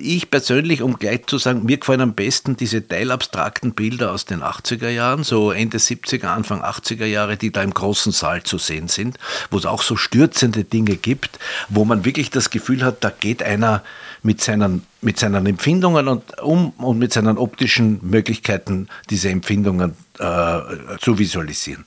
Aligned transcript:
Ich 0.00 0.30
persönlich, 0.30 0.82
um 0.82 0.98
gleich 0.98 1.26
zu 1.26 1.38
sagen, 1.38 1.64
mir 1.64 1.78
gefallen 1.78 2.00
am 2.00 2.14
besten 2.14 2.56
diese 2.56 2.86
teilabstrakten 2.86 3.74
Bilder 3.74 4.12
aus 4.12 4.24
den 4.24 4.42
80er 4.42 4.88
Jahren, 4.88 5.24
so 5.24 5.50
Ende 5.50 5.78
70er, 5.78 6.26
Anfang 6.26 6.62
80er 6.62 7.04
Jahre, 7.04 7.36
die 7.36 7.50
da 7.50 7.62
im 7.62 7.74
großen 7.74 8.12
Saal 8.12 8.42
zu 8.42 8.58
sehen 8.58 8.88
sind, 8.88 9.18
wo 9.50 9.58
es 9.58 9.66
auch 9.66 9.82
so 9.82 9.96
stürzende 9.96 10.64
Dinge 10.64 10.96
gibt, 10.96 11.38
wo 11.68 11.84
man 11.84 12.04
wirklich 12.04 12.30
das 12.30 12.50
Gefühl 12.50 12.82
hat, 12.84 13.02
da 13.04 13.10
geht 13.10 13.42
einer 13.42 13.82
mit 14.22 14.40
seinen, 14.40 14.86
mit 15.00 15.18
seinen 15.18 15.46
Empfindungen 15.46 16.08
und, 16.08 16.40
um 16.40 16.70
und 16.70 16.98
mit 16.98 17.12
seinen 17.12 17.38
optischen 17.38 18.00
Möglichkeiten 18.02 18.88
diese 19.10 19.30
Empfindungen 19.30 19.96
äh, 20.18 20.60
zu 21.00 21.18
visualisieren. 21.18 21.84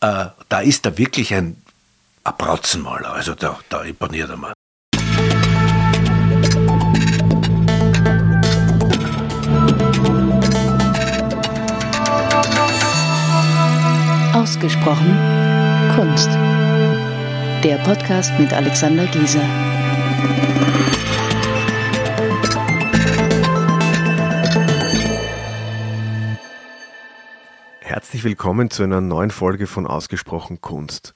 Äh, 0.00 0.26
da 0.48 0.60
ist 0.60 0.86
da 0.86 0.96
wirklich 0.98 1.34
ein, 1.34 1.56
Brauzenmaler, 2.38 3.12
also 3.12 3.34
da, 3.34 3.58
da 3.68 3.82
imponiert 3.82 4.30
er 4.30 4.38
mal. 4.38 4.53
Ausgesprochen 14.44 15.18
Kunst. 15.96 16.28
Der 17.64 17.78
Podcast 17.82 18.38
mit 18.38 18.52
Alexander 18.52 19.06
Gieser. 19.06 19.40
Herzlich 27.80 28.22
willkommen 28.24 28.68
zu 28.68 28.82
einer 28.82 29.00
neuen 29.00 29.30
Folge 29.30 29.66
von 29.66 29.86
Ausgesprochen 29.86 30.60
Kunst. 30.60 31.14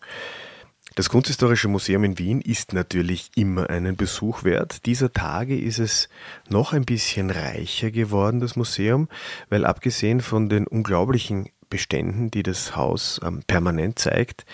Das 0.94 1.10
Kunsthistorische 1.10 1.68
Museum 1.68 2.04
in 2.04 2.18
Wien 2.18 2.40
ist 2.40 2.72
natürlich 2.72 3.30
immer 3.36 3.68
einen 3.68 3.96
Besuch 3.96 4.42
wert. 4.44 4.86
Dieser 4.86 5.12
Tage 5.12 5.60
ist 5.60 5.78
es 5.78 6.08
noch 6.48 6.72
ein 6.72 6.86
bisschen 6.86 7.28
reicher 7.28 7.90
geworden, 7.90 8.40
das 8.40 8.56
Museum, 8.56 9.06
weil 9.50 9.66
abgesehen 9.66 10.22
von 10.22 10.48
den 10.48 10.66
unglaublichen 10.66 11.50
Beständen, 11.68 12.30
die 12.30 12.42
das 12.42 12.76
Haus 12.76 13.20
ähm, 13.24 13.42
permanent 13.46 13.98
zeigt, 13.98 14.44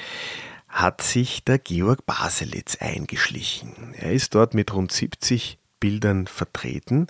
hat 0.69 1.03
sich 1.03 1.45
der 1.45 1.59
Georg 1.59 2.05
Baselitz 2.05 2.77
eingeschlichen. 2.81 3.95
Er 3.95 4.13
ist 4.13 4.35
dort 4.35 4.55
mit 4.55 4.75
rund 4.75 4.91
70 4.91 5.59
Bildern 5.79 6.27
vertreten 6.27 7.09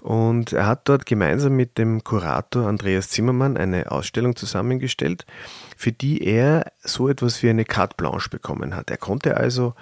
und 0.00 0.52
er 0.52 0.66
hat 0.66 0.88
dort 0.88 1.06
gemeinsam 1.06 1.56
mit 1.56 1.76
dem 1.76 2.04
Kurator 2.04 2.68
Andreas 2.68 3.08
Zimmermann 3.08 3.56
eine 3.56 3.90
Ausstellung 3.90 4.36
zusammengestellt, 4.36 5.26
für 5.76 5.90
die 5.90 6.22
er 6.22 6.70
so 6.82 7.08
etwas 7.08 7.42
wie 7.42 7.50
eine 7.50 7.64
Carte 7.64 7.96
Blanche 7.96 8.30
bekommen 8.30 8.76
hat. 8.76 8.90
Er 8.90 8.96
konnte 8.96 9.36
also 9.36 9.74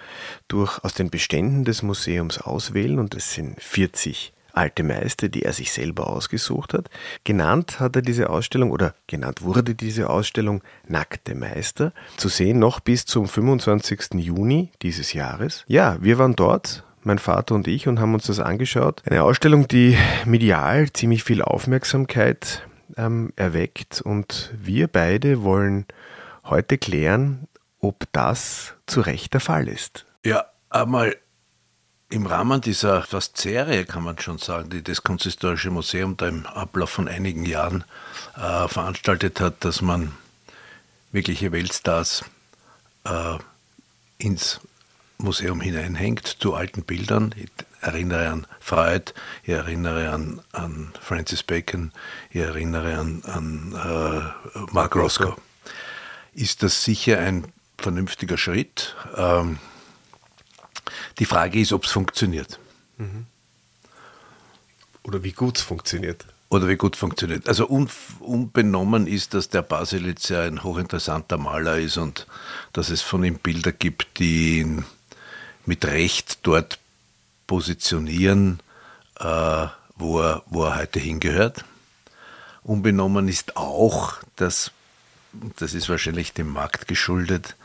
durch 0.48 0.82
aus 0.82 0.94
den 0.94 1.10
Beständen 1.10 1.64
des 1.64 1.82
Museums 1.82 2.40
auswählen 2.40 2.98
und 2.98 3.14
es 3.14 3.34
sind 3.34 3.62
40 3.62 4.32
alte 4.52 4.82
Meister, 4.82 5.28
die 5.28 5.42
er 5.42 5.52
sich 5.52 5.72
selber 5.72 6.08
ausgesucht 6.08 6.74
hat. 6.74 6.90
Genannt 7.24 7.80
hat 7.80 7.96
er 7.96 8.02
diese 8.02 8.30
Ausstellung 8.30 8.70
oder 8.70 8.94
genannt 9.06 9.42
wurde 9.42 9.74
diese 9.74 10.10
Ausstellung 10.10 10.62
Nackte 10.86 11.34
Meister. 11.34 11.92
Zu 12.16 12.28
sehen 12.28 12.58
noch 12.58 12.80
bis 12.80 13.06
zum 13.06 13.26
25. 13.26 14.14
Juni 14.14 14.70
dieses 14.82 15.12
Jahres. 15.12 15.64
Ja, 15.66 15.96
wir 16.00 16.18
waren 16.18 16.36
dort, 16.36 16.84
mein 17.02 17.18
Vater 17.18 17.54
und 17.54 17.66
ich, 17.68 17.88
und 17.88 18.00
haben 18.00 18.14
uns 18.14 18.26
das 18.26 18.40
angeschaut. 18.40 19.02
Eine 19.06 19.22
Ausstellung, 19.22 19.68
die 19.68 19.96
medial 20.24 20.92
ziemlich 20.92 21.24
viel 21.24 21.42
Aufmerksamkeit 21.42 22.66
ähm, 22.96 23.32
erweckt 23.36 24.00
und 24.00 24.52
wir 24.58 24.88
beide 24.88 25.42
wollen 25.42 25.86
heute 26.44 26.78
klären, 26.78 27.46
ob 27.80 28.04
das 28.12 28.74
zu 28.86 29.00
Recht 29.00 29.32
der 29.32 29.40
Fall 29.40 29.68
ist. 29.68 30.06
Ja, 30.24 30.44
einmal 30.68 31.16
im 32.10 32.26
Rahmen 32.26 32.60
dieser 32.60 33.02
fast 33.02 33.36
Serie, 33.36 33.84
kann 33.84 34.02
man 34.02 34.18
schon 34.18 34.38
sagen, 34.38 34.68
die 34.68 34.82
das 34.82 35.02
Kunsthistorische 35.02 35.70
Museum 35.70 36.16
da 36.16 36.26
im 36.26 36.44
Ablauf 36.44 36.90
von 36.90 37.08
einigen 37.08 37.46
Jahren 37.46 37.84
äh, 38.36 38.66
veranstaltet 38.66 39.40
hat, 39.40 39.64
dass 39.64 39.80
man 39.80 40.12
wirkliche 41.12 41.52
Weltstars 41.52 42.24
äh, 43.04 43.38
ins 44.18 44.60
Museum 45.18 45.60
hineinhängt 45.60 46.26
zu 46.26 46.54
alten 46.54 46.82
Bildern. 46.82 47.32
Ich 47.36 47.50
erinnere 47.80 48.28
an 48.28 48.46
Freud, 48.58 49.12
ich 49.44 49.50
erinnere 49.50 50.10
an, 50.10 50.40
an 50.50 50.92
Francis 51.00 51.44
Bacon, 51.44 51.92
ich 52.30 52.40
erinnere 52.40 52.98
an, 52.98 53.22
an 53.24 53.72
äh, 53.72 54.72
Mark 54.72 54.96
Roscoe. 54.96 55.36
Ist 56.34 56.64
das 56.64 56.82
sicher 56.82 57.18
ein 57.18 57.44
vernünftiger 57.78 58.36
Schritt? 58.36 58.96
Ähm, 59.16 59.58
die 61.18 61.24
Frage 61.24 61.60
ist, 61.60 61.72
ob 61.72 61.84
es 61.84 61.90
funktioniert. 61.90 62.58
Mhm. 62.98 63.26
Oder 65.02 65.22
wie 65.22 65.32
gut 65.32 65.58
es 65.58 65.62
funktioniert. 65.62 66.24
Oder 66.50 66.66
wie 66.66 66.76
gut 66.76 66.96
funktioniert. 66.96 67.48
Also 67.48 67.68
un, 67.68 67.88
unbenommen 68.18 69.06
ist, 69.06 69.34
dass 69.34 69.48
der 69.48 69.62
Baselitz 69.62 70.28
ja 70.30 70.42
ein 70.42 70.64
hochinteressanter 70.64 71.38
Maler 71.38 71.78
ist 71.78 71.96
und 71.96 72.26
dass 72.72 72.90
es 72.90 73.02
von 73.02 73.22
ihm 73.22 73.38
Bilder 73.38 73.70
gibt, 73.70 74.18
die 74.18 74.58
ihn 74.58 74.84
mit 75.64 75.84
Recht 75.84 76.40
dort 76.42 76.78
positionieren, 77.46 78.60
äh, 79.20 79.66
wo, 79.96 80.20
er, 80.20 80.42
wo 80.46 80.64
er 80.64 80.76
heute 80.76 80.98
hingehört. 80.98 81.64
Unbenommen 82.62 83.28
ist 83.28 83.56
auch, 83.56 84.14
dass, 84.36 84.72
das 85.56 85.74
ist 85.74 85.88
wahrscheinlich 85.88 86.32
dem 86.32 86.48
Markt 86.48 86.88
geschuldet, 86.88 87.56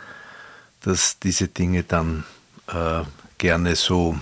dass 0.82 1.20
diese 1.20 1.48
Dinge 1.48 1.84
dann 1.84 2.24
äh, 2.68 3.04
gerne 3.38 3.76
so 3.76 4.18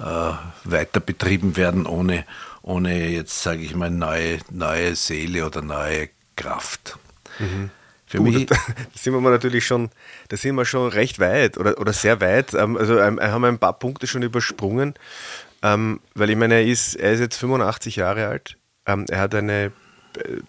äh, 0.00 0.32
weiter 0.64 1.00
betrieben 1.00 1.56
werden, 1.56 1.86
ohne, 1.86 2.24
ohne 2.62 3.08
jetzt, 3.08 3.42
sage 3.42 3.62
ich 3.62 3.74
mal, 3.74 3.90
neue, 3.90 4.38
neue 4.50 4.94
Seele 4.96 5.46
oder 5.46 5.62
neue 5.62 6.08
Kraft. 6.36 6.98
Mhm. 7.38 7.70
Für 8.06 8.18
Gut, 8.18 8.34
mich, 8.34 8.46
da, 8.46 8.56
sind 8.94 9.14
wir 9.14 9.20
natürlich 9.30 9.64
schon, 9.64 9.90
da 10.28 10.36
sind 10.36 10.54
wir 10.56 10.64
schon 10.64 10.88
recht 10.88 11.18
weit 11.18 11.56
oder, 11.56 11.78
oder 11.80 11.92
sehr 11.92 12.20
weit. 12.20 12.52
Ähm, 12.54 12.76
also 12.76 12.98
ähm, 12.98 13.20
haben 13.20 13.44
ein 13.44 13.58
paar 13.58 13.78
Punkte 13.78 14.06
schon 14.06 14.22
übersprungen, 14.22 14.94
ähm, 15.62 16.00
weil 16.14 16.30
ich 16.30 16.36
meine, 16.36 16.54
er 16.54 16.66
ist, 16.66 16.94
er 16.96 17.12
ist 17.12 17.20
jetzt 17.20 17.36
85 17.36 17.96
Jahre 17.96 18.28
alt. 18.28 18.58
Er 18.84 19.20
hat 19.20 19.34
eine 19.34 19.72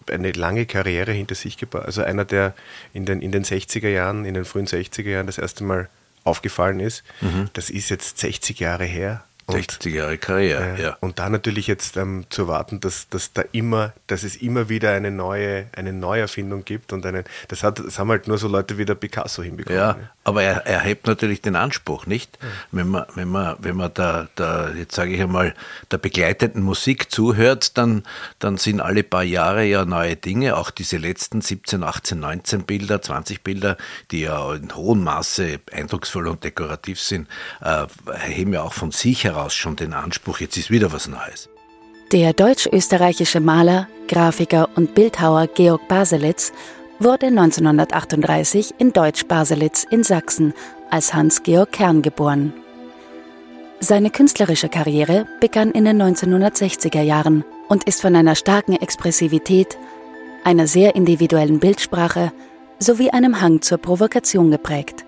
eine 0.10 0.32
lange 0.32 0.66
Karriere 0.66 1.12
hinter 1.12 1.36
sich 1.36 1.58
gebracht. 1.58 1.86
Also 1.86 2.04
einer, 2.04 2.26
der 2.26 2.54
in 2.94 3.06
den, 3.06 3.22
in 3.22 3.32
den 3.32 3.44
60er 3.44 3.88
Jahren, 3.88 4.26
in 4.26 4.34
den 4.34 4.44
frühen 4.46 4.68
60er 4.68 5.10
Jahren 5.10 5.28
das 5.28 5.38
erste 5.38 5.64
Mal 5.64 5.90
aufgefallen 6.24 6.80
ist. 6.80 7.04
Mhm. 7.22 7.50
Das 7.54 7.70
ist 7.70 7.90
jetzt 7.90 8.20
60 8.20 8.60
Jahre 8.60 8.86
her. 8.86 9.24
60 9.50 9.94
Jahre 9.94 10.18
Karriere, 10.18 10.78
äh, 10.78 10.82
ja. 10.82 10.98
Und 11.02 11.20
da 11.20 11.30
natürlich 11.30 11.68
jetzt 11.68 11.98
ähm, 11.98 12.26
zu 12.30 12.44
erwarten, 12.44 12.80
dass, 12.80 13.10
dass 13.10 13.34
da 13.34 13.44
immer, 13.52 13.94
dass 14.08 14.24
es 14.24 14.38
immer 14.38 14.70
wieder 14.70 14.94
eine 14.94 15.12
neue, 15.12 15.68
eine 15.76 15.92
Neuerfindung 15.92 16.64
gibt 16.64 16.94
und 16.94 17.06
einen, 17.06 17.26
das 17.50 17.62
hat, 17.62 17.80
das 17.80 18.00
haben 18.00 18.10
halt 18.10 18.28
nur 18.28 18.38
so 18.38 18.48
Leute 18.48 18.78
wie 18.78 18.86
der 18.86 18.96
Picasso 18.96 19.44
hinbekommen. 19.44 19.78
Ja, 19.78 19.94
ne? 19.94 20.10
Aber 20.24 20.44
er, 20.44 20.66
er 20.66 20.82
hebt 20.82 21.08
natürlich 21.08 21.42
den 21.42 21.56
Anspruch, 21.56 22.06
nicht? 22.06 22.38
Wenn 22.72 22.88
man, 22.90 23.06
wenn 23.16 23.28
man, 23.28 23.56
wenn 23.60 23.76
man 23.76 23.92
da, 23.94 24.28
da 24.36 24.70
jetzt 24.72 24.96
sage 24.96 25.14
ich 25.14 25.22
einmal, 25.22 25.54
der 25.92 25.98
begleitenden 25.98 26.64
Musik 26.64 27.12
zuhört, 27.12 27.78
dann, 27.78 28.04
dann 28.40 28.58
sind 28.58 28.80
alle 28.80 29.04
paar 29.04 29.24
Jahre 29.24 29.66
ja 29.66 29.86
neue 29.86 30.16
Dinge, 30.16 30.56
auch 30.56 30.72
diese 30.72 30.98
letzten 30.98 31.42
17, 31.42 31.84
18, 31.84 32.20
19 32.20 32.64
Bilder, 32.64 33.02
20 33.02 33.44
Bilder, 33.44 33.78
die 34.12 34.22
ja 34.22 34.54
in 34.54 34.74
hohem 34.76 35.04
Maße 35.04 35.60
eindrucksvoll 35.72 36.28
und 36.28 36.44
dekorativ 36.44 37.00
sind, 37.00 37.28
äh, 37.62 37.86
heben 38.20 38.54
ja 38.54 38.62
auch 38.62 38.74
von 38.74 38.92
sich 38.92 39.26
heraus 39.26 39.54
schon 39.54 39.76
den 39.76 39.94
Anspruch, 39.94 40.40
jetzt 40.40 40.58
ist 40.58 40.72
wieder 40.72 40.94
was 40.94 41.08
Neues. 41.08 41.50
Der 42.14 42.32
deutsch-österreichische 42.32 43.40
Maler, 43.40 43.88
Grafiker 44.08 44.70
und 44.76 44.94
Bildhauer 44.94 45.48
Georg 45.48 45.88
Baselitz 45.88 46.54
wurde 47.00 47.28
1938 47.28 48.76
in 48.78 48.94
Deutsch-Baselitz 48.94 49.86
in 49.90 50.04
Sachsen 50.04 50.54
als 50.90 51.14
Hans-Georg 51.14 51.72
Kern 51.72 52.02
geboren. 52.02 52.54
Seine 53.80 54.12
künstlerische 54.12 54.70
Karriere 54.70 55.26
begann 55.42 55.72
in 55.72 55.86
den 55.86 56.02
1960er 56.02 57.02
Jahren 57.02 57.44
und 57.68 57.84
ist 57.84 58.02
von 58.02 58.16
einer 58.16 58.36
starken 58.36 58.74
Expressivität, 58.74 59.78
einer 60.44 60.68
sehr 60.68 60.96
individuellen 60.96 61.60
Bildsprache 61.60 62.32
sowie 62.80 63.10
einem 63.10 63.42
Hang 63.42 63.62
zur 63.62 63.78
Provokation 63.78 64.52
geprägt. 64.52 65.06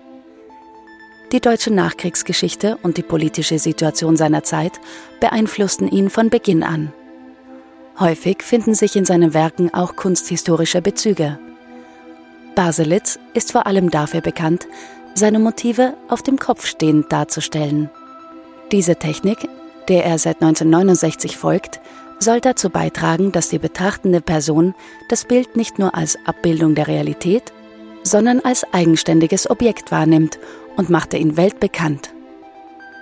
Die 1.32 1.40
deutsche 1.40 1.72
Nachkriegsgeschichte 1.72 2.78
und 2.82 2.98
die 2.98 3.02
politische 3.02 3.58
Situation 3.58 4.16
seiner 4.16 4.44
Zeit 4.44 4.80
beeinflussten 5.20 5.88
ihn 5.88 6.08
von 6.08 6.30
Beginn 6.30 6.62
an. 6.62 6.92
Häufig 7.98 8.42
finden 8.42 8.74
sich 8.74 8.94
in 8.94 9.04
seinen 9.04 9.34
Werken 9.34 9.72
auch 9.72 9.96
kunsthistorische 9.96 10.82
Bezüge. 10.82 11.38
Baselitz 12.56 13.18
ist 13.34 13.52
vor 13.52 13.66
allem 13.66 13.90
dafür 13.90 14.22
bekannt, 14.22 14.66
seine 15.14 15.38
Motive 15.38 15.94
auf 16.08 16.22
dem 16.22 16.38
Kopf 16.38 16.66
stehend 16.66 17.12
darzustellen. 17.12 17.90
Diese 18.72 18.96
Technik, 18.96 19.46
der 19.88 20.04
er 20.06 20.18
seit 20.18 20.42
1969 20.42 21.36
folgt, 21.36 21.80
soll 22.18 22.40
dazu 22.40 22.70
beitragen, 22.70 23.30
dass 23.30 23.50
die 23.50 23.58
betrachtende 23.58 24.22
Person 24.22 24.74
das 25.10 25.26
Bild 25.26 25.54
nicht 25.54 25.78
nur 25.78 25.94
als 25.94 26.18
Abbildung 26.24 26.74
der 26.74 26.88
Realität, 26.88 27.52
sondern 28.02 28.40
als 28.40 28.64
eigenständiges 28.72 29.50
Objekt 29.50 29.92
wahrnimmt 29.92 30.38
und 30.76 30.88
machte 30.88 31.18
ihn 31.18 31.36
weltbekannt. 31.36 32.10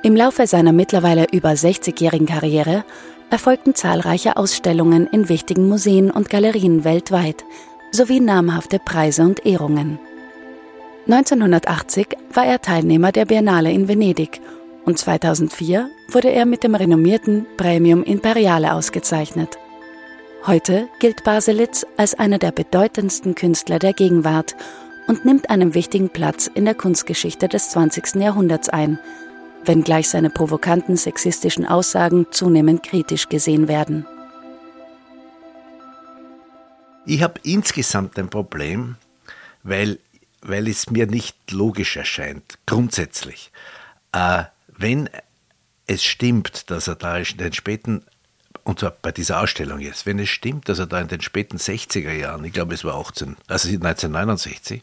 Im 0.02 0.16
Laufe 0.16 0.48
seiner 0.48 0.72
mittlerweile 0.72 1.26
über 1.30 1.50
60-jährigen 1.50 2.26
Karriere 2.26 2.84
erfolgten 3.30 3.76
zahlreiche 3.76 4.36
Ausstellungen 4.36 5.06
in 5.06 5.28
wichtigen 5.28 5.68
Museen 5.68 6.10
und 6.10 6.28
Galerien 6.28 6.82
weltweit 6.84 7.44
sowie 7.94 8.18
namhafte 8.18 8.80
Preise 8.80 9.22
und 9.22 9.46
Ehrungen. 9.46 10.00
1980 11.06 12.08
war 12.32 12.44
er 12.44 12.60
Teilnehmer 12.60 13.12
der 13.12 13.24
Biennale 13.24 13.70
in 13.70 13.86
Venedig 13.86 14.40
und 14.84 14.98
2004 14.98 15.88
wurde 16.08 16.30
er 16.30 16.44
mit 16.44 16.64
dem 16.64 16.74
renommierten 16.74 17.46
Premium 17.56 18.02
Imperiale 18.02 18.72
ausgezeichnet. 18.74 19.58
Heute 20.44 20.88
gilt 20.98 21.22
Baselitz 21.22 21.86
als 21.96 22.14
einer 22.18 22.38
der 22.38 22.50
bedeutendsten 22.50 23.36
Künstler 23.36 23.78
der 23.78 23.92
Gegenwart 23.92 24.56
und 25.06 25.24
nimmt 25.24 25.48
einen 25.48 25.74
wichtigen 25.74 26.08
Platz 26.08 26.50
in 26.52 26.64
der 26.64 26.74
Kunstgeschichte 26.74 27.46
des 27.46 27.70
20. 27.70 28.16
Jahrhunderts 28.16 28.68
ein, 28.68 28.98
wenngleich 29.64 30.08
seine 30.08 30.30
provokanten 30.30 30.96
sexistischen 30.96 31.64
Aussagen 31.64 32.26
zunehmend 32.32 32.82
kritisch 32.82 33.28
gesehen 33.28 33.68
werden. 33.68 34.04
Ich 37.06 37.22
habe 37.22 37.40
insgesamt 37.42 38.18
ein 38.18 38.30
Problem, 38.30 38.96
weil, 39.62 39.98
weil 40.40 40.68
es 40.68 40.90
mir 40.90 41.06
nicht 41.06 41.50
logisch 41.50 41.96
erscheint, 41.96 42.58
grundsätzlich. 42.66 43.50
Äh, 44.12 44.44
wenn 44.68 45.10
es 45.86 46.02
stimmt, 46.02 46.70
dass 46.70 46.88
er 46.88 46.94
da 46.94 47.18
in 47.18 47.36
den 47.36 47.52
späten, 47.52 48.02
und 48.62 48.80
zwar 48.80 48.90
bei 48.90 49.12
dieser 49.12 49.40
Ausstellung 49.40 49.80
jetzt, 49.80 50.06
wenn 50.06 50.18
es 50.18 50.30
stimmt, 50.30 50.68
dass 50.68 50.78
er 50.78 50.86
da 50.86 51.00
in 51.00 51.08
den 51.08 51.20
späten 51.20 51.58
60er 51.58 52.12
Jahren, 52.12 52.44
ich 52.44 52.54
glaube 52.54 52.74
es 52.74 52.84
war 52.84 52.94
18, 52.94 53.36
also 53.48 53.68
1969, 53.68 54.82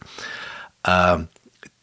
äh, 0.83 1.17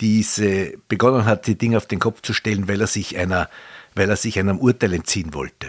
diese 0.01 0.75
begonnen 0.87 1.25
hat, 1.25 1.49
die 1.49 1.59
Dinge 1.59 1.77
auf 1.77 1.87
den 1.87 1.99
Kopf 1.99 2.23
zu 2.23 2.33
stellen, 2.33 2.69
weil 2.69 2.81
er 2.81 2.87
sich 2.87 3.17
einer 3.19 3.49
weil 3.99 4.09
er 4.09 4.17
sich 4.17 4.39
einem 4.39 4.59
Urteil 4.59 4.95
entziehen 4.95 5.35
wollte, 5.35 5.67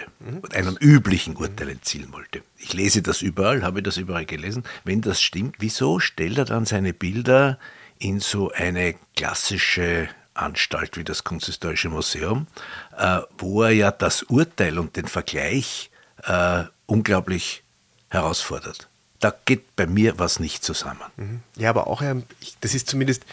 einem 0.54 0.78
üblichen 0.80 1.36
Urteil 1.36 1.70
entziehen 1.70 2.14
wollte. 2.14 2.44
Ich 2.58 2.74
lese 2.74 3.02
das 3.02 3.22
überall, 3.24 3.64
habe 3.64 3.82
das 3.82 3.98
überall 3.98 4.26
gelesen. 4.26 4.64
Wenn 4.84 5.02
das 5.02 5.20
stimmt, 5.20 5.56
wieso 5.60 6.00
stellt 6.00 6.38
er 6.38 6.46
dann 6.46 6.66
seine 6.66 6.94
Bilder 6.94 7.58
in 7.98 8.20
so 8.20 8.52
eine 8.52 8.96
klassische 9.16 10.10
Anstalt 10.36 10.96
wie 10.96 11.04
das 11.04 11.24
Kunsthistorische 11.24 11.90
Museum, 11.90 12.46
äh, 12.98 13.20
wo 13.38 13.64
er 13.64 13.72
ja 13.72 13.92
das 13.92 14.24
Urteil 14.24 14.78
und 14.78 14.96
den 14.96 15.08
Vergleich 15.08 15.90
äh, 16.24 16.64
unglaublich 16.86 17.64
herausfordert. 18.10 18.88
Da 19.20 19.34
geht 19.44 19.76
bei 19.76 19.86
mir 19.86 20.18
was 20.20 20.40
nicht 20.40 20.64
zusammen. 20.64 21.02
Mhm. 21.18 21.40
Ja, 21.58 21.72
aber 21.72 21.88
auch, 21.88 22.04
das 22.62 22.74
ist 22.74 22.90
zumindest 22.90 23.26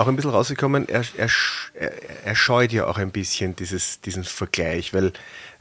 auch 0.00 0.08
ein 0.08 0.16
bisschen 0.16 0.30
rausgekommen, 0.30 0.88
er, 0.88 1.04
er, 1.16 1.30
er 2.24 2.34
scheut 2.34 2.72
ja 2.72 2.86
auch 2.86 2.98
ein 2.98 3.10
bisschen 3.10 3.54
dieses, 3.54 4.00
diesen 4.00 4.24
Vergleich, 4.24 4.94
weil 4.94 5.12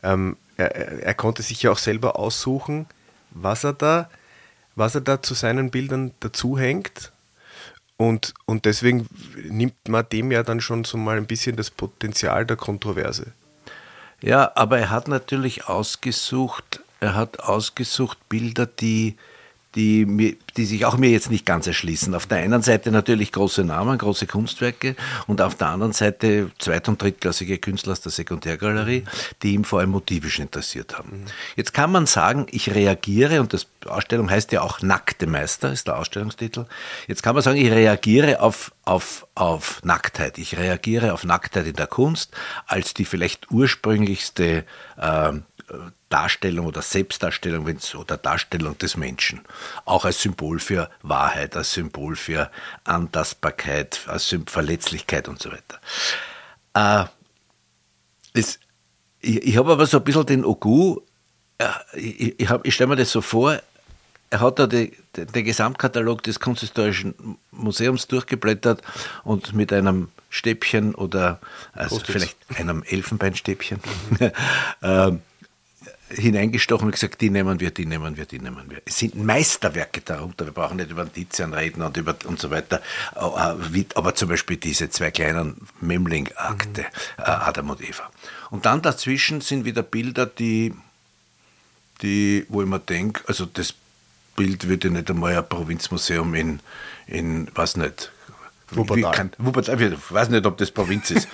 ähm, 0.01 0.37
er, 0.57 0.75
er 1.03 1.13
konnte 1.13 1.43
sich 1.43 1.61
ja 1.61 1.71
auch 1.71 1.77
selber 1.77 2.17
aussuchen, 2.17 2.87
was 3.31 3.63
er 3.63 3.73
da, 3.73 4.09
was 4.75 4.95
er 4.95 5.01
da 5.01 5.21
zu 5.21 5.33
seinen 5.33 5.71
Bildern 5.71 6.11
dazuhängt 6.21 7.11
und, 7.97 8.33
und 8.45 8.63
deswegen 8.63 9.07
nimmt 9.35 9.75
man 9.89 10.07
dem 10.09 10.31
ja 10.31 10.41
dann 10.41 10.61
schon 10.61 10.85
so 10.85 10.97
mal 10.97 11.17
ein 11.17 11.27
bisschen 11.27 11.57
das 11.57 11.69
Potenzial 11.69 12.45
der 12.45 12.55
Kontroverse. 12.55 13.33
Ja, 14.21 14.53
aber 14.55 14.79
er 14.79 14.89
hat 14.89 15.09
natürlich 15.09 15.67
ausgesucht, 15.67 16.79
er 17.01 17.15
hat 17.15 17.41
ausgesucht 17.41 18.17
Bilder, 18.29 18.67
die 18.67 19.17
die, 19.75 20.37
die 20.57 20.65
sich 20.65 20.85
auch 20.85 20.97
mir 20.97 21.11
jetzt 21.11 21.29
nicht 21.29 21.45
ganz 21.45 21.67
erschließen. 21.67 22.15
Auf 22.15 22.25
der 22.25 22.39
einen 22.39 22.63
Seite 22.63 22.91
natürlich 22.91 23.31
große 23.31 23.63
Namen, 23.63 23.97
große 23.97 24.25
Kunstwerke 24.25 24.95
und 25.27 25.41
auf 25.41 25.55
der 25.55 25.67
anderen 25.67 25.93
Seite 25.93 26.49
zweit- 26.57 26.87
und 26.87 27.01
drittklassige 27.01 27.59
Künstler 27.59 27.91
aus 27.91 28.01
der 28.01 28.11
Sekundärgalerie, 28.11 29.03
die 29.43 29.53
ihm 29.53 29.63
vor 29.63 29.79
allem 29.79 29.91
motivisch 29.91 30.39
interessiert 30.39 30.97
haben. 30.97 31.25
Jetzt 31.55 31.73
kann 31.73 31.91
man 31.91 32.07
sagen, 32.07 32.47
ich 32.49 32.73
reagiere, 32.73 33.41
und 33.41 33.53
das 33.53 33.67
Ausstellung 33.85 34.31
heißt 34.31 34.51
ja 34.51 34.61
auch 34.61 34.81
Nackte 34.81 35.27
Meister, 35.27 35.71
ist 35.71 35.87
der 35.87 35.97
Ausstellungstitel. 35.97 36.65
Jetzt 37.07 37.21
kann 37.21 37.35
man 37.35 37.43
sagen, 37.43 37.57
ich 37.57 37.71
reagiere 37.71 38.41
auf, 38.41 38.71
auf, 38.85 39.27
auf 39.35 39.81
Nacktheit. 39.83 40.39
Ich 40.39 40.57
reagiere 40.57 41.13
auf 41.13 41.23
Nacktheit 41.23 41.67
in 41.67 41.75
der 41.75 41.87
Kunst 41.87 42.33
als 42.65 42.93
die 42.93 43.05
vielleicht 43.05 43.51
ursprünglichste 43.51 44.65
äh, 44.97 45.31
Darstellung 46.09 46.65
oder 46.65 46.81
Selbstdarstellung 46.81 47.65
oder 47.95 48.17
Darstellung 48.17 48.77
des 48.77 48.97
Menschen. 48.97 49.41
Auch 49.85 50.05
als 50.05 50.21
Symbol 50.21 50.59
für 50.59 50.89
Wahrheit, 51.01 51.55
als 51.55 51.73
Symbol 51.73 52.15
für 52.15 52.49
Antastbarkeit, 52.83 54.01
als 54.07 54.35
Verletzlichkeit 54.47 55.27
und 55.27 55.41
so 55.41 55.51
weiter. 55.51 55.79
Äh, 56.73 57.05
es, 58.33 58.59
ich, 59.21 59.43
ich 59.43 59.57
habe 59.57 59.71
aber 59.71 59.85
so 59.85 59.97
ein 59.97 60.03
bisschen 60.03 60.25
den 60.25 60.45
Ogu, 60.45 60.99
äh, 61.57 61.67
ich, 61.93 62.39
ich, 62.39 62.49
ich 62.63 62.73
stelle 62.73 62.89
mir 62.89 62.95
das 62.95 63.11
so 63.11 63.21
vor, 63.21 63.59
er 64.31 64.39
hat 64.41 64.59
da 64.59 64.67
die, 64.67 64.93
die, 65.15 65.25
den 65.25 65.45
Gesamtkatalog 65.45 66.23
des 66.23 66.39
Kunsthistorischen 66.39 67.37
Museums 67.51 68.07
durchgeblättert 68.07 68.81
und 69.23 69.53
mit 69.53 69.73
einem 69.73 70.09
Stäbchen 70.29 70.93
oder 70.93 71.39
also 71.73 71.99
vielleicht 71.99 72.37
einem 72.55 72.83
Elfenbeinstäbchen 72.83 73.79
äh, 74.81 75.11
hineingestochen 76.09 76.87
und 76.87 76.91
gesagt, 76.91 77.21
die 77.21 77.29
nehmen 77.29 77.59
wir, 77.59 77.71
die 77.71 77.85
nehmen 77.85 78.17
wir, 78.17 78.25
die 78.25 78.39
nehmen 78.39 78.69
wir. 78.69 78.81
Es 78.85 78.99
sind 78.99 79.15
Meisterwerke 79.15 80.01
darunter. 80.01 80.45
Wir 80.45 80.51
brauchen 80.51 80.77
nicht 80.77 80.89
über 80.89 81.11
Tizian 81.11 81.53
reden 81.53 81.81
und, 81.81 81.95
über, 81.97 82.15
und 82.25 82.39
so 82.39 82.49
weiter. 82.49 82.81
Äh, 83.15 83.85
aber 83.95 84.15
zum 84.15 84.29
Beispiel 84.29 84.57
diese 84.57 84.89
zwei 84.89 85.11
kleinen 85.11 85.55
Memling-Akte, 85.81 86.81
mhm. 86.81 87.23
Adam 87.23 87.69
und 87.69 87.81
Eva. 87.81 88.09
Und 88.49 88.65
dann 88.65 88.81
dazwischen 88.81 89.41
sind 89.41 89.65
wieder 89.65 89.83
Bilder, 89.83 90.25
die, 90.25 90.73
die 92.01 92.45
wo 92.49 92.61
ich 92.61 92.67
mir 92.67 92.79
denke, 92.79 93.23
also 93.27 93.45
das 93.45 93.73
Bild 94.35 94.67
würde 94.67 94.89
nicht 94.89 95.09
einmal 95.09 95.37
ein 95.37 95.47
Provinzmuseum 95.47 96.33
in, 96.33 96.59
in 97.07 97.49
was 97.55 97.75
nicht, 97.77 98.11
Wuppertal. 98.71 99.11
Kann, 99.11 99.31
Wuppertal. 99.37 99.81
Ich 99.81 100.11
weiß 100.11 100.29
nicht, 100.29 100.45
ob 100.45 100.57
das 100.57 100.71
Provinz 100.71 101.11
ist. 101.11 101.27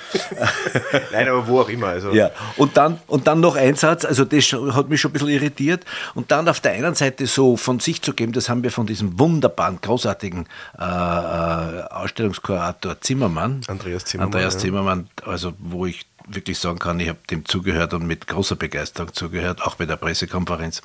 Nein, 1.11 1.27
aber 1.27 1.47
wo 1.47 1.61
auch 1.61 1.69
immer. 1.69 1.87
Also. 1.87 2.11
Ja. 2.11 2.31
Und, 2.57 2.77
dann, 2.77 2.99
und 3.07 3.27
dann 3.27 3.39
noch 3.39 3.55
ein 3.55 3.75
Satz, 3.75 4.05
also 4.05 4.25
das 4.25 4.51
hat 4.53 4.89
mich 4.89 5.01
schon 5.01 5.11
ein 5.11 5.13
bisschen 5.13 5.29
irritiert. 5.29 5.85
Und 6.13 6.31
dann 6.31 6.47
auf 6.47 6.59
der 6.59 6.73
einen 6.73 6.95
Seite 6.95 7.27
so 7.27 7.57
von 7.57 7.79
sich 7.79 8.01
zu 8.01 8.13
geben, 8.13 8.33
das 8.33 8.49
haben 8.49 8.63
wir 8.63 8.71
von 8.71 8.87
diesem 8.87 9.19
wunderbaren, 9.19 9.79
großartigen 9.81 10.47
äh, 10.77 10.83
äh 10.83 11.83
Ausstellungskurator 11.89 13.01
Zimmermann. 13.01 13.61
Andreas 13.67 14.05
Zimmermann. 14.05 14.33
Andreas 14.33 14.57
Zimmermann, 14.57 15.09
also 15.25 15.53
wo 15.59 15.85
ich 15.85 16.05
wirklich 16.27 16.57
sagen 16.59 16.79
kann, 16.79 16.99
ich 16.99 17.09
habe 17.09 17.19
dem 17.29 17.45
zugehört 17.45 17.93
und 17.93 18.07
mit 18.07 18.27
großer 18.27 18.55
Begeisterung 18.55 19.13
zugehört, 19.13 19.61
auch 19.61 19.75
bei 19.75 19.85
der 19.85 19.95
Pressekonferenz. 19.97 20.81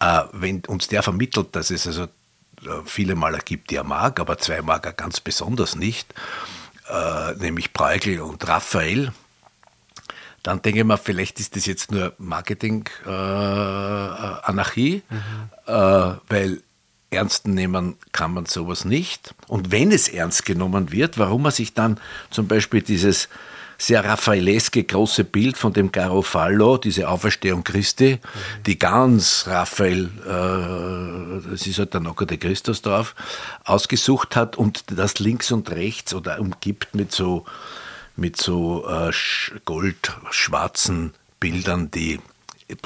Äh, 0.00 0.22
wenn 0.32 0.62
uns 0.66 0.88
der 0.88 1.02
vermittelt, 1.02 1.54
dass 1.56 1.70
es 1.70 1.86
also 1.86 2.08
viele 2.84 3.14
Maler 3.14 3.38
gibt, 3.38 3.70
die 3.70 3.76
er 3.76 3.84
mag, 3.84 4.20
aber 4.20 4.36
zwei 4.38 4.60
mag 4.62 4.84
er 4.86 4.92
ganz 4.92 5.20
besonders 5.20 5.76
nicht, 5.76 6.12
äh, 6.88 7.34
nämlich 7.34 7.72
Bruegel 7.72 8.20
und 8.20 8.48
Raphael. 8.48 9.12
Dann 10.42 10.60
denke 10.60 10.80
ich 10.80 10.84
mir, 10.84 10.98
vielleicht 10.98 11.38
ist 11.40 11.56
das 11.56 11.64
jetzt 11.66 11.90
nur 11.90 12.12
Marketing-Anarchie, 12.18 15.02
äh, 15.10 15.14
mhm. 15.14 15.50
äh, 15.66 16.14
weil 16.28 16.62
ernst 17.10 17.46
nehmen 17.46 17.96
kann 18.12 18.34
man 18.34 18.44
sowas 18.46 18.84
nicht. 18.84 19.34
Und 19.48 19.72
wenn 19.72 19.90
es 19.92 20.08
ernst 20.08 20.44
genommen 20.44 20.92
wird, 20.92 21.18
warum 21.18 21.42
man 21.42 21.52
sich 21.52 21.72
dann 21.72 21.98
zum 22.30 22.48
Beispiel 22.48 22.82
dieses 22.82 23.30
sehr 23.78 24.04
raffaeleske 24.04 24.84
große 24.84 25.24
Bild 25.24 25.56
von 25.56 25.72
dem 25.72 25.92
Garofallo, 25.92 26.78
diese 26.78 27.08
Auferstehung 27.08 27.64
Christi, 27.64 28.18
mhm. 28.22 28.62
die 28.64 28.78
ganz 28.78 29.44
Raphael, 29.46 30.10
äh, 30.26 31.50
das 31.50 31.66
ist 31.66 31.78
halt 31.78 31.94
der 31.94 32.00
Nocker 32.00 32.26
de 32.26 32.38
Christus 32.38 32.82
drauf, 32.82 33.14
ausgesucht 33.64 34.36
hat 34.36 34.56
und 34.56 34.84
das 34.96 35.18
links 35.18 35.52
und 35.52 35.70
rechts 35.70 36.14
oder 36.14 36.40
umgibt 36.40 36.94
mit 36.94 37.12
so, 37.12 37.44
mit 38.16 38.36
so 38.36 38.86
äh, 38.88 39.12
goldschwarzen 39.64 41.14
Bildern, 41.40 41.90
die 41.90 42.20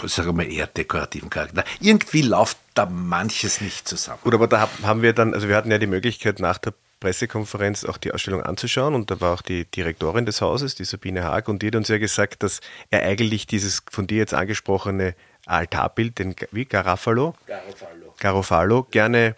sagen 0.07 0.37
wir 0.37 0.49
eher 0.49 0.67
dekorativen 0.67 1.31
Charakter. 1.31 1.65
Irgendwie 1.81 2.23
läuft 2.23 2.59
da 2.75 2.87
manches 2.87 3.61
nicht 3.61 3.89
zusammen. 3.89 4.19
Gut, 4.23 4.35
aber 4.35 4.49
da 4.49 4.69
haben 4.83 5.03
wir 5.03 5.13
dann, 5.13 5.35
also 5.35 5.49
wir 5.49 5.57
hatten 5.57 5.71
ja 5.71 5.79
die 5.79 5.87
Möglichkeit 5.87 6.41
nach 6.41 6.59
der 6.59 6.75
Pressekonferenz 7.01 7.85
auch 7.85 7.97
die 7.97 8.13
Ausstellung 8.13 8.43
anzuschauen. 8.43 8.95
Und 8.95 9.11
da 9.11 9.21
war 9.21 9.35
auch 9.35 9.43
die 9.43 9.65
Direktorin 9.65 10.27
des 10.27 10.41
Hauses, 10.41 10.75
die 10.75 10.85
Sabine 10.85 11.25
Haag, 11.25 11.49
und 11.49 11.63
die 11.63 11.69
hat 11.69 11.77
uns 11.77 11.89
ja 11.89 11.99
gesagt, 11.99 12.43
dass 12.43 12.61
er 12.91 13.03
eigentlich 13.03 13.47
dieses 13.47 13.83
von 13.91 14.07
dir 14.07 14.19
jetzt 14.19 14.35
angesprochene 14.35 15.15
Altarbild, 15.47 16.19
den 16.19 16.37
wie? 16.53 16.67
Garofalo, 16.67 17.35
Garofalo, 17.47 18.15
Garofalo 18.19 18.83
gerne 18.85 19.35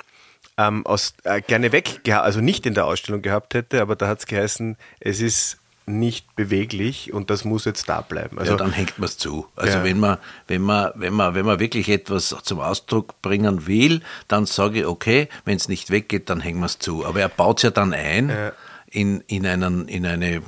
ähm, 0.58 0.84
aus, 0.84 1.14
äh, 1.24 1.40
gerne 1.40 1.72
weg, 1.72 2.00
also 2.08 2.40
nicht 2.40 2.66
in 2.66 2.74
der 2.74 2.86
Ausstellung 2.86 3.22
gehabt 3.22 3.54
hätte, 3.54 3.80
aber 3.80 3.96
da 3.96 4.08
hat 4.08 4.18
es 4.18 4.26
geheißen, 4.26 4.76
es 4.98 5.20
ist 5.20 5.59
nicht 5.98 6.36
beweglich 6.36 7.12
und 7.12 7.30
das 7.30 7.44
muss 7.44 7.64
jetzt 7.64 7.88
da 7.88 8.00
bleiben. 8.00 8.38
Also, 8.38 8.52
ja, 8.52 8.58
dann 8.58 8.72
hängt 8.72 8.98
man 8.98 9.08
es 9.08 9.18
zu. 9.18 9.46
Also 9.56 9.78
ja. 9.78 9.84
wenn, 9.84 9.98
man, 9.98 10.18
wenn, 10.46 10.62
man, 10.62 10.92
wenn, 10.94 11.12
man, 11.12 11.34
wenn 11.34 11.44
man 11.44 11.58
wirklich 11.58 11.88
etwas 11.88 12.34
zum 12.42 12.60
Ausdruck 12.60 13.20
bringen 13.22 13.66
will, 13.66 14.02
dann 14.28 14.46
sage 14.46 14.80
ich, 14.80 14.86
okay, 14.86 15.28
wenn 15.44 15.56
es 15.56 15.68
nicht 15.68 15.90
weggeht, 15.90 16.30
dann 16.30 16.40
hängen 16.40 16.60
wir 16.60 16.66
es 16.66 16.78
zu. 16.78 17.04
Aber 17.04 17.20
er 17.20 17.28
baut 17.28 17.58
es 17.58 17.62
ja 17.64 17.70
dann 17.70 17.92
ein. 17.92 18.28
Ja. 18.28 18.52
in, 18.90 19.22
in, 19.28 19.46
einen, 19.46 19.86
in 19.86 20.04
eine 20.04 20.42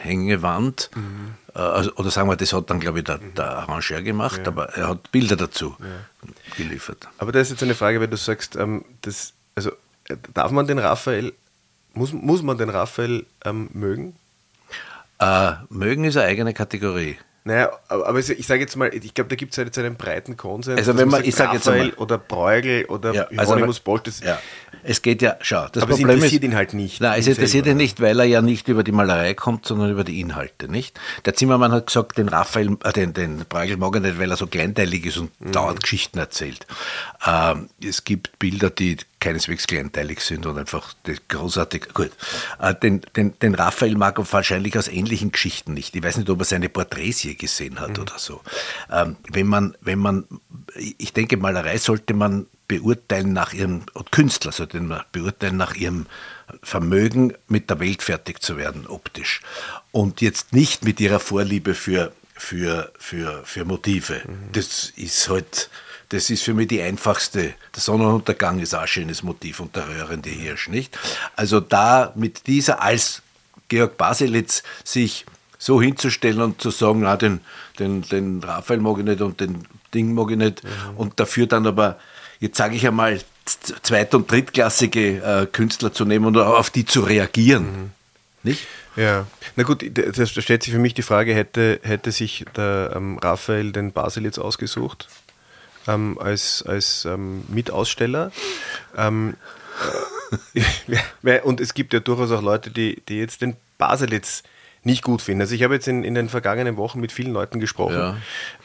Hängewand. 0.00 0.90
Mhm. 0.94 1.34
Also, 1.54 1.94
oder 1.96 2.10
sagen 2.10 2.28
wir, 2.30 2.36
das 2.36 2.52
hat 2.54 2.70
dann, 2.70 2.80
glaube 2.80 3.00
ich, 3.00 3.04
der, 3.04 3.18
der 3.18 3.58
Arrangeur 3.58 4.00
gemacht, 4.00 4.38
ja. 4.38 4.46
aber 4.46 4.70
er 4.70 4.88
hat 4.88 5.12
Bilder 5.12 5.36
dazu 5.36 5.76
geliefert. 6.56 7.08
Aber 7.18 7.32
da 7.32 7.40
ist 7.40 7.50
jetzt 7.50 7.62
eine 7.62 7.74
Frage, 7.74 8.00
wenn 8.00 8.10
du 8.10 8.16
sagst, 8.16 8.56
ähm, 8.56 8.84
das, 9.02 9.34
also 9.54 9.72
darf 10.32 10.50
man 10.50 10.66
den 10.66 10.78
Raphael, 10.78 11.34
muss, 11.94 12.12
muss 12.12 12.42
man 12.42 12.56
den 12.56 12.70
Raphael 12.70 13.26
ähm, 13.44 13.68
mögen? 13.72 14.16
Äh, 15.22 15.52
mögen 15.68 16.04
ist 16.04 16.16
eine 16.16 16.26
eigene 16.26 16.52
Kategorie. 16.52 17.16
Naja, 17.44 17.72
aber 17.88 18.20
ich 18.20 18.46
sage 18.46 18.60
jetzt 18.60 18.76
mal, 18.76 18.94
ich 18.94 19.14
glaube, 19.14 19.28
da 19.28 19.34
gibt 19.34 19.50
es 19.52 19.58
halt 19.58 19.66
jetzt 19.66 19.78
einen 19.78 19.96
breiten 19.96 20.36
Konsens. 20.36 20.78
Also 20.78 20.96
wenn 20.96 21.08
man, 21.08 21.24
ich 21.24 21.34
sage 21.34 21.54
jetzt 21.54 21.68
einmal, 21.68 21.92
oder 21.94 22.16
Bruegel 22.16 22.84
oder 22.84 23.12
ja, 23.12 23.28
Hieronymus 23.30 23.78
also, 23.78 23.82
Bolt, 23.82 24.12
ja. 24.24 24.38
Es 24.84 25.02
geht 25.02 25.22
ja, 25.22 25.36
schau, 25.40 25.66
das 25.72 25.82
aber 25.82 25.94
Problem 25.94 26.08
es 26.08 26.14
interessiert 26.14 26.44
ist, 26.44 26.48
ihn 26.48 26.54
halt 26.54 26.74
nicht. 26.74 27.00
Nein, 27.00 27.18
es 27.18 27.26
interessiert 27.26 27.66
ihn 27.66 27.76
nicht, 27.76 28.00
weil 28.00 28.20
er 28.20 28.26
ja 28.26 28.42
nicht 28.42 28.68
über 28.68 28.84
die 28.84 28.92
Malerei 28.92 29.34
kommt, 29.34 29.66
sondern 29.66 29.90
über 29.90 30.04
die 30.04 30.20
Inhalte, 30.20 30.70
nicht? 30.70 31.00
Der 31.24 31.34
Zimmermann 31.34 31.72
hat 31.72 31.88
gesagt, 31.88 32.16
den 32.16 32.28
Raphael, 32.28 32.76
äh, 32.84 32.92
den, 32.92 33.12
den 33.12 33.44
Bruegel 33.48 33.76
mag 33.76 33.92
er 33.96 34.00
nicht, 34.00 34.20
weil 34.20 34.30
er 34.30 34.36
so 34.36 34.46
kleinteilig 34.46 35.06
ist 35.06 35.16
und 35.16 35.40
mhm. 35.40 35.50
dauernd 35.50 35.82
Geschichten 35.82 36.18
erzählt. 36.18 36.68
Ähm, 37.26 37.70
es 37.82 38.04
gibt 38.04 38.38
Bilder, 38.38 38.70
die 38.70 38.98
keineswegs 39.22 39.68
kleinteilig 39.68 40.20
sind 40.20 40.46
und 40.46 40.58
einfach 40.58 40.94
großartig. 41.28 41.94
Gut. 41.94 42.10
Äh, 42.60 42.74
den, 42.74 43.02
den, 43.16 43.38
den 43.38 43.54
Raphael 43.54 43.96
mag 43.96 44.18
er 44.18 44.30
wahrscheinlich 44.32 44.76
aus 44.76 44.88
ähnlichen 44.88 45.30
Geschichten 45.30 45.74
nicht. 45.74 45.94
Ich 45.94 46.02
weiß 46.02 46.16
nicht, 46.16 46.28
ob 46.28 46.40
er 46.40 46.44
seine 46.44 46.68
Porträts 46.68 47.22
je 47.22 47.34
gesehen 47.34 47.78
hat 47.80 47.96
mhm. 47.96 48.02
oder 48.02 48.18
so. 48.18 48.42
Ähm, 48.90 49.16
wenn 49.30 49.46
man, 49.46 49.76
wenn 49.80 50.00
man, 50.00 50.24
ich 50.74 51.12
denke, 51.12 51.36
Malerei 51.36 51.78
sollte 51.78 52.14
man 52.14 52.46
beurteilen 52.66 53.32
nach 53.32 53.52
ihrem, 53.52 53.84
Künstler 54.10 54.50
sollte 54.50 54.80
man 54.80 55.02
beurteilen 55.12 55.56
nach 55.56 55.74
ihrem 55.74 56.06
Vermögen, 56.62 57.34
mit 57.46 57.70
der 57.70 57.78
Welt 57.78 58.02
fertig 58.02 58.42
zu 58.42 58.56
werden, 58.56 58.86
optisch. 58.86 59.40
Und 59.92 60.20
jetzt 60.20 60.52
nicht 60.52 60.84
mit 60.84 60.98
ihrer 60.98 61.20
Vorliebe 61.20 61.74
für, 61.74 62.12
für, 62.34 62.90
für, 62.98 63.42
für 63.44 63.64
Motive. 63.64 64.22
Mhm. 64.26 64.52
Das 64.52 64.90
ist 64.96 65.28
halt, 65.28 65.70
das 66.12 66.28
ist 66.28 66.42
für 66.42 66.52
mich 66.52 66.68
die 66.68 66.82
einfachste. 66.82 67.54
Der 67.74 67.80
Sonnenuntergang 67.80 68.60
ist 68.60 68.74
auch 68.74 68.82
ein 68.82 68.86
schönes 68.86 69.22
Motiv 69.22 69.60
und 69.60 69.74
der 69.74 69.88
röhrende 69.88 70.28
Hirsch, 70.28 70.68
nicht? 70.68 70.98
Also 71.36 71.58
da 71.60 72.12
mit 72.14 72.46
dieser 72.46 72.82
als 72.82 73.22
Georg 73.68 73.96
Baselitz 73.96 74.62
sich 74.84 75.24
so 75.58 75.80
hinzustellen 75.80 76.42
und 76.42 76.60
zu 76.60 76.70
sagen, 76.70 77.00
na, 77.00 77.16
den, 77.16 77.40
den, 77.78 78.02
den 78.02 78.42
Raphael 78.44 78.80
mag 78.80 78.98
ich 78.98 79.04
nicht 79.04 79.22
und 79.22 79.40
den 79.40 79.66
Ding 79.94 80.12
mag 80.12 80.30
ich 80.30 80.36
nicht. 80.36 80.62
Mhm. 80.62 80.96
Und 80.96 81.18
dafür 81.18 81.46
dann 81.46 81.66
aber, 81.66 81.98
jetzt 82.40 82.58
sage 82.58 82.76
ich 82.76 82.86
einmal, 82.86 83.18
zweit- 83.46 84.14
und 84.14 84.30
drittklassige 84.30 85.22
äh, 85.22 85.46
Künstler 85.46 85.94
zu 85.94 86.04
nehmen 86.04 86.26
und 86.26 86.36
auf 86.36 86.68
die 86.68 86.84
zu 86.84 87.00
reagieren. 87.00 87.64
Mhm. 87.64 87.90
Nicht? 88.42 88.66
Ja, 88.96 89.26
na 89.56 89.62
gut, 89.62 89.82
da 89.90 90.26
stellt 90.26 90.62
sich 90.62 90.72
für 90.72 90.78
mich 90.78 90.92
die 90.92 91.02
Frage, 91.02 91.34
hätte, 91.34 91.80
hätte 91.82 92.12
sich 92.12 92.44
der 92.54 92.92
ähm, 92.94 93.16
Raphael 93.16 93.72
den 93.72 93.92
Baselitz 93.92 94.36
ausgesucht? 94.36 95.08
Ähm, 95.86 96.18
als, 96.18 96.62
als 96.66 97.04
ähm, 97.04 97.44
Mitaussteller. 97.48 98.32
Ähm, 98.96 99.34
äh, 101.22 101.40
und 101.40 101.60
es 101.60 101.74
gibt 101.74 101.92
ja 101.92 102.00
durchaus 102.00 102.30
auch 102.30 102.42
Leute, 102.42 102.70
die, 102.70 103.02
die 103.08 103.18
jetzt 103.18 103.42
den 103.42 103.56
Baselitz 103.78 104.42
nicht 104.84 105.02
gut 105.02 105.22
finden. 105.22 105.42
Also 105.42 105.54
ich 105.54 105.62
habe 105.62 105.74
jetzt 105.74 105.88
in, 105.88 106.04
in 106.04 106.14
den 106.14 106.28
vergangenen 106.28 106.76
Wochen 106.76 107.00
mit 107.00 107.12
vielen 107.12 107.32
Leuten 107.32 107.60
gesprochen. 107.60 107.94
Ja. 107.94 108.16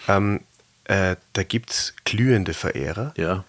Ähm, 0.07 0.41
äh, 0.85 1.15
da 1.33 1.43
gibt 1.43 1.71
es 1.71 1.93
glühende 2.05 2.53
Verehrer. 2.53 3.13
Ja. 3.17 3.43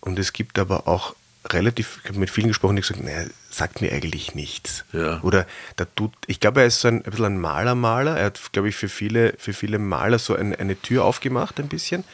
Und 0.00 0.18
es 0.18 0.32
gibt 0.32 0.58
aber 0.58 0.88
auch 0.88 1.14
relativ, 1.50 2.00
ich 2.02 2.10
habe 2.10 2.20
mit 2.20 2.30
vielen 2.30 2.48
gesprochen, 2.48 2.76
die 2.76 2.82
gesagt 2.82 3.02
naja, 3.02 3.26
sagt 3.50 3.80
mir 3.80 3.92
eigentlich 3.92 4.34
nichts. 4.34 4.84
Ja. 4.92 5.20
Oder 5.22 5.46
da 5.76 5.84
tut, 5.84 6.12
ich 6.26 6.40
glaube, 6.40 6.60
er 6.60 6.66
ist 6.66 6.80
so 6.80 6.88
ein, 6.88 7.04
ein 7.04 7.10
bisschen 7.10 7.24
ein 7.24 7.40
Maler-Maler. 7.40 8.16
Er 8.16 8.26
hat, 8.26 8.40
glaube 8.52 8.68
ich, 8.68 8.76
für 8.76 8.88
viele, 8.88 9.34
für 9.38 9.52
viele 9.52 9.78
Maler 9.78 10.18
so 10.18 10.34
ein, 10.34 10.54
eine 10.54 10.80
Tür 10.80 11.04
aufgemacht, 11.04 11.58
ein 11.58 11.68
bisschen. 11.68 12.04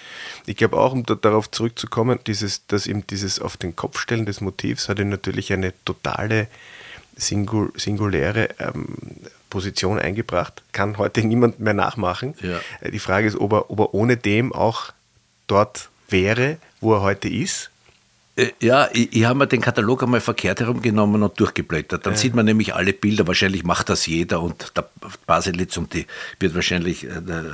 Ich 0.46 0.56
glaube 0.56 0.78
auch, 0.78 0.92
um 0.92 1.04
da, 1.04 1.14
darauf 1.14 1.50
zurückzukommen, 1.50 2.18
dieses, 2.26 2.66
dass 2.66 2.86
ihm 2.86 3.06
dieses 3.06 3.38
auf 3.40 3.56
den 3.56 3.76
Kopf 3.76 4.00
stellen 4.00 4.26
des 4.26 4.40
Motivs 4.40 4.88
hat 4.88 4.98
ihm 4.98 5.10
natürlich 5.10 5.52
eine 5.52 5.72
totale 5.84 6.48
Singul, 7.16 7.72
singuläre 7.76 8.48
ähm, 8.58 8.96
Position 9.50 9.98
eingebracht. 9.98 10.62
Kann 10.72 10.96
heute 10.98 11.22
niemand 11.26 11.60
mehr 11.60 11.74
nachmachen. 11.74 12.34
Ja. 12.40 12.60
Die 12.88 12.98
Frage 12.98 13.26
ist, 13.26 13.36
ob 13.36 13.52
er, 13.52 13.70
ob 13.70 13.80
er 13.80 13.94
ohne 13.94 14.16
dem 14.16 14.52
auch 14.52 14.92
dort 15.46 15.90
wäre, 16.08 16.56
wo 16.80 16.94
er 16.94 17.02
heute 17.02 17.28
ist 17.28 17.70
ja, 18.60 18.88
ich, 18.92 19.12
ich 19.14 19.24
habe 19.24 19.38
mir 19.38 19.46
den 19.46 19.60
Katalog 19.60 20.02
einmal 20.02 20.20
verkehrt 20.20 20.60
herumgenommen 20.60 21.22
und 21.22 21.40
durchgeblättert. 21.40 22.06
Dann 22.06 22.12
ja. 22.12 22.18
sieht 22.18 22.34
man 22.34 22.44
nämlich 22.44 22.74
alle 22.74 22.92
Bilder. 22.92 23.26
Wahrscheinlich 23.26 23.64
macht 23.64 23.88
das 23.88 24.06
jeder 24.06 24.40
und 24.40 24.72
der 24.76 24.88
Baselitz 25.26 25.76
und 25.76 25.92
die 25.94 26.06
wird 26.38 26.54
wahrscheinlich 26.54 27.04
äh, 27.04 27.08
äh, 27.08 27.52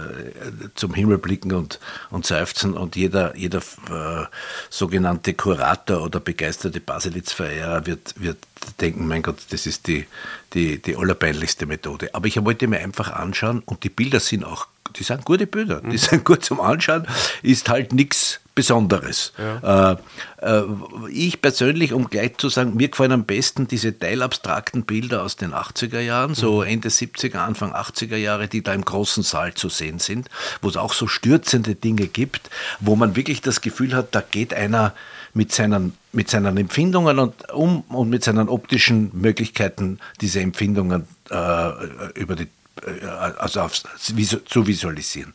zum 0.75 0.95
Himmel 0.95 1.19
blicken 1.19 1.53
und, 1.53 1.81
und 2.11 2.27
seufzen 2.27 2.75
und 2.75 2.97
jeder, 2.97 3.35
jeder 3.37 3.59
äh, 3.59 4.27
sogenannte 4.69 5.35
Kurator 5.35 6.03
oder 6.03 6.21
begeisterte 6.21 6.81
Baselitz-Verehrer 6.81 7.87
wird, 7.87 8.15
wird 8.21 8.39
denken, 8.81 9.07
mein 9.07 9.23
Gott, 9.23 9.39
das 9.51 9.67
ist 9.67 9.87
die, 9.87 10.07
die, 10.53 10.83
die 10.83 10.97
allerpeinlichste 10.97 11.67
Methode. 11.67 12.11
Aber 12.15 12.27
ich 12.27 12.43
wollte 12.45 12.67
mir 12.67 12.81
einfach 12.81 13.11
anschauen 13.11 13.63
und 13.65 13.85
die 13.85 13.91
Bilder 13.91 14.21
sind 14.21 14.45
auch, 14.45 14.67
die 14.97 15.05
sind 15.05 15.25
gute 15.25 15.47
Bilder, 15.47 15.81
die 15.81 15.89
mhm. 15.89 15.99
sind 15.99 16.25
gut 16.27 16.45
zum 16.45 16.61
Anschauen, 16.61 17.07
ist 17.43 17.69
halt 17.69 17.93
nichts 17.93 18.41
Besonderes. 18.55 19.33
Ja. 19.37 19.93
Äh, 19.93 19.97
äh, 20.43 20.65
ich 21.11 21.43
persönlich, 21.43 21.93
um 21.93 22.09
gleich 22.09 22.37
zu 22.37 22.49
sagen, 22.49 22.77
mir 22.77 22.89
gefallen 22.89 23.11
am 23.11 23.25
besten 23.25 23.67
diese 23.67 23.99
teilabstrakten 23.99 24.85
Bilder 24.85 25.25
aus 25.25 25.35
den 25.37 25.53
80er 25.53 25.99
Jahren, 25.99 26.35
so 26.35 26.61
mhm. 26.61 26.69
Ende 26.69 26.89
70er, 26.89 27.39
Anfang 27.39 27.75
80er 27.75 28.17
Jahre, 28.17 28.47
die 28.47 28.63
da 28.63 28.73
im 28.73 28.85
großen 28.85 29.25
Saal 29.25 29.55
zu 29.55 29.69
sehen 29.69 29.99
sind, 29.99 30.29
wo 30.63 30.69
es 30.69 30.77
auch 30.77 30.93
so 30.93 31.09
stürzende 31.09 31.75
Dinge 31.75 32.07
gibt, 32.07 32.49
wo 32.79 32.95
man 32.95 33.17
wirklich 33.17 33.41
das 33.41 33.61
Gefühl 33.61 33.95
hat, 33.95 34.15
da 34.15 34.21
geht 34.21 34.55
einer 34.55 34.95
mit 35.33 35.53
seinen, 35.53 35.95
mit 36.13 36.31
seinen 36.31 36.57
Empfindungen 36.57 37.19
und, 37.19 37.53
um 37.53 37.81
und 37.89 38.09
mit 38.09 38.23
seinen 38.23 38.49
optischen 38.49 39.11
Möglichkeiten 39.15 39.99
diese 40.21 40.41
Empfindungen 40.41 41.09
äh, 41.29 41.71
über 42.15 42.37
die, 42.37 42.47
äh, 42.87 43.05
also 43.39 43.63
auf, 43.63 43.83
zu 43.99 44.67
visualisieren. 44.67 45.33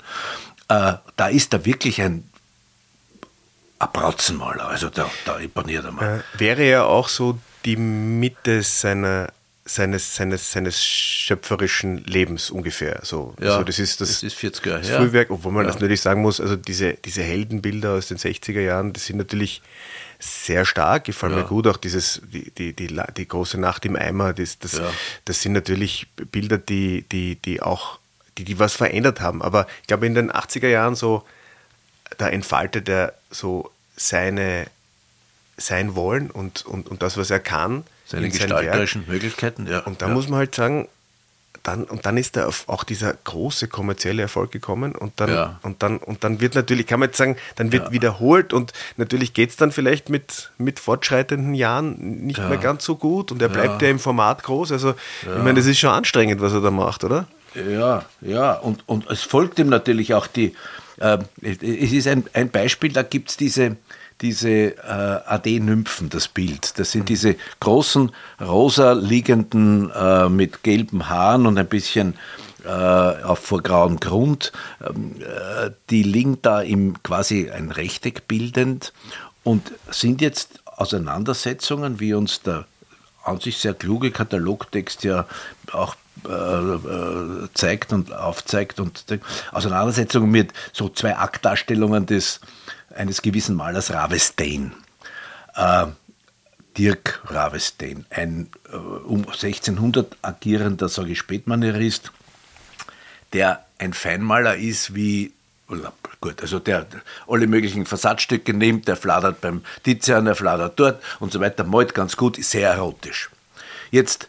Äh, 0.69 0.93
da 1.17 1.27
ist 1.27 1.51
da 1.51 1.65
wirklich 1.65 2.01
ein 2.01 2.23
ein 3.79 3.87
Bratzenmaler, 3.93 4.67
also 4.67 4.89
da, 4.89 5.09
da 5.25 5.37
imponiert 5.37 5.85
er 5.85 5.91
mal. 5.91 6.23
Äh, 6.35 6.39
wäre 6.39 6.63
ja 6.67 6.83
auch 6.83 7.07
so 7.07 7.39
die 7.65 7.77
Mitte 7.77 8.61
seiner, 8.61 9.29
seines, 9.65 10.15
seines, 10.15 10.51
seines 10.51 10.83
schöpferischen 10.83 12.03
Lebens 12.03 12.49
ungefähr. 12.49 12.99
So, 13.03 13.35
ja, 13.39 13.51
also 13.51 13.63
das 13.63 13.79
ist 13.79 14.01
das, 14.01 14.09
das 14.09 14.23
ist 14.23 14.35
40 14.35 14.65
Jahre 14.65 14.81
das 14.81 14.89
Frühwerk, 14.89 15.31
obwohl 15.31 15.53
man 15.53 15.63
ja. 15.63 15.67
das 15.67 15.75
natürlich 15.75 16.01
sagen 16.01 16.21
muss, 16.21 16.41
also 16.41 16.55
diese, 16.55 16.93
diese 16.93 17.23
Heldenbilder 17.23 17.91
aus 17.91 18.07
den 18.07 18.17
60er 18.17 18.59
Jahren, 18.59 18.91
das 18.91 19.05
sind 19.05 19.17
natürlich 19.17 19.61
sehr 20.19 20.65
stark, 20.65 21.05
gefallen 21.05 21.33
ja. 21.33 21.39
mir 21.39 21.45
gut, 21.45 21.65
auch 21.65 21.77
dieses, 21.77 22.21
die, 22.25 22.51
die, 22.51 22.73
die, 22.73 23.01
die, 23.15 23.27
große 23.27 23.57
Nacht 23.57 23.85
im 23.85 23.95
Eimer, 23.95 24.33
das, 24.33 24.59
das, 24.59 24.73
ja. 24.73 24.91
das 25.23 25.41
sind 25.41 25.53
natürlich 25.53 26.07
Bilder, 26.15 26.57
die, 26.57 27.05
die, 27.09 27.37
die 27.37 27.61
auch, 27.61 27.99
die, 28.37 28.43
die 28.43 28.59
was 28.59 28.75
verändert 28.75 29.21
haben. 29.21 29.41
Aber 29.41 29.67
ich 29.81 29.87
glaube, 29.87 30.05
in 30.05 30.15
den 30.15 30.29
80er 30.29 30.67
Jahren 30.67 30.95
so, 30.95 31.23
da 32.17 32.27
entfaltet 32.29 32.89
er 32.89 33.13
so 33.29 33.71
seine, 33.95 34.67
sein 35.57 35.95
Wollen 35.95 36.31
und, 36.31 36.65
und, 36.65 36.87
und 36.87 37.01
das, 37.01 37.17
was 37.17 37.29
er 37.29 37.39
kann. 37.39 37.83
Seine 38.05 38.29
gestalterischen 38.29 39.05
Möglichkeiten, 39.07 39.67
ja. 39.67 39.79
Und 39.81 40.01
da 40.01 40.07
ja. 40.07 40.13
muss 40.13 40.27
man 40.29 40.39
halt 40.39 40.55
sagen, 40.55 40.87
dann, 41.63 41.83
und 41.83 42.05
dann 42.05 42.17
ist 42.17 42.35
da 42.35 42.49
auch 42.67 42.83
dieser 42.83 43.13
große 43.13 43.67
kommerzielle 43.67 44.21
Erfolg 44.21 44.51
gekommen 44.51 44.95
und 44.95 45.13
dann, 45.17 45.29
ja. 45.29 45.59
und 45.61 45.83
dann, 45.83 45.97
und 45.97 46.23
dann 46.23 46.39
wird 46.41 46.55
natürlich, 46.55 46.87
kann 46.87 46.99
man 46.99 47.09
jetzt 47.09 47.17
sagen, 47.17 47.35
dann 47.55 47.71
wird 47.71 47.87
ja. 47.87 47.91
wiederholt 47.91 48.53
und 48.53 48.73
natürlich 48.97 49.33
geht 49.33 49.49
es 49.51 49.57
dann 49.57 49.71
vielleicht 49.71 50.09
mit, 50.09 50.51
mit 50.57 50.79
fortschreitenden 50.79 51.53
Jahren 51.53 52.25
nicht 52.25 52.39
mehr 52.39 52.57
ganz 52.57 52.85
so 52.85 52.95
gut 52.95 53.31
und 53.31 53.41
er 53.41 53.49
bleibt 53.49 53.81
ja, 53.81 53.89
im 53.89 53.99
Format 53.99 54.43
groß. 54.43 54.71
Also 54.71 54.95
ich 55.21 55.43
meine, 55.43 55.55
das 55.55 55.65
ist 55.65 55.79
schon 55.79 55.91
anstrengend, 55.91 56.41
was 56.41 56.53
er 56.53 56.61
da 56.61 56.71
macht, 56.71 57.03
oder? 57.03 57.27
Ja, 57.55 58.05
ja, 58.21 58.53
und, 58.53 58.87
und 58.87 59.09
es 59.09 59.21
folgt 59.21 59.59
ihm 59.59 59.69
natürlich 59.69 60.13
auch 60.13 60.27
die, 60.27 60.55
es 60.99 61.91
ist 61.91 62.07
ein, 62.07 62.25
ein 62.33 62.49
Beispiel, 62.49 62.91
da 62.91 63.03
gibt 63.03 63.29
es 63.29 63.37
diese, 63.37 63.77
diese 64.21 64.49
äh, 64.49 64.75
AD-Nymphen, 65.25 66.09
das 66.09 66.27
Bild. 66.27 66.77
Das 66.77 66.91
sind 66.91 67.09
diese 67.09 67.35
großen, 67.59 68.11
rosa 68.41 68.93
liegenden 68.93 69.89
äh, 69.91 70.29
mit 70.29 70.63
gelben 70.63 71.07
Haaren 71.07 71.45
und 71.45 71.57
ein 71.57 71.67
bisschen 71.67 72.15
äh, 72.65 72.69
auf 72.69 73.39
vor 73.39 73.61
grauem 73.61 73.99
Grund. 73.99 74.51
Ähm, 74.85 75.15
äh, 75.21 75.71
die 75.89 76.03
liegen 76.03 76.41
da 76.41 76.61
im 76.61 77.01
quasi 77.01 77.49
ein 77.49 77.71
Rechteck 77.71 78.27
bildend 78.27 78.93
und 79.43 79.71
sind 79.89 80.21
jetzt 80.21 80.59
Auseinandersetzungen, 80.65 81.99
wie 81.99 82.13
uns 82.13 82.41
der 82.41 82.65
an 83.23 83.39
sich 83.39 83.57
sehr 83.57 83.73
kluge 83.73 84.11
Katalogtext 84.11 85.03
ja 85.03 85.25
auch 85.71 85.95
äh, 86.25 87.47
zeigt 87.53 87.93
und 87.93 88.13
aufzeigt 88.13 88.79
und 88.79 89.05
Auseinandersetzungen 89.51 90.29
mit 90.29 90.53
so 90.73 90.89
zwei 90.89 91.15
Aktdarstellungen 91.15 92.05
des, 92.05 92.39
eines 92.95 93.21
gewissen 93.21 93.55
Malers 93.55 93.91
Ravestein. 93.91 94.73
Äh, 95.55 95.87
Dirk 96.77 97.21
Ravestein, 97.25 98.05
ein 98.09 98.49
äh, 98.71 98.75
um 98.75 99.27
1600 99.27 100.17
agierender, 100.21 100.87
sage 100.87 101.11
ich, 101.11 101.19
Spätmanierist, 101.19 102.11
der 103.33 103.65
ein 103.77 103.93
Feinmaler 103.93 104.55
ist 104.55 104.95
wie 104.95 105.33
Gut, 106.21 106.41
also 106.41 106.59
der 106.59 106.87
alle 107.27 107.47
möglichen 107.47 107.85
Versatzstücke 107.85 108.53
nimmt, 108.53 108.87
der 108.87 108.97
fladert 108.97 109.39
beim 109.39 109.61
Tizian, 109.83 110.25
der 110.25 110.35
fladert 110.35 110.79
dort 110.79 111.03
und 111.19 111.31
so 111.31 111.39
weiter, 111.39 111.63
malt 111.63 111.93
ganz 111.93 112.17
gut, 112.17 112.37
ist 112.37 112.51
sehr 112.51 112.71
erotisch. 112.71 113.29
Jetzt 113.91 114.27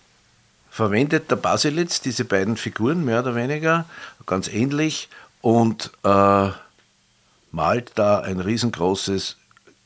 verwendet 0.70 1.30
der 1.30 1.36
Baselitz 1.36 2.00
diese 2.00 2.24
beiden 2.24 2.56
Figuren 2.56 3.04
mehr 3.04 3.20
oder 3.20 3.34
weniger 3.34 3.86
ganz 4.26 4.48
ähnlich 4.48 5.08
und 5.40 5.90
äh, 6.04 6.50
malt 7.50 7.92
da 7.96 8.20
ein 8.20 8.40
riesengroßes, 8.40 9.36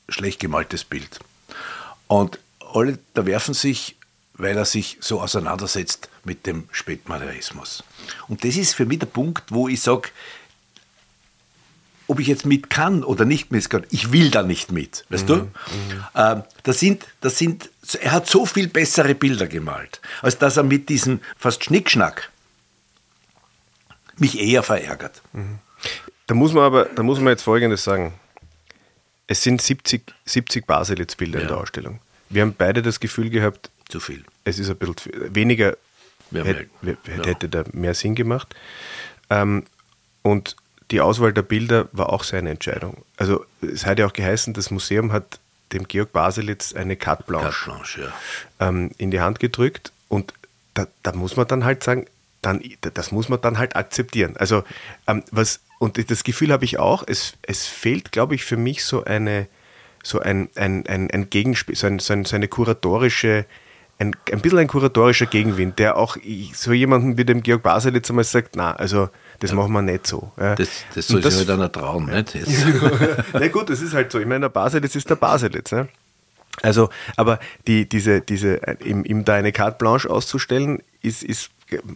schlecht 0.09 0.41
gemaltes 0.41 0.85
Bild. 0.85 1.21
Und 2.07 2.39
alle 2.73 2.99
da 3.15 3.25
werfen 3.25 3.55
sich, 3.55 3.97
weil 4.35 4.57
er 4.57 4.65
sich 4.65 4.99
so 5.01 5.21
auseinandersetzt 5.21 6.09
mit 6.25 6.47
dem 6.47 6.69
Spätmanierismus. 6.73 7.85
Und 8.29 8.45
das 8.45 8.57
ist 8.57 8.75
für 8.75 8.85
mich 8.85 8.99
der 8.99 9.07
Punkt, 9.07 9.51
wo 9.51 9.69
ich 9.69 9.81
sage, 9.81 10.11
ob 12.07 12.21
ich 12.21 12.27
jetzt 12.27 12.45
mit 12.45 12.71
kann 12.71 13.03
oder 13.03 13.25
nicht 13.25 13.51
mit 13.51 13.69
kann, 13.71 13.85
ich 13.91 14.13
will 14.13 14.31
da 14.31 14.43
nicht 14.43 14.73
mit, 14.73 15.05
weißt 15.09 15.25
mhm. 15.25 15.29
du? 15.29 15.37
Mhm. 15.37 15.51
Äh, 16.15 16.43
das 16.63 16.81
sind, 16.81 17.07
das 17.21 17.39
sind, 17.39 17.71
er 18.01 18.13
hat 18.13 18.29
so 18.29 18.47
viel 18.47 18.69
bessere 18.69 19.15
Bilder 19.15 19.47
gemalt, 19.47 20.01
als 20.23 20.39
dass 20.39 20.57
er 20.57 20.63
mit 20.63 20.89
diesem 20.89 21.21
fast 21.37 21.65
Schnickschnack 21.65 22.31
mich 24.19 24.39
eher 24.39 24.63
verärgert. 24.63 25.23
Mhm. 25.33 25.59
Da 26.27 26.35
muss 26.35 26.53
man 26.53 26.65
aber, 26.65 26.87
da 26.87 27.03
muss 27.03 27.19
man 27.19 27.29
jetzt 27.29 27.43
Folgendes 27.43 27.85
sagen. 27.85 28.15
Es 29.27 29.43
sind 29.43 29.61
70, 29.61 30.13
70 30.27 30.67
Baselitz-Bilder 30.67 31.39
ja. 31.39 31.43
in 31.43 31.49
der 31.49 31.59
Ausstellung. 31.59 32.01
Wir 32.29 32.43
haben 32.43 32.55
beide 32.57 32.83
das 32.83 33.01
Gefühl 33.01 33.31
gehabt, 33.31 33.71
zu 33.89 34.01
viel. 34.01 34.25
Es 34.45 34.59
ist 34.59 34.71
ein 34.71 34.77
bisschen 34.77 35.35
weniger, 35.35 35.77
hätte, 36.33 36.69
hätte 37.25 37.49
da 37.49 37.65
mehr 37.73 37.95
Sinn 37.95 38.15
gemacht. 38.15 38.55
Ähm, 39.31 39.65
und 40.23 40.57
die 40.91 41.01
Auswahl 41.01 41.33
der 41.33 41.43
Bilder 41.43 41.89
war 41.93 42.11
auch 42.11 42.25
seine 42.25 42.51
Entscheidung. 42.51 43.05
Also 43.17 43.45
es 43.63 43.87
hat 43.87 43.99
ja 43.99 44.07
auch 44.07 44.13
geheißen, 44.13 44.53
das 44.55 44.71
Museum 44.71 45.13
hat 45.13 45.39
dem 45.73 45.89
Georg 45.89 46.13
Baselitz 46.13 46.75
eine 46.75 46.97
Carte 46.97 47.25
Blanche, 47.25 47.51
Carte 47.51 47.65
Blanche 47.65 48.13
ja. 48.61 48.69
ähm, 48.69 48.91
in 48.99 49.11
die 49.11 49.21
Hand 49.21 49.41
gedrückt 49.41 49.93
und 50.09 50.35
da, 50.75 50.87
da, 51.03 51.13
muss 51.13 51.37
man 51.37 51.47
dann 51.47 51.65
halt 51.65 51.83
sagen, 51.85 52.07
dann, 52.43 52.63
das 52.81 53.13
muss 53.13 53.29
man 53.29 53.41
dann 53.41 53.59
halt 53.59 53.77
akzeptieren. 53.77 54.37
Also 54.37 54.65
ähm, 55.07 55.23
was, 55.31 55.61
und 55.79 56.11
das 56.11 56.25
Gefühl 56.25 56.53
habe 56.53 56.65
ich 56.65 56.79
auch, 56.79 57.05
es, 57.07 57.35
es 57.43 57.67
fehlt, 57.67 58.13
glaube 58.13 58.35
ich, 58.35 58.45
für 58.45 58.57
mich 58.57 58.85
so 58.85 59.05
eine, 59.05 59.47
so 60.03 60.21
ein, 60.21 60.49
ein, 60.55 60.87
ein, 60.87 61.11
ein 61.11 61.31
Gegenspiel, 61.31 61.77
so, 61.77 61.87
ein, 61.87 61.99
so, 61.99 62.13
ein, 62.13 62.25
so 62.25 62.37
eine 62.37 62.49
kuratorische 62.49 63.47
ein, 63.99 64.17
ein 64.33 64.41
bisschen 64.41 64.59
ein 64.59 64.67
kuratorischer 64.67 65.27
Gegenwind, 65.27 65.79
der 65.79 65.97
auch 65.97 66.17
so 66.53 66.73
jemanden 66.73 67.17
wie 67.17 67.25
dem 67.25 67.43
Georg 67.43 67.63
Baselitz 67.63 68.11
einmal 68.11 68.25
sagt, 68.25 68.57
na, 68.57 68.75
also 68.75 69.09
das 69.41 69.53
machen 69.53 69.73
wir 69.73 69.83
nicht 69.83 70.07
so. 70.07 70.33
Ja. 70.39 70.55
Das, 70.55 70.69
das 70.95 71.09
soll 71.09 71.23
sich 71.23 71.37
halt 71.37 71.51
einer 71.51 71.71
trauen, 71.71 72.07
nicht? 72.07 72.35
na 73.33 73.49
gut, 73.49 73.71
das 73.71 73.81
ist 73.81 73.95
halt 73.95 74.11
so. 74.11 74.19
Ich 74.19 74.27
meine, 74.27 74.41
der 74.41 74.49
Baselitz 74.49 74.95
ist 74.95 75.11
der 75.11 75.17
Baselitz. 75.17 75.73
Ne? 75.73 75.89
Also, 76.63 76.89
aber 77.17 77.39
die, 77.67 77.89
diese, 77.89 78.21
diese, 78.21 78.61
ihm, 78.85 79.05
ihm 79.05 79.25
da 79.25 79.35
eine 79.35 79.53
Carte 79.53 79.79
Blanche 79.79 80.09
auszustellen, 80.09 80.83
ist, 81.03 81.23
ist, 81.23 81.51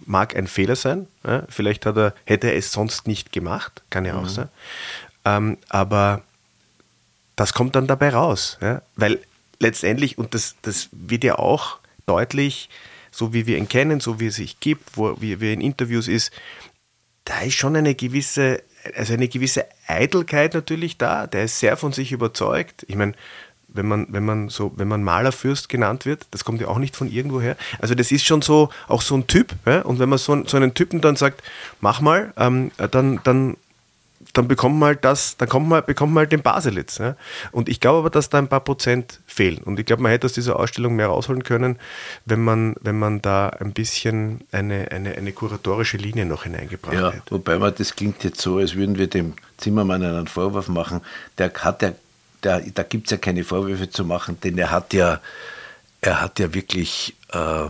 mag 0.07 0.37
ein 0.37 0.47
Fehler 0.47 0.77
sein. 0.77 1.07
Ja? 1.27 1.43
Vielleicht 1.49 1.87
hat 1.87 1.97
er, 1.97 2.15
hätte 2.25 2.49
er 2.49 2.57
es 2.57 2.73
sonst 2.73 3.07
nicht 3.07 3.33
gemacht, 3.33 3.83
kann 3.91 4.05
ja 4.05 4.15
auch 4.15 4.23
mhm. 4.23 4.29
sein. 4.29 4.49
Ähm, 5.25 5.59
aber 5.69 6.23
das 7.37 7.55
kommt 7.55 7.77
dann 7.77 7.87
dabei 7.87 8.11
raus. 8.11 8.59
Ja? 8.61 8.83
Weil 8.97 9.21
letztendlich, 9.59 10.19
und 10.19 10.35
das, 10.35 10.57
das 10.63 10.89
wird 10.93 11.25
ja 11.25 11.39
auch 11.39 11.79
deutlich, 12.09 12.69
so 13.11 13.33
wie 13.33 13.47
wir 13.47 13.59
ihn 13.59 13.69
kennen, 13.69 14.01
so 14.01 14.21
wie 14.21 14.29
er 14.29 14.33
sich 14.33 14.61
gibt, 14.61 14.97
wo, 14.97 15.21
wie, 15.21 15.35
er 15.35 15.53
in 15.53 15.61
Interviews 15.61 16.09
ist, 16.09 16.33
da 17.25 17.41
ist 17.41 17.55
schon 17.55 17.77
eine 17.77 17.95
gewisse, 17.95 18.63
also 18.97 19.13
eine 19.13 19.29
gewisse 19.29 19.67
Eitelkeit 19.87 20.55
natürlich 20.55 20.99
da. 20.99 21.27
Der 21.27 21.45
ist 21.45 21.59
sehr 21.59 21.77
von 21.77 21.93
sich 21.93 22.13
überzeugt. 22.13 22.85
Ich 22.89 22.97
meine, 22.97 23.13
wenn 23.69 23.87
man, 23.87 24.07
wenn 24.11 24.25
man 24.25 24.49
so, 24.49 24.73
wenn 24.77 24.89
man 24.89 25.05
Malerfürst 25.05 25.69
genannt 25.69 26.07
wird, 26.07 26.27
das 26.31 26.45
kommt 26.45 26.61
ja 26.61 26.69
auch 26.69 26.79
nicht 26.79 26.97
von 26.97 27.11
irgendwoher. 27.11 27.57
Also 27.81 27.95
das 27.95 28.11
ist 28.11 28.25
schon 28.25 28.41
so, 28.41 28.71
auch 28.89 29.03
so 29.03 29.15
ein 29.15 29.27
Typ. 29.27 29.55
Ja? 29.67 29.83
Und 29.83 29.99
wenn 29.99 30.09
man 30.09 30.19
so, 30.19 30.45
so 30.47 30.57
einen 30.57 30.75
Typen 30.75 31.01
dann 31.01 31.17
sagt, 31.17 31.43
mach 31.81 32.01
mal, 32.01 32.33
ähm, 32.39 32.71
dann, 32.91 33.21
dann 33.25 33.57
dann 34.33 34.49
bekommt 34.49 34.79
man 34.79 34.89
halt 34.89 35.05
das, 35.05 35.37
dann 35.37 35.49
kommt 35.49 35.69
man, 35.69 35.85
bekommt 35.85 36.13
man 36.13 36.23
halt 36.23 36.33
den 36.33 36.43
Baselitz. 36.43 36.99
Ja? 36.99 37.17
Und 37.53 37.69
ich 37.69 37.81
glaube 37.81 37.99
aber, 37.99 38.11
dass 38.11 38.29
da 38.29 38.39
ein 38.39 38.49
paar 38.49 38.61
Prozent 38.61 39.21
fehlen. 39.27 39.59
Und 39.59 39.79
ich 39.79 39.87
glaube, 39.87 40.03
man 40.03 40.11
hätte 40.11 40.27
aus 40.27 40.33
dieser 40.33 40.59
Ausstellung 40.59 40.97
mehr 40.97 41.07
rausholen 41.07 41.45
können, 41.45 41.79
wenn 42.25 42.43
man, 42.43 42.75
wenn 42.81 42.99
man 42.99 43.23
da 43.23 43.49
ein 43.49 43.73
bisschen 43.73 44.41
eine, 44.51 44.91
eine, 44.91 45.15
eine 45.17 45.33
kuratorische 45.33 45.97
Linie 45.97 46.27
noch 46.27 46.45
hineingebracht 46.45 46.95
ja, 46.95 47.13
hätte. 47.13 47.31
Wobei 47.31 47.59
man, 47.59 47.75
das 47.77 47.95
klingt 47.95 48.25
jetzt 48.25 48.41
so, 48.41 48.59
als 48.59 48.75
würden 48.75 48.99
wir 48.99 49.07
dem 49.07 49.35
Zimmermann 49.57 50.03
einen 50.03 50.27
Vorwurf 50.27 50.69
machen. 50.69 51.01
Der 51.39 51.53
hat 51.55 51.83
ja, 51.83 51.93
der, 52.43 52.61
da 52.61 52.83
gibt 52.83 53.07
es 53.07 53.13
ja 53.13 53.17
keine 53.17 53.45
Vorwürfe 53.45 53.89
zu 53.89 54.05
machen, 54.05 54.39
denn 54.43 54.59
er 54.59 54.71
hat 54.71 54.93
ja, 54.93 55.21
er 56.01 56.21
hat 56.21 56.39
ja 56.39 56.55
wirklich 56.55 57.17
äh, 57.33 57.69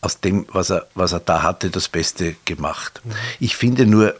aus 0.00 0.20
dem, 0.20 0.46
was 0.52 0.70
er, 0.70 0.86
was 0.94 1.12
er 1.12 1.20
da 1.20 1.42
hatte, 1.42 1.70
das 1.70 1.88
Beste 1.88 2.36
gemacht. 2.44 3.00
Mhm. 3.04 3.12
Ich 3.40 3.56
finde 3.56 3.86
nur, 3.86 4.14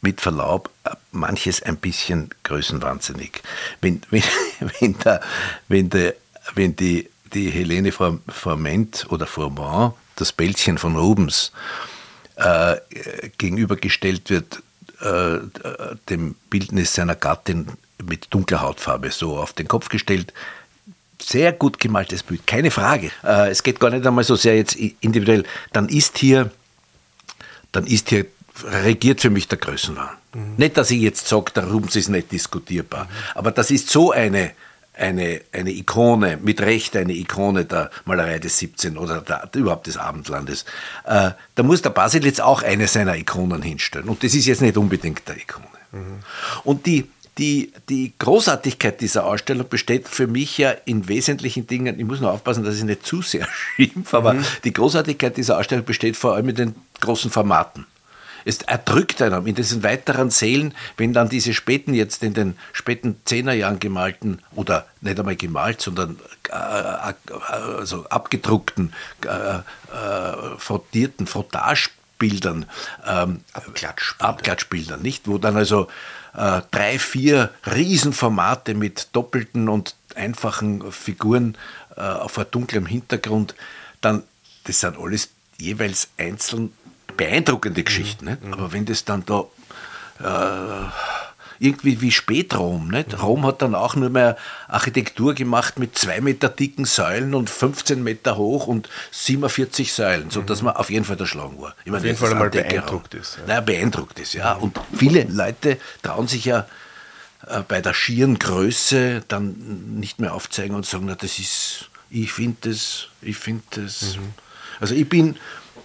mit 0.00 0.20
Verlaub 0.20 0.70
manches 1.12 1.62
ein 1.62 1.76
bisschen 1.76 2.30
größenwahnsinnig. 2.44 3.42
Wenn, 3.80 4.02
wenn, 4.10 4.22
wenn, 4.80 4.98
der, 4.98 5.20
wenn, 5.68 5.90
der, 5.90 6.14
wenn 6.54 6.76
die, 6.76 7.08
die 7.34 7.50
Helene 7.50 7.92
Forment 7.92 9.06
oder 9.10 9.26
Formant, 9.26 9.94
das 10.16 10.32
Bällchen 10.32 10.78
von 10.78 10.96
Rubens, 10.96 11.52
äh, 12.36 12.76
gegenübergestellt 13.38 14.30
wird 14.30 14.62
äh, 15.00 15.38
dem 16.08 16.34
Bildnis 16.48 16.94
seiner 16.94 17.14
Gattin 17.14 17.66
mit 18.02 18.28
dunkler 18.30 18.62
Hautfarbe, 18.62 19.10
so 19.10 19.36
auf 19.36 19.52
den 19.52 19.68
Kopf 19.68 19.88
gestellt, 19.88 20.32
sehr 21.20 21.52
gut 21.52 21.78
gemaltes 21.78 22.22
Bild, 22.22 22.46
keine 22.46 22.70
Frage. 22.70 23.10
Äh, 23.22 23.50
es 23.50 23.62
geht 23.62 23.78
gar 23.78 23.90
nicht 23.90 24.06
einmal 24.06 24.24
so 24.24 24.36
sehr 24.36 24.56
jetzt 24.56 24.74
individuell. 24.74 25.44
Dann 25.72 25.88
ist 25.88 26.18
hier, 26.18 26.50
dann 27.72 27.86
ist 27.86 28.08
hier 28.08 28.26
regiert 28.64 29.20
für 29.20 29.30
mich 29.30 29.48
der 29.48 29.58
Größenwahn. 29.58 30.16
Mhm. 30.34 30.54
Nicht, 30.56 30.76
dass 30.76 30.90
ich 30.90 31.00
jetzt 31.00 31.28
sage, 31.28 31.52
der 31.54 31.64
Rubens 31.68 31.96
ist 31.96 32.08
nicht 32.08 32.32
diskutierbar, 32.32 33.04
mhm. 33.04 33.08
aber 33.34 33.50
das 33.50 33.70
ist 33.70 33.90
so 33.90 34.12
eine, 34.12 34.52
eine, 34.94 35.40
eine 35.52 35.70
Ikone, 35.70 36.38
mit 36.42 36.60
Recht 36.60 36.96
eine 36.96 37.12
Ikone 37.12 37.64
der 37.64 37.90
Malerei 38.04 38.38
des 38.38 38.58
17. 38.58 38.98
oder 38.98 39.20
der, 39.20 39.48
überhaupt 39.54 39.86
des 39.86 39.96
Abendlandes. 39.96 40.64
Äh, 41.04 41.30
da 41.54 41.62
muss 41.62 41.82
der 41.82 41.90
Baselitz 41.90 42.40
auch 42.40 42.62
eine 42.62 42.86
seiner 42.86 43.16
Ikonen 43.16 43.62
hinstellen. 43.62 44.08
Und 44.08 44.22
das 44.22 44.34
ist 44.34 44.46
jetzt 44.46 44.62
nicht 44.62 44.76
unbedingt 44.76 45.26
der 45.28 45.36
Ikone. 45.36 45.66
Mhm. 45.92 46.20
Und 46.64 46.86
die, 46.86 47.08
die, 47.38 47.72
die 47.88 48.12
Großartigkeit 48.18 49.00
dieser 49.00 49.24
Ausstellung 49.24 49.68
besteht 49.68 50.08
für 50.08 50.26
mich 50.26 50.58
ja 50.58 50.72
in 50.84 51.08
wesentlichen 51.08 51.66
Dingen, 51.66 51.98
ich 51.98 52.04
muss 52.04 52.20
nur 52.20 52.32
aufpassen, 52.32 52.64
dass 52.64 52.76
ich 52.76 52.84
nicht 52.84 53.06
zu 53.06 53.22
sehr 53.22 53.48
schimpfe, 53.76 54.16
aber 54.16 54.34
mhm. 54.34 54.44
die 54.64 54.72
Großartigkeit 54.72 55.36
dieser 55.36 55.58
Ausstellung 55.58 55.84
besteht 55.84 56.16
vor 56.16 56.34
allem 56.34 56.50
in 56.50 56.56
den 56.56 56.74
großen 57.00 57.30
Formaten 57.30 57.86
es 58.44 58.62
erdrückt 58.62 59.22
einen 59.22 59.46
in 59.46 59.54
diesen 59.54 59.82
weiteren 59.82 60.30
Sälen, 60.30 60.74
wenn 60.96 61.12
dann 61.12 61.28
diese 61.28 61.54
späten, 61.54 61.94
jetzt 61.94 62.22
in 62.22 62.34
den 62.34 62.56
späten 62.72 63.16
Zehnerjahren 63.24 63.80
gemalten 63.80 64.40
oder 64.54 64.86
nicht 65.00 65.18
einmal 65.18 65.36
gemalt, 65.36 65.80
sondern 65.80 66.18
äh, 66.48 67.10
äh 67.10 67.14
also 67.78 68.06
abgedruckten, 68.06 68.92
äh, 69.24 69.28
äh, 69.58 70.58
frottierten 70.58 71.26
Frottagebildern, 71.26 72.66
ähm, 73.06 73.40
Abklatschbilder. 73.52 74.28
Abklatschbildern, 74.28 75.02
nicht? 75.02 75.26
Wo 75.28 75.38
dann 75.38 75.56
also 75.56 75.88
äh, 76.34 76.62
drei, 76.70 76.98
vier 76.98 77.50
Riesenformate 77.66 78.74
mit 78.74 79.08
doppelten 79.12 79.68
und 79.68 79.94
einfachen 80.14 80.90
Figuren 80.92 81.56
äh, 81.96 82.00
auf 82.00 82.38
einem 82.38 82.50
dunklen 82.50 82.86
Hintergrund, 82.86 83.54
dann, 84.00 84.22
das 84.64 84.80
sind 84.80 84.98
alles 84.98 85.30
jeweils 85.58 86.08
einzeln 86.18 86.72
beeindruckende 87.20 87.84
Geschichten. 87.84 88.24
Mhm. 88.24 88.30
Nicht? 88.30 88.52
Aber 88.52 88.72
wenn 88.72 88.86
das 88.86 89.04
dann 89.04 89.24
da 89.26 89.44
äh, 90.20 90.88
irgendwie 91.58 92.00
wie 92.00 92.10
Spätrom. 92.10 92.88
Nicht? 92.88 93.22
Rom 93.22 93.44
hat 93.44 93.60
dann 93.60 93.74
auch 93.74 93.94
nur 93.94 94.08
mehr 94.08 94.38
Architektur 94.66 95.34
gemacht 95.34 95.78
mit 95.78 95.96
zwei 95.98 96.22
Meter 96.22 96.48
dicken 96.48 96.86
Säulen 96.86 97.34
und 97.34 97.50
15 97.50 98.02
Meter 98.02 98.38
hoch 98.38 98.66
und 98.66 98.88
47 99.10 99.92
Säulen, 99.92 100.30
sodass 100.30 100.62
mhm. 100.62 100.66
man 100.66 100.76
auf 100.76 100.90
jeden 100.90 101.04
Fall 101.04 101.20
erschlagen 101.20 101.60
war. 101.60 101.74
Ich 101.84 101.90
meine, 101.90 101.98
auf 101.98 102.04
jeden 102.06 102.18
Fall 102.18 102.30
einmal 102.30 102.48
beeindruckt 102.48 103.14
ist. 103.14 103.36
Ja. 103.36 103.46
Naja, 103.46 103.60
beeindruckt 103.60 104.18
ist, 104.18 104.32
ja. 104.32 104.54
Und 104.54 104.80
viele 104.96 105.24
Leute 105.24 105.76
trauen 106.02 106.26
sich 106.26 106.46
ja 106.46 106.66
äh, 107.46 107.60
bei 107.68 107.82
der 107.82 107.92
schieren 107.92 108.38
Größe 108.38 109.22
dann 109.28 109.98
nicht 110.00 110.18
mehr 110.18 110.32
aufzeigen 110.32 110.74
und 110.74 110.86
sagen, 110.86 111.04
na, 111.06 111.14
das 111.14 111.38
ist, 111.38 111.90
ich 112.08 112.32
finde 112.32 112.70
das, 112.70 113.08
ich 113.20 113.36
finde 113.36 113.64
das. 113.72 114.16
Mhm. 114.16 114.32
Also 114.80 114.94
ich 114.94 115.06
bin, 115.06 115.36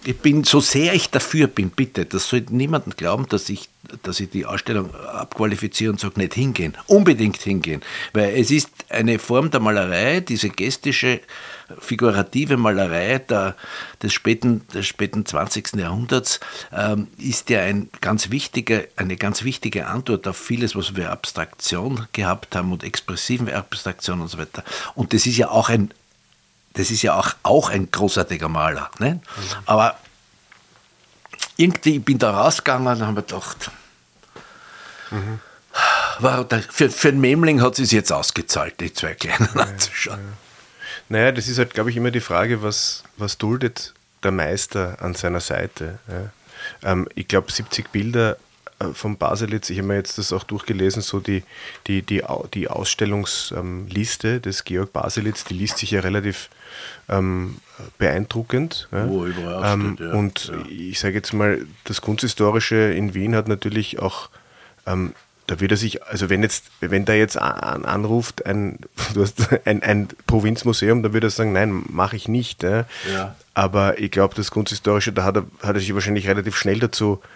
ich 0.06 0.16
bin, 0.18 0.44
so 0.44 0.60
sehr 0.60 0.94
ich 0.94 1.10
dafür 1.10 1.48
bin, 1.48 1.70
bitte, 1.70 2.06
das 2.06 2.28
soll 2.28 2.44
niemanden 2.50 2.90
glauben, 2.90 3.28
dass 3.28 3.48
ich, 3.48 3.68
dass 4.04 4.20
ich 4.20 4.30
die 4.30 4.46
Ausstellung 4.46 4.94
abqualifiziere 4.94 5.90
und 5.90 5.98
sage, 5.98 6.20
nicht 6.20 6.34
hingehen. 6.34 6.76
Unbedingt 6.86 7.42
hingehen. 7.42 7.82
Weil 8.12 8.38
es 8.38 8.52
ist 8.52 8.70
eine 8.88 9.18
Form 9.18 9.50
der 9.50 9.58
Malerei, 9.58 10.20
diese 10.20 10.48
gestische, 10.50 11.20
figurative 11.80 12.56
Malerei 12.56 13.18
der, 13.18 13.56
des, 14.00 14.12
späten, 14.12 14.66
des 14.72 14.86
späten 14.86 15.26
20. 15.26 15.74
Jahrhunderts, 15.74 16.38
ähm, 16.72 17.08
ist 17.18 17.50
ja 17.50 17.62
ein 17.62 17.88
ganz 18.00 18.30
wichtige, 18.30 18.88
eine 18.94 19.16
ganz 19.16 19.42
wichtige 19.42 19.88
Antwort 19.88 20.28
auf 20.28 20.36
vieles, 20.36 20.76
was 20.76 20.94
wir 20.94 21.10
Abstraktion 21.10 22.06
gehabt 22.12 22.54
haben 22.54 22.72
und 22.72 22.84
expressiven 22.84 23.50
Abstraktion 23.50 24.20
und 24.20 24.28
so 24.28 24.38
weiter. 24.38 24.62
Und 24.94 25.12
das 25.12 25.26
ist 25.26 25.36
ja 25.36 25.50
auch 25.50 25.68
ein 25.68 25.90
das 26.76 26.90
ist 26.90 27.02
ja 27.02 27.18
auch, 27.18 27.30
auch 27.42 27.70
ein 27.70 27.90
großartiger 27.90 28.48
Maler. 28.48 28.90
Ne? 28.98 29.20
Aber 29.64 29.96
irgendwie, 31.56 31.96
ich 31.96 32.04
bin 32.04 32.18
da 32.18 32.30
rausgegangen 32.30 32.86
und 32.86 33.06
habe 33.06 33.22
gedacht, 33.22 33.70
mhm. 35.10 35.40
der, 36.20 36.62
für, 36.70 36.90
für 36.90 37.08
einen 37.08 37.20
Memling 37.20 37.62
hat 37.62 37.78
es 37.78 37.92
jetzt 37.92 38.12
ausgezahlt, 38.12 38.80
die 38.80 38.92
zwei 38.92 39.14
Kleinen 39.14 39.48
ja, 39.54 39.62
anzuschauen. 39.62 40.20
Ja. 40.20 40.36
Naja, 41.08 41.32
das 41.32 41.48
ist 41.48 41.58
halt, 41.58 41.72
glaube 41.72 41.90
ich, 41.90 41.96
immer 41.96 42.10
die 42.10 42.20
Frage, 42.20 42.62
was, 42.62 43.04
was 43.16 43.38
duldet 43.38 43.94
der 44.22 44.32
Meister 44.32 44.96
an 45.00 45.14
seiner 45.14 45.40
Seite. 45.40 45.98
Ja. 46.08 46.90
Ähm, 46.90 47.08
ich 47.14 47.28
glaube, 47.28 47.50
70 47.50 47.90
Bilder 47.90 48.36
vom 48.92 49.16
Baselitz, 49.16 49.70
ich 49.70 49.78
habe 49.78 49.88
mir 49.88 49.94
jetzt 49.96 50.18
das 50.18 50.32
auch 50.32 50.44
durchgelesen, 50.44 51.00
so 51.00 51.20
die, 51.20 51.42
die, 51.86 52.02
die, 52.02 52.22
die 52.52 52.68
Ausstellungsliste 52.68 54.40
des 54.40 54.64
Georg 54.64 54.92
Baselitz, 54.92 55.44
die 55.44 55.54
liest 55.54 55.78
sich 55.78 55.92
ja 55.92 56.00
relativ 56.00 56.50
ähm, 57.08 57.56
beeindruckend. 57.98 58.88
Oh, 58.92 59.24
ähm, 59.26 59.96
steht, 59.96 60.06
ja. 60.06 60.12
Und 60.12 60.46
ja. 60.48 60.70
ich 60.70 60.98
sage 60.98 61.14
jetzt 61.14 61.32
mal, 61.32 61.66
das 61.84 62.02
Kunsthistorische 62.02 62.76
in 62.76 63.14
Wien 63.14 63.34
hat 63.34 63.48
natürlich 63.48 63.98
auch 63.98 64.28
ähm, 64.86 65.14
da 65.46 65.60
wird 65.60 65.70
er 65.70 65.76
sich, 65.76 66.02
also 66.04 66.28
wenn 66.28 66.42
jetzt, 66.42 66.64
wenn 66.80 67.04
da 67.04 67.12
jetzt 67.12 67.40
an, 67.40 67.84
anruft 67.84 68.44
ein, 68.46 68.80
du 69.14 69.22
hast 69.22 69.48
ein, 69.64 69.82
ein 69.82 70.08
Provinzmuseum, 70.26 71.02
dann 71.02 71.12
würde 71.12 71.28
er 71.28 71.30
sagen, 71.30 71.52
nein, 71.52 71.84
mache 71.88 72.16
ich 72.16 72.28
nicht. 72.28 72.62
Ja. 72.62 72.84
ja. 73.12 73.36
Aber 73.54 73.98
ich 73.98 74.10
glaube, 74.10 74.34
das 74.34 74.50
Kunsthistorische, 74.50 75.12
da 75.12 75.24
hat 75.24 75.36
er, 75.36 75.46
hat 75.62 75.76
er 75.76 75.80
sich 75.80 75.94
wahrscheinlich 75.94 76.28
relativ 76.28 76.56
schnell 76.56 76.78
dazu 76.78 77.20
äh, 77.22 77.26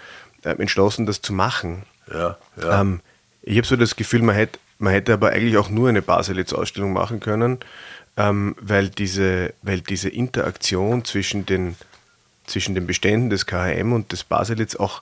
entschlossen, 0.42 1.06
das 1.06 1.22
zu 1.22 1.32
machen. 1.32 1.84
Ja, 2.12 2.36
ja. 2.60 2.80
Ähm, 2.80 3.00
ich 3.42 3.56
habe 3.56 3.66
so 3.66 3.76
das 3.76 3.96
Gefühl, 3.96 4.22
man 4.22 4.34
hätte, 4.34 4.58
man 4.78 4.92
hätte 4.92 5.12
aber 5.12 5.30
eigentlich 5.30 5.56
auch 5.56 5.70
nur 5.70 5.88
eine 5.88 6.02
Baselitz-Ausstellung 6.02 6.92
machen 6.92 7.20
können, 7.20 7.58
ähm, 8.16 8.56
weil, 8.60 8.88
diese, 8.88 9.54
weil 9.62 9.80
diese 9.80 10.08
Interaktion 10.08 11.04
zwischen 11.04 11.46
den, 11.46 11.76
zwischen 12.46 12.74
den 12.74 12.86
Beständen 12.86 13.30
des 13.30 13.46
KHM 13.46 13.92
und 13.92 14.12
des 14.12 14.24
Baselitz 14.24 14.76
auch 14.76 15.00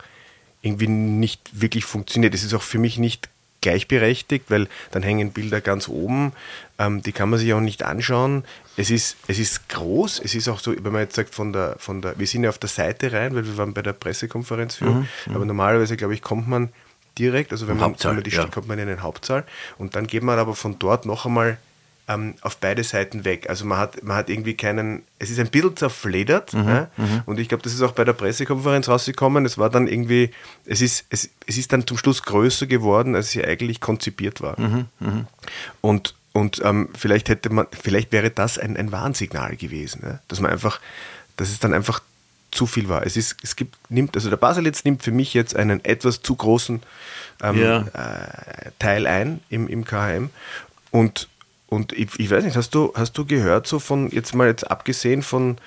irgendwie 0.62 0.88
nicht 0.88 1.61
wirklich 1.61 1.85
funktioniert. 1.85 2.35
Es 2.35 2.44
ist 2.44 2.55
auch 2.55 2.62
für 2.62 2.79
mich 2.79 2.98
nicht 2.98 3.29
gleichberechtigt, 3.61 4.51
weil 4.51 4.68
dann 4.90 5.03
hängen 5.03 5.33
Bilder 5.33 5.61
ganz 5.61 5.88
oben, 5.88 6.33
ähm, 6.79 7.03
die 7.03 7.12
kann 7.12 7.31
man 7.31 7.38
sich 7.38 7.53
auch 7.53 7.61
nicht 7.61 7.83
anschauen. 7.83 8.44
Es 8.77 8.90
ist, 8.90 9.16
es 9.27 9.38
ist 9.38 9.68
groß, 9.68 10.21
es 10.25 10.35
ist 10.35 10.49
auch 10.49 10.61
so, 10.61 10.73
wenn 10.73 10.92
man 10.92 11.03
jetzt 11.03 11.16
sagt, 11.16 11.35
von 11.35 11.53
der, 11.53 11.77
von 11.79 12.01
der, 12.01 12.18
wir 12.18 12.27
sind 12.27 12.44
ja 12.44 12.51
auf 12.51 12.59
der 12.59 12.68
Seite 12.68 13.12
rein, 13.12 13.35
weil 13.35 13.44
wir 13.44 13.57
waren 13.57 13.75
bei 13.75 13.83
der 13.83 13.92
Pressekonferenz 13.92 14.77
für, 14.77 14.87
mhm, 14.87 15.09
mhm. 15.27 15.35
aber 15.35 15.44
normalerweise, 15.44 15.97
glaube 15.97 16.14
ich, 16.14 16.23
kommt 16.23 16.49
man 16.49 16.71
direkt, 17.18 17.51
also 17.51 17.66
wenn 17.66 17.77
man, 17.77 17.97
wenn 17.99 18.14
man 18.14 18.25
die 18.25 18.31
ja. 18.31 18.47
kommt 18.47 18.68
man 18.68 18.79
in 18.79 18.87
den 18.87 19.03
Hauptsaal 19.03 19.44
und 19.77 19.97
dann 19.97 20.07
geht 20.07 20.23
man 20.23 20.38
aber 20.38 20.55
von 20.55 20.79
dort 20.79 21.05
noch 21.05 21.27
einmal 21.27 21.59
ähm, 22.09 22.35
auf 22.40 22.57
beide 22.57 22.83
Seiten 22.83 23.25
weg. 23.25 23.49
Also 23.49 23.66
man 23.66 23.79
hat, 23.79 24.03
man 24.03 24.16
hat 24.16 24.31
irgendwie 24.31 24.55
keinen, 24.55 25.03
es 25.18 25.31
ist 25.31 25.38
ein 25.38 25.49
bisschen 25.49 25.77
zerfledert 25.77 26.55
mhm, 26.55 26.68
ja? 26.68 26.90
mhm. 26.97 27.23
und 27.27 27.38
ich 27.38 27.49
glaube, 27.49 27.62
das 27.62 27.75
ist 27.75 27.83
auch 27.83 27.92
bei 27.92 28.05
der 28.05 28.14
Pressekonferenz 28.14 28.88
rausgekommen. 28.88 29.44
Es 29.44 29.59
war 29.59 29.68
dann 29.68 29.87
irgendwie, 29.87 30.31
es 30.64 30.81
ist, 30.81 31.05
es, 31.11 31.29
es 31.47 31.59
ist 31.59 31.73
dann 31.73 31.87
zum 31.87 31.99
Schluss 31.99 32.23
größer 32.23 32.66
geworden, 32.66 33.14
als 33.14 33.35
es 33.35 33.44
eigentlich 33.44 33.81
konzipiert 33.81 34.40
war. 34.40 34.59
Mhm, 34.59 34.87
mh. 35.01 35.27
Und, 35.83 36.14
und 36.33 36.62
ähm, 36.64 36.88
vielleicht 36.97 37.29
hätte 37.29 37.51
man, 37.51 37.66
vielleicht 37.71 38.11
wäre 38.11 38.31
das 38.31 38.59
ein, 38.59 38.77
ein 38.77 38.90
Warnsignal 38.90 39.57
gewesen, 39.57 40.01
ja? 40.05 40.21
dass 40.29 40.40
man 40.40 40.51
einfach, 40.51 40.81
dass 41.37 41.51
es 41.51 41.59
dann 41.59 41.75
einfach 41.75 42.01
zu 42.51 42.66
viel 42.66 42.88
war. 42.88 43.05
Es 43.05 43.18
ist, 43.18 43.37
es 43.42 43.57
gibt, 43.57 43.77
nimmt, 43.90 44.16
also 44.16 44.31
der 44.31 44.38
Baselitz 44.38 44.85
nimmt 44.85 45.03
für 45.03 45.12
mich 45.12 45.35
jetzt 45.35 45.55
einen 45.55 45.85
etwas 45.85 46.23
zu 46.23 46.35
großen 46.35 46.83
ähm, 47.42 47.61
ja. 47.61 47.81
äh, 47.81 48.71
Teil 48.79 49.07
ein 49.07 49.40
im, 49.51 49.68
im 49.68 49.85
KHM 49.85 50.31
und 50.90 51.29
und 51.68 51.92
ich, 51.92 52.18
ich, 52.18 52.31
weiß 52.31 52.44
nicht, 52.44 52.57
hast 52.57 52.74
du, 52.74 52.92
hast 52.94 53.12
du 53.18 53.24
gehört, 53.24 53.66
so 53.66 53.78
von, 53.78 54.11
jetzt 54.11 54.35
mal 54.35 54.48
jetzt 54.48 54.70
abgesehen 54.70 55.22
von, 55.22 55.59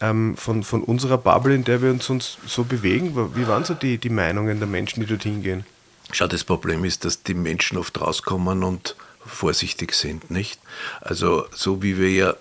ähm, 0.00 0.36
von, 0.36 0.62
von 0.62 0.82
unserer 0.82 1.18
Bubble, 1.18 1.54
in 1.54 1.64
der 1.64 1.82
wir 1.82 1.90
uns, 1.90 2.08
uns 2.10 2.38
so 2.46 2.64
bewegen, 2.64 3.14
wie 3.34 3.48
waren 3.48 3.64
so 3.64 3.74
die, 3.74 3.98
die 3.98 4.10
Meinungen 4.10 4.58
der 4.58 4.68
Menschen, 4.68 5.00
die 5.00 5.06
dorthin 5.06 5.42
gehen? 5.42 5.64
Schau, 6.12 6.26
das 6.26 6.44
Problem 6.44 6.84
ist, 6.84 7.04
dass 7.04 7.22
die 7.22 7.34
Menschen 7.34 7.78
oft 7.78 8.00
rauskommen 8.00 8.62
und 8.62 8.96
vorsichtig 9.24 9.94
sind, 9.94 10.30
nicht? 10.30 10.60
Also, 11.00 11.46
so 11.52 11.82
wie 11.82 11.98
wir 11.98 12.10
ja 12.10 12.34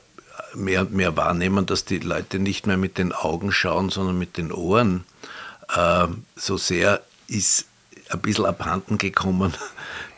mehr 0.54 0.82
und 0.82 0.94
mehr 0.94 1.16
wahrnehmen, 1.16 1.66
dass 1.66 1.86
die 1.86 2.00
Leute 2.00 2.40
nicht 2.40 2.68
mehr 2.68 2.78
mit 2.78 2.98
den 2.98 3.14
Augen 3.14 3.52
schauen, 3.52 3.90
sondern 3.90 4.18
mit 4.18 4.38
den 4.38 4.52
Ohren, 4.52 5.04
äh, 5.76 6.08
so 6.36 6.58
sehr 6.58 7.02
ist 7.28 7.66
ein 8.10 8.22
bisschen 8.22 8.46
abhanden 8.46 8.98
gekommen, 8.98 9.54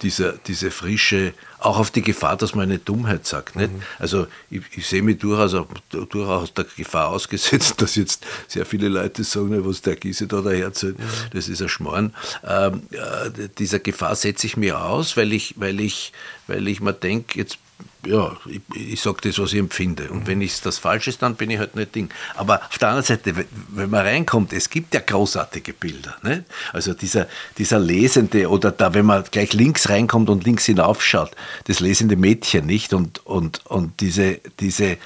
dieser, 0.01 0.33
diese 0.33 0.71
frische, 0.71 1.33
auch 1.59 1.77
auf 1.77 1.91
die 1.91 2.01
Gefahr, 2.01 2.37
dass 2.37 2.55
man 2.55 2.69
eine 2.69 2.79
Dummheit 2.79 3.25
sagt. 3.25 3.55
Nicht? 3.55 3.73
Mhm. 3.73 3.81
Also 3.97 4.27
ich, 4.49 4.61
ich, 4.75 4.87
sehe 4.87 5.01
mich 5.01 5.19
durchaus, 5.19 5.55
durchaus 5.89 6.53
der 6.53 6.65
Gefahr 6.75 7.09
ausgesetzt, 7.09 7.75
dass 7.81 7.95
jetzt 7.95 8.25
sehr 8.47 8.65
viele 8.65 8.87
Leute 8.87 9.23
sagen, 9.23 9.65
was 9.65 9.81
der 9.81 9.95
Giese 9.95 10.27
da 10.27 10.41
daherzählt, 10.41 10.99
mhm. 10.99 11.03
das 11.33 11.49
ist 11.49 11.61
ein 11.61 11.69
Schmarrn. 11.69 12.13
Ähm, 12.45 12.83
äh, 12.91 13.49
dieser 13.57 13.79
Gefahr 13.79 14.15
setze 14.15 14.47
ich 14.47 14.57
mir 14.57 14.81
aus, 14.81 15.17
weil 15.17 15.33
ich, 15.33 15.55
weil 15.57 15.79
ich, 15.79 16.13
weil 16.47 16.67
ich 16.67 16.81
mir 16.81 16.93
denke, 16.93 17.37
jetzt 17.37 17.57
ja, 18.05 18.37
ich, 18.45 18.61
ich 18.75 19.01
sage 19.01 19.17
das, 19.23 19.39
was 19.39 19.51
ich 19.53 19.59
empfinde. 19.59 20.09
Und 20.09 20.25
wenn 20.25 20.41
es 20.41 20.61
das 20.61 20.77
falsch 20.77 21.07
ist, 21.07 21.21
dann 21.21 21.35
bin 21.35 21.49
ich 21.49 21.59
halt 21.59 21.75
nicht 21.75 21.93
Ding. 21.95 22.09
Aber 22.35 22.61
auf 22.63 22.77
der 22.77 22.89
anderen 22.89 23.05
Seite, 23.05 23.35
wenn 23.69 23.89
man 23.89 24.05
reinkommt, 24.05 24.53
es 24.53 24.69
gibt 24.69 24.93
ja 24.93 25.01
großartige 25.01 25.73
Bilder. 25.73 26.15
Ne? 26.23 26.45
Also 26.71 26.93
dieser, 26.93 27.27
dieser 27.57 27.79
Lesende 27.79 28.49
oder 28.49 28.71
da, 28.71 28.93
wenn 28.93 29.05
man 29.05 29.23
gleich 29.29 29.53
links 29.53 29.89
reinkommt 29.89 30.29
und 30.29 30.45
links 30.45 30.65
hinaufschaut, 30.65 31.31
das 31.65 31.81
lesende 31.81 32.15
Mädchen, 32.15 32.65
nicht? 32.65 32.93
Und, 32.93 33.25
und, 33.25 33.65
und 33.65 33.99
diese, 33.99 34.39
diese, 34.59 34.97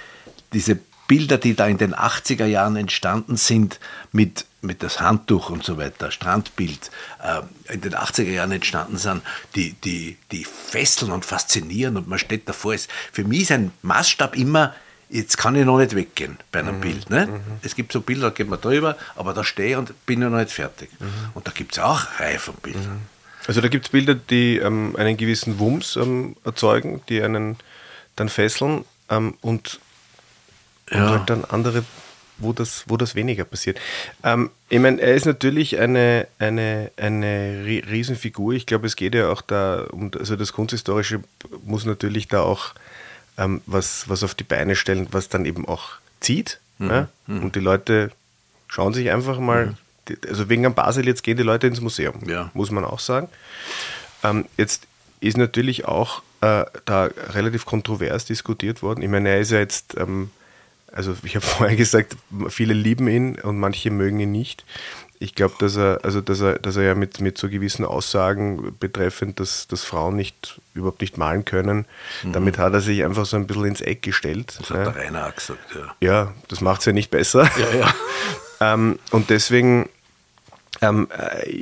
diese 0.53 0.77
Bilder, 1.07 1.37
die 1.37 1.55
da 1.55 1.67
in 1.67 1.77
den 1.77 1.93
80er 1.93 2.45
Jahren 2.45 2.75
entstanden 2.75 3.35
sind, 3.35 3.79
mit, 4.11 4.45
mit 4.61 4.83
das 4.83 5.01
Handtuch 5.01 5.49
und 5.49 5.63
so 5.63 5.77
weiter, 5.77 6.11
Strandbild, 6.11 6.91
äh, 7.21 7.73
in 7.73 7.81
den 7.81 7.93
80er 7.93 8.31
Jahren 8.31 8.51
entstanden 8.51 8.97
sind, 8.97 9.21
die, 9.55 9.73
die, 9.73 10.17
die 10.31 10.45
fesseln 10.45 11.11
und 11.11 11.25
faszinieren 11.25 11.97
und 11.97 12.07
man 12.07 12.19
steht 12.19 12.47
davor. 12.47 12.73
Ist, 12.73 12.89
für 13.11 13.23
mich 13.23 13.41
ist 13.41 13.51
ein 13.51 13.71
Maßstab 13.81 14.35
immer, 14.37 14.73
jetzt 15.09 15.37
kann 15.37 15.55
ich 15.55 15.65
noch 15.65 15.77
nicht 15.77 15.95
weggehen 15.95 16.37
bei 16.51 16.59
einem 16.59 16.77
mhm. 16.77 16.81
Bild. 16.81 17.09
Ne? 17.09 17.27
Mhm. 17.27 17.41
Es 17.61 17.75
gibt 17.75 17.91
so 17.91 18.01
Bilder, 18.01 18.29
da 18.29 18.33
geht 18.33 18.49
man 18.49 18.61
drüber, 18.61 18.97
aber 19.15 19.33
da 19.33 19.43
stehe 19.43 19.71
ich 19.71 19.77
und 19.77 20.05
bin 20.05 20.21
ich 20.21 20.29
noch 20.29 20.37
nicht 20.37 20.51
fertig. 20.51 20.89
Mhm. 20.99 21.07
Und 21.33 21.47
da 21.47 21.51
gibt 21.51 21.73
es 21.73 21.79
auch 21.79 22.19
Reihe 22.19 22.39
von 22.39 22.55
Bildern. 22.55 22.93
Mhm. 22.93 23.13
Also 23.45 23.59
da 23.59 23.67
gibt 23.67 23.85
es 23.85 23.91
Bilder, 23.91 24.15
die 24.15 24.57
ähm, 24.57 24.95
einen 24.97 25.17
gewissen 25.17 25.59
Wumms 25.59 25.97
ähm, 25.97 26.37
erzeugen, 26.45 27.01
die 27.09 27.21
einen 27.21 27.57
dann 28.15 28.29
fesseln 28.29 28.85
ähm, 29.09 29.35
und 29.41 29.79
ja. 30.93 31.05
und 31.05 31.11
halt 31.11 31.29
dann 31.29 31.45
andere, 31.45 31.83
wo 32.37 32.53
das, 32.53 32.83
wo 32.87 32.97
das 32.97 33.15
weniger 33.15 33.45
passiert. 33.45 33.79
Ähm, 34.23 34.49
ich 34.69 34.79
meine, 34.79 35.01
er 35.01 35.15
ist 35.15 35.25
natürlich 35.25 35.79
eine, 35.79 36.27
eine, 36.39 36.91
eine 36.97 37.63
Riesenfigur. 37.65 38.53
Ich 38.53 38.65
glaube, 38.65 38.87
es 38.87 38.95
geht 38.95 39.15
ja 39.15 39.29
auch 39.29 39.41
da 39.41 39.85
um, 39.91 40.11
also 40.17 40.35
das 40.35 40.53
Kunsthistorische 40.53 41.21
muss 41.63 41.85
natürlich 41.85 42.27
da 42.27 42.41
auch 42.41 42.73
ähm, 43.37 43.61
was, 43.65 44.09
was 44.09 44.23
auf 44.23 44.35
die 44.35 44.43
Beine 44.43 44.75
stellen, 44.75 45.07
was 45.11 45.29
dann 45.29 45.45
eben 45.45 45.67
auch 45.67 45.93
zieht. 46.19 46.59
Mhm. 46.77 46.89
Ja? 46.89 47.07
Mhm. 47.27 47.43
Und 47.43 47.55
die 47.55 47.59
Leute 47.59 48.11
schauen 48.67 48.93
sich 48.93 49.11
einfach 49.11 49.39
mal, 49.39 49.67
mhm. 50.07 50.17
also 50.27 50.49
wegen 50.49 50.65
am 50.65 50.73
Basel 50.73 51.05
jetzt 51.05 51.23
gehen 51.23 51.37
die 51.37 51.43
Leute 51.43 51.67
ins 51.67 51.81
Museum, 51.81 52.27
ja. 52.27 52.51
muss 52.53 52.71
man 52.71 52.85
auch 52.85 52.99
sagen. 52.99 53.29
Ähm, 54.23 54.45
jetzt 54.57 54.87
ist 55.19 55.37
natürlich 55.37 55.85
auch 55.85 56.21
äh, 56.41 56.65
da 56.85 57.09
relativ 57.29 57.65
kontrovers 57.65 58.25
diskutiert 58.25 58.81
worden. 58.81 59.01
Ich 59.01 59.09
meine, 59.09 59.29
er 59.29 59.39
ist 59.39 59.51
ja 59.51 59.59
jetzt 59.59 59.95
ähm, 59.97 60.31
also 60.93 61.15
ich 61.23 61.35
habe 61.35 61.45
vorher 61.45 61.75
gesagt, 61.75 62.15
viele 62.49 62.73
lieben 62.73 63.07
ihn 63.07 63.35
und 63.39 63.59
manche 63.59 63.91
mögen 63.91 64.19
ihn 64.19 64.31
nicht. 64.31 64.65
Ich 65.19 65.35
glaube, 65.35 65.55
dass 65.59 65.77
er, 65.77 65.99
also 66.03 66.19
dass 66.19 66.41
er, 66.41 66.59
dass 66.59 66.75
er 66.75 66.83
ja 66.83 66.95
mit, 66.95 67.21
mit 67.21 67.37
so 67.37 67.47
gewissen 67.47 67.85
Aussagen 67.85 68.75
betreffend, 68.77 69.39
dass, 69.39 69.67
dass 69.67 69.83
Frauen 69.83 70.17
nicht 70.17 70.59
überhaupt 70.73 70.99
nicht 70.99 71.17
malen 71.17 71.45
können, 71.45 71.85
mhm. 72.23 72.33
damit 72.33 72.57
hat 72.57 72.73
er 72.73 72.81
sich 72.81 73.03
einfach 73.05 73.25
so 73.25 73.37
ein 73.37 73.47
bisschen 73.47 73.65
ins 73.65 73.81
Eck 73.81 74.01
gestellt. 74.01 74.57
Das 74.59 74.69
hat 74.69 74.77
ja. 74.77 74.91
der 74.91 74.95
Rainer 74.95 75.27
auch 75.27 75.35
gesagt, 75.35 75.75
ja. 75.75 75.95
Ja, 76.01 76.33
das 76.49 76.59
macht 76.59 76.81
es 76.81 76.87
ja 76.87 76.93
nicht 76.93 77.09
besser. 77.09 77.49
Ja, 77.57 77.77
ja. 77.77 77.93
ähm, 78.73 78.99
und 79.11 79.29
deswegen 79.29 79.87
ähm, 80.81 81.07
äh, 81.17 81.61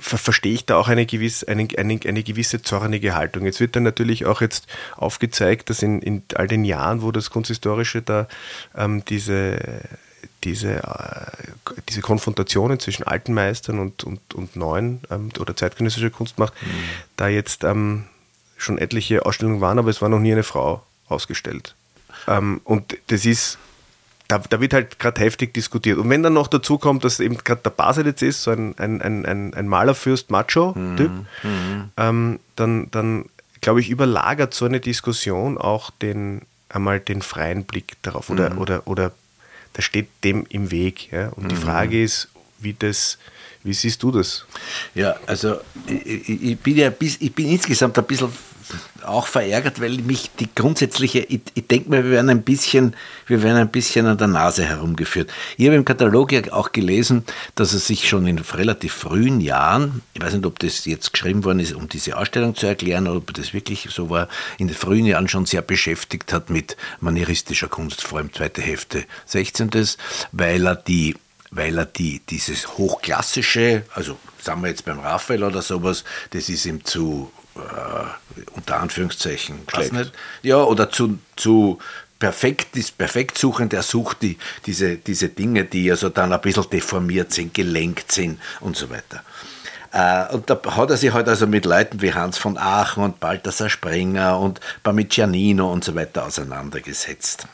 verstehe 0.00 0.52
ich 0.52 0.66
da 0.66 0.76
auch 0.76 0.88
eine, 0.88 1.06
gewisse, 1.06 1.48
eine, 1.48 1.68
eine, 1.76 2.00
eine, 2.04 2.22
gewisse 2.22 2.62
zornige 2.62 3.14
Haltung. 3.14 3.44
Jetzt 3.44 3.60
wird 3.60 3.76
dann 3.76 3.82
natürlich 3.82 4.26
auch 4.26 4.40
jetzt 4.40 4.66
aufgezeigt, 4.96 5.70
dass 5.70 5.82
in, 5.82 6.02
in 6.02 6.22
all 6.34 6.46
den 6.46 6.64
Jahren, 6.64 7.02
wo 7.02 7.12
das 7.12 7.30
Kunsthistorische 7.30 8.02
da 8.02 8.28
ähm, 8.76 9.04
diese 9.06 9.58
diese, 10.44 10.76
äh, 10.76 11.72
diese 11.88 12.00
Konfrontationen 12.00 12.80
zwischen 12.80 13.04
alten 13.04 13.34
Meistern 13.34 13.78
und, 13.78 14.04
und, 14.04 14.34
und 14.34 14.56
neuen 14.56 15.00
ähm, 15.10 15.30
oder 15.38 15.54
zeitgenössischer 15.54 16.10
Kunst 16.10 16.38
macht, 16.38 16.54
mhm. 16.62 16.68
da 17.16 17.28
jetzt 17.28 17.64
ähm, 17.64 18.04
schon 18.56 18.78
etliche 18.78 19.26
Ausstellungen 19.26 19.60
waren, 19.60 19.78
aber 19.78 19.90
es 19.90 20.00
war 20.02 20.08
noch 20.08 20.18
nie 20.18 20.32
eine 20.32 20.42
Frau 20.42 20.82
ausgestellt. 21.08 21.74
Ähm, 22.26 22.60
und 22.64 22.96
das 23.08 23.24
ist, 23.26 23.58
da, 24.30 24.38
da 24.38 24.60
wird 24.60 24.72
halt 24.72 24.98
gerade 25.00 25.20
heftig 25.20 25.52
diskutiert. 25.54 25.98
Und 25.98 26.08
wenn 26.08 26.22
dann 26.22 26.34
noch 26.34 26.46
dazu 26.46 26.78
kommt, 26.78 27.02
dass 27.02 27.18
eben 27.18 27.36
gerade 27.38 27.62
der 27.62 27.70
Baselitz 27.70 28.22
ist, 28.22 28.42
so 28.42 28.52
ein, 28.52 28.78
ein, 28.78 29.02
ein, 29.02 29.54
ein 29.54 29.68
Malerfürst 29.68 30.30
Macho-Typ, 30.30 31.10
mhm. 31.10 31.26
mhm. 31.42 31.90
ähm, 31.96 32.40
dann, 32.54 32.90
dann 32.92 33.24
glaube 33.60 33.80
ich, 33.80 33.90
überlagert 33.90 34.54
so 34.54 34.66
eine 34.66 34.78
Diskussion 34.78 35.58
auch 35.58 35.90
den, 35.90 36.42
einmal 36.68 37.00
den 37.00 37.22
freien 37.22 37.64
Blick 37.64 37.96
darauf 38.02 38.30
oder, 38.30 38.50
mhm. 38.50 38.58
oder, 38.58 38.86
oder 38.86 39.12
das 39.72 39.84
steht 39.84 40.08
dem 40.22 40.46
im 40.48 40.70
Weg. 40.70 41.10
Ja? 41.10 41.30
Und 41.30 41.50
die 41.50 41.56
mhm. 41.56 41.60
Frage 41.60 42.02
ist, 42.02 42.28
wie 42.60 42.74
das, 42.74 43.18
wie 43.64 43.72
siehst 43.72 44.00
du 44.02 44.12
das? 44.12 44.44
Ja, 44.94 45.16
also 45.26 45.56
ich, 45.86 46.28
ich, 46.28 46.58
bin 46.58 46.76
ja 46.76 46.92
ich 47.00 47.34
bin 47.34 47.48
insgesamt 47.48 47.98
ein 47.98 48.04
bisschen 48.04 48.32
auch 49.04 49.26
verärgert, 49.26 49.80
weil 49.80 49.98
mich 49.98 50.30
die 50.38 50.48
grundsätzliche, 50.54 51.20
ich, 51.20 51.40
ich 51.54 51.66
denke 51.66 51.90
mir, 51.90 52.04
wir 52.04 52.10
werden 52.10 52.30
ein 52.30 52.42
bisschen, 52.42 52.94
wir 53.26 53.42
werden 53.42 53.56
ein 53.56 53.70
bisschen 53.70 54.06
an 54.06 54.18
der 54.18 54.26
Nase 54.26 54.64
herumgeführt. 54.64 55.30
Ich 55.56 55.66
habe 55.66 55.76
im 55.76 55.84
Katalog 55.84 56.32
ja 56.32 56.40
auch 56.52 56.72
gelesen, 56.72 57.24
dass 57.54 57.72
er 57.72 57.78
sich 57.78 58.08
schon 58.08 58.26
in 58.26 58.38
relativ 58.38 58.92
frühen 58.92 59.40
Jahren, 59.40 60.02
ich 60.14 60.22
weiß 60.22 60.34
nicht, 60.34 60.46
ob 60.46 60.58
das 60.58 60.84
jetzt 60.84 61.12
geschrieben 61.12 61.44
worden 61.44 61.60
ist, 61.60 61.74
um 61.74 61.88
diese 61.88 62.16
Ausstellung 62.16 62.54
zu 62.54 62.66
erklären, 62.66 63.08
oder 63.08 63.18
ob 63.18 63.34
das 63.34 63.54
wirklich 63.54 63.88
so 63.90 64.10
war, 64.10 64.28
in 64.58 64.68
den 64.68 64.76
frühen 64.76 65.06
Jahren 65.06 65.28
schon 65.28 65.46
sehr 65.46 65.62
beschäftigt 65.62 66.32
hat 66.32 66.50
mit 66.50 66.76
manieristischer 67.00 67.68
Kunst, 67.68 68.02
vor 68.02 68.18
allem 68.18 68.32
zweite 68.32 68.62
Hälfte 68.62 69.04
16. 69.26 69.70
weil 70.32 70.66
er 70.66 70.76
die 70.76 71.14
weil 71.50 71.78
er 71.78 71.86
die, 71.86 72.20
dieses 72.20 72.78
hochklassische, 72.78 73.82
also 73.94 74.16
sagen 74.40 74.62
wir 74.62 74.68
jetzt 74.68 74.84
beim 74.84 75.00
Raphael 75.00 75.42
oder 75.42 75.62
sowas, 75.62 76.04
das 76.30 76.48
ist 76.48 76.64
ihm 76.64 76.84
zu 76.84 77.32
äh, 77.56 78.40
unter 78.52 78.80
Anführungszeichen, 78.80 79.60
nicht, 79.92 80.12
ja, 80.42 80.62
oder 80.62 80.90
zu, 80.90 81.18
zu 81.36 81.78
perfekt 82.18 82.76
ist, 82.76 82.96
perfekt 82.96 83.38
suchen, 83.38 83.68
der 83.68 83.82
sucht 83.82 84.22
die, 84.22 84.38
diese, 84.66 84.96
diese 84.96 85.28
Dinge, 85.30 85.64
die 85.64 85.90
also 85.90 86.08
dann 86.10 86.32
ein 86.32 86.40
bisschen 86.40 86.68
deformiert 86.70 87.32
sind, 87.32 87.54
gelenkt 87.54 88.12
sind 88.12 88.38
und 88.60 88.76
so 88.76 88.90
weiter. 88.90 89.24
Äh, 89.92 90.32
und 90.34 90.48
da 90.48 90.60
hat 90.76 90.90
er 90.90 90.96
sich 90.96 91.12
halt 91.12 91.28
also 91.28 91.46
mit 91.46 91.64
Leuten 91.64 92.00
wie 92.00 92.14
Hans 92.14 92.38
von 92.38 92.56
Aachen 92.56 93.02
und 93.02 93.18
Balthasar 93.18 93.68
Sprenger 93.68 94.38
und 94.38 94.60
Parmigianino 94.82 95.72
und 95.72 95.82
so 95.82 95.94
weiter 95.94 96.26
auseinandergesetzt. 96.26 97.46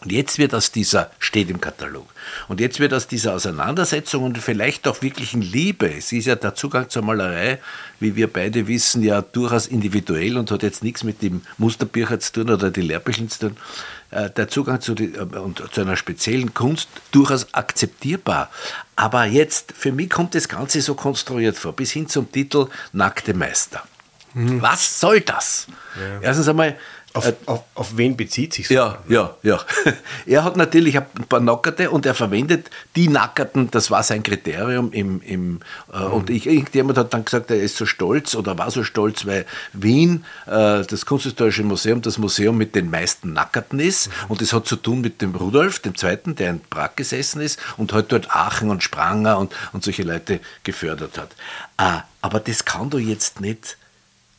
Und 0.00 0.12
jetzt 0.12 0.38
wird 0.38 0.54
aus 0.54 0.70
dieser, 0.70 1.10
steht 1.18 1.50
im 1.50 1.60
Katalog, 1.60 2.06
und 2.46 2.60
jetzt 2.60 2.78
wird 2.78 2.94
aus 2.94 3.08
dieser 3.08 3.34
Auseinandersetzung 3.34 4.22
und 4.22 4.38
vielleicht 4.38 4.86
auch 4.86 5.02
wirklichen 5.02 5.42
Liebe, 5.42 5.92
es 5.92 6.12
ist 6.12 6.26
ja 6.26 6.36
der 6.36 6.54
Zugang 6.54 6.88
zur 6.88 7.02
Malerei, 7.02 7.58
wie 7.98 8.14
wir 8.14 8.32
beide 8.32 8.68
wissen, 8.68 9.02
ja 9.02 9.22
durchaus 9.22 9.66
individuell 9.66 10.36
und 10.36 10.50
hat 10.50 10.62
jetzt 10.62 10.84
nichts 10.84 11.02
mit 11.02 11.20
dem 11.22 11.42
Musterbücher 11.56 12.20
zu 12.20 12.32
tun 12.32 12.50
oder 12.50 12.70
die 12.70 12.82
Lehrbücher 12.82 13.26
zu 13.28 13.48
tun, 13.48 13.56
äh, 14.10 14.30
der 14.30 14.48
Zugang 14.48 14.80
zu, 14.80 14.94
die, 14.94 15.14
äh, 15.14 15.20
und 15.20 15.62
zu 15.72 15.80
einer 15.80 15.96
speziellen 15.96 16.54
Kunst 16.54 16.88
durchaus 17.10 17.52
akzeptierbar. 17.52 18.50
Aber 18.94 19.24
jetzt, 19.24 19.72
für 19.76 19.90
mich 19.90 20.10
kommt 20.10 20.34
das 20.34 20.48
Ganze 20.48 20.80
so 20.80 20.94
konstruiert 20.94 21.56
vor, 21.56 21.72
bis 21.72 21.90
hin 21.90 22.08
zum 22.08 22.30
Titel 22.30 22.68
Nackte 22.92 23.34
Meister. 23.34 23.82
Mhm. 24.34 24.62
Was 24.62 25.00
soll 25.00 25.20
das? 25.20 25.66
Ja. 25.98 26.20
Erstens 26.20 26.48
einmal, 26.48 26.76
auf, 27.14 27.26
äh, 27.26 27.34
auf, 27.46 27.62
auf, 27.74 27.96
wen 27.96 28.16
bezieht 28.16 28.52
sich 28.52 28.68
Ja, 28.68 28.98
ja, 29.08 29.34
ja. 29.42 29.60
Er 30.26 30.44
hat 30.44 30.56
natürlich 30.56 30.96
ein 30.98 31.06
paar 31.28 31.40
Nackerte 31.40 31.90
und 31.90 32.04
er 32.04 32.14
verwendet 32.14 32.70
die 32.96 33.08
Nackerten, 33.08 33.70
das 33.70 33.90
war 33.90 34.02
sein 34.02 34.22
Kriterium. 34.22 34.92
Im, 34.92 35.22
im, 35.22 35.60
äh, 35.92 35.98
mhm. 35.98 36.12
Und 36.12 36.30
ich, 36.30 36.46
irgendjemand 36.46 36.98
hat 36.98 37.14
dann 37.14 37.24
gesagt, 37.24 37.50
er 37.50 37.60
ist 37.60 37.76
so 37.76 37.86
stolz 37.86 38.34
oder 38.34 38.58
war 38.58 38.70
so 38.70 38.84
stolz, 38.84 39.26
weil 39.26 39.46
Wien, 39.72 40.24
äh, 40.46 40.84
das 40.84 41.06
Kunsthistorische 41.06 41.62
Museum, 41.62 42.02
das 42.02 42.18
Museum 42.18 42.58
mit 42.58 42.74
den 42.74 42.90
meisten 42.90 43.32
Nackerten 43.32 43.80
ist. 43.80 44.08
Mhm. 44.08 44.12
Und 44.28 44.40
das 44.42 44.52
hat 44.52 44.66
zu 44.66 44.76
tun 44.76 45.00
mit 45.00 45.22
dem 45.22 45.34
Rudolf, 45.34 45.80
dem 45.80 45.96
Zweiten, 45.96 46.36
der 46.36 46.50
in 46.50 46.60
Prag 46.60 46.96
gesessen 46.96 47.40
ist 47.40 47.58
und 47.78 47.92
halt 47.92 48.12
dort 48.12 48.30
Aachen 48.30 48.70
und 48.70 48.82
Spranger 48.82 49.38
und, 49.38 49.54
und 49.72 49.82
solche 49.82 50.02
Leute 50.02 50.40
gefördert 50.62 51.16
hat. 51.16 51.30
Ah, 51.78 52.02
aber 52.20 52.40
das 52.40 52.64
kann 52.64 52.90
doch 52.90 52.98
jetzt 52.98 53.40
nicht 53.40 53.78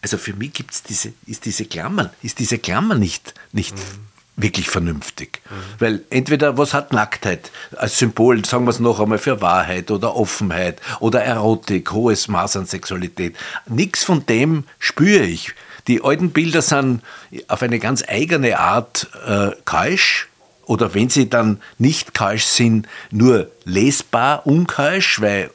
also 0.01 0.17
für 0.17 0.33
mich 0.33 0.53
gibt's 0.53 0.83
diese, 0.83 1.13
ist 1.25 1.45
diese 1.45 1.65
Klammer, 1.65 2.11
ist 2.23 2.39
diese 2.39 2.57
Klammer 2.57 2.95
nicht, 2.95 3.33
nicht 3.51 3.75
mhm. 3.75 4.41
wirklich 4.41 4.69
vernünftig. 4.69 5.41
Mhm. 5.49 5.55
Weil 5.79 6.01
entweder 6.09 6.57
was 6.57 6.73
hat 6.73 6.93
Nacktheit 6.93 7.51
als 7.75 7.97
Symbol, 7.97 8.43
sagen 8.45 8.65
wir 8.65 8.71
es 8.71 8.79
noch 8.79 8.99
einmal, 8.99 9.17
für 9.17 9.41
Wahrheit 9.41 9.91
oder 9.91 10.15
Offenheit 10.15 10.81
oder 10.99 11.23
Erotik, 11.23 11.91
hohes 11.91 12.27
Maß 12.27 12.57
an 12.57 12.65
Sexualität. 12.65 13.35
Nichts 13.67 14.03
von 14.03 14.25
dem 14.25 14.63
spüre 14.79 15.23
ich. 15.23 15.53
Die 15.87 16.03
alten 16.03 16.31
Bilder 16.31 16.61
sind 16.61 17.01
auf 17.47 17.61
eine 17.61 17.79
ganz 17.79 18.03
eigene 18.07 18.59
Art 18.59 19.09
äh, 19.25 19.51
keusch, 19.65 20.29
oder 20.69 20.93
wenn 20.93 21.09
sie 21.09 21.27
dann 21.27 21.61
nicht 21.79 22.13
keusch 22.13 22.43
sind, 22.43 22.87
nur 23.09 23.49
lesbar 23.65 24.45
unkeusch, 24.45 25.19
weil 25.19 25.49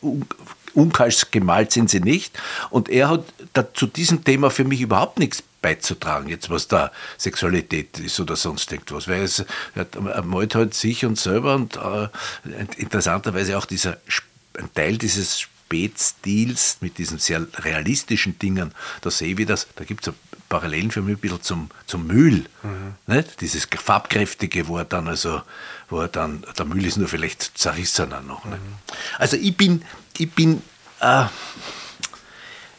unkeusch 0.74 1.30
gemalt 1.30 1.72
sind 1.72 1.90
sie 1.90 2.00
nicht. 2.00 2.38
Und 2.70 2.88
er 2.88 3.08
hat 3.08 3.24
zu 3.74 3.86
diesem 3.86 4.24
Thema 4.24 4.50
für 4.50 4.64
mich 4.64 4.80
überhaupt 4.80 5.18
nichts 5.18 5.42
beizutragen, 5.62 6.28
jetzt 6.28 6.50
was 6.50 6.68
da 6.68 6.92
Sexualität 7.16 7.98
ist 7.98 8.20
oder 8.20 8.36
sonst 8.36 8.70
irgendwas. 8.70 9.08
Weil 9.08 9.22
es, 9.22 9.44
er 9.74 10.22
malt 10.22 10.54
halt 10.54 10.74
sich 10.74 11.06
und 11.06 11.18
selber 11.18 11.54
und 11.54 11.76
äh, 11.76 12.08
interessanterweise 12.76 13.56
auch 13.56 13.64
dieser, 13.64 13.96
ein 14.58 14.68
Teil 14.74 14.98
dieses 14.98 15.40
Spätstils 15.40 16.78
mit 16.80 16.98
diesen 16.98 17.18
sehr 17.18 17.46
realistischen 17.56 18.38
Dingen, 18.38 18.72
da 19.00 19.10
sehe 19.10 19.32
ich 19.32 19.38
wieder, 19.38 19.58
da 19.76 19.84
gibt 19.84 20.06
es 20.06 20.12
Parallelen 20.54 20.92
für 20.92 21.02
mich 21.02 21.16
ein 21.16 21.20
bisschen 21.20 21.42
zum, 21.42 21.70
zum 21.84 22.06
Mühl. 22.06 22.44
Mhm. 22.62 22.94
Nicht? 23.08 23.40
Dieses 23.40 23.66
farbkräftige, 23.76 24.68
wo 24.68 24.78
er 24.78 24.84
dann 24.84 25.08
also, 25.08 25.42
wo 25.88 25.98
er 25.98 26.06
dann, 26.06 26.44
der 26.56 26.64
Mühl 26.64 26.86
ist 26.86 26.96
nur 26.96 27.08
vielleicht 27.08 27.58
zerrissener 27.58 28.20
noch. 28.20 28.44
Mhm. 28.44 28.52
Also 29.18 29.36
ich 29.36 29.56
bin, 29.56 29.82
ich 30.16 30.30
bin, 30.30 30.62
äh, 31.00 31.24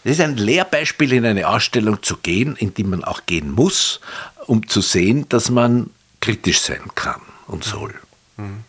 das 0.05 0.13
ist 0.13 0.21
ein 0.21 0.37
Lehrbeispiel, 0.37 1.11
in 1.11 1.25
eine 1.25 1.49
Ausstellung 1.49 2.01
zu 2.01 2.15
gehen, 2.15 2.55
in 2.55 2.73
die 2.73 2.85
man 2.85 3.03
auch 3.03 3.25
gehen 3.25 3.51
muss, 3.51 3.99
um 4.45 4.65
zu 4.69 4.79
sehen, 4.79 5.27
dass 5.27 5.49
man 5.49 5.89
kritisch 6.21 6.61
sein 6.61 6.91
kann 6.95 7.19
und 7.47 7.65
soll. 7.65 7.93
Mhm. 8.37 8.63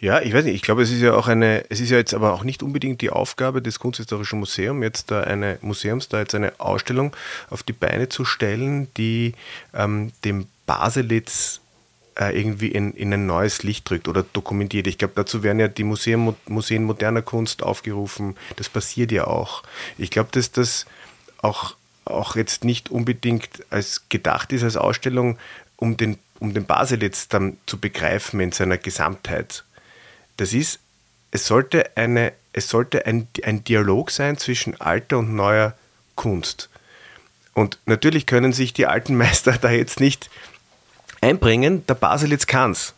Ja, 0.00 0.20
ich 0.20 0.32
weiß 0.34 0.44
nicht, 0.44 0.54
ich 0.54 0.62
glaube, 0.62 0.82
es 0.82 0.90
ist 0.90 1.00
ja 1.00 1.14
auch 1.14 1.28
eine, 1.28 1.64
es 1.70 1.80
ist 1.80 1.90
ja 1.90 1.96
jetzt 1.96 2.14
aber 2.14 2.32
auch 2.32 2.44
nicht 2.44 2.62
unbedingt 2.62 3.00
die 3.00 3.10
Aufgabe 3.10 3.62
des 3.62 3.78
Kunsthistorischen 3.78 4.38
Museums, 4.38 4.82
jetzt 4.82 5.10
da 5.10 5.22
eine 5.22 5.58
Museums 5.62 6.08
da 6.08 6.18
jetzt 6.18 6.34
eine 6.34 6.52
Ausstellung 6.58 7.14
auf 7.50 7.62
die 7.62 7.72
Beine 7.72 8.08
zu 8.08 8.24
stellen, 8.24 8.88
die 8.96 9.34
ähm, 9.72 10.12
dem 10.24 10.46
Baselitz 10.66 11.60
äh, 12.18 12.38
irgendwie 12.38 12.68
in, 12.68 12.92
in 12.92 13.12
ein 13.12 13.26
neues 13.26 13.62
Licht 13.62 13.88
drückt 13.88 14.08
oder 14.08 14.22
dokumentiert. 14.22 14.86
Ich 14.86 14.98
glaube, 14.98 15.14
dazu 15.16 15.42
werden 15.42 15.60
ja 15.60 15.68
die 15.68 15.84
Museen, 15.84 16.34
Museen 16.46 16.84
moderner 16.84 17.22
Kunst 17.22 17.62
aufgerufen. 17.62 18.36
Das 18.56 18.68
passiert 18.68 19.12
ja 19.12 19.26
auch. 19.26 19.62
Ich 19.98 20.10
glaube, 20.10 20.28
dass 20.32 20.52
das 20.52 20.86
auch, 21.42 21.76
auch 22.04 22.36
jetzt 22.36 22.64
nicht 22.64 22.90
unbedingt 22.90 23.48
als 23.70 24.08
gedacht 24.08 24.52
ist 24.52 24.62
als 24.62 24.76
Ausstellung, 24.76 25.38
um 25.76 25.96
den, 25.96 26.18
um 26.38 26.54
den 26.54 26.66
Baselitz 26.66 27.28
dann 27.28 27.56
zu 27.66 27.78
begreifen 27.78 28.40
in 28.40 28.52
seiner 28.52 28.78
Gesamtheit. 28.78 29.64
Das 30.36 30.52
ist, 30.52 30.80
es 31.30 31.46
sollte, 31.46 31.96
eine, 31.96 32.32
es 32.52 32.68
sollte 32.68 33.06
ein, 33.06 33.28
ein 33.44 33.64
Dialog 33.64 34.10
sein 34.10 34.38
zwischen 34.38 34.80
alter 34.80 35.18
und 35.18 35.34
neuer 35.34 35.74
Kunst. 36.14 36.68
Und 37.54 37.78
natürlich 37.86 38.26
können 38.26 38.52
sich 38.52 38.72
die 38.72 38.86
alten 38.86 39.14
Meister 39.16 39.52
da 39.52 39.70
jetzt 39.70 40.00
nicht 40.00 40.30
einbringen, 41.20 41.86
der 41.86 41.94
Baselitz 41.94 42.46
kann 42.46 42.72
es. 42.72 42.94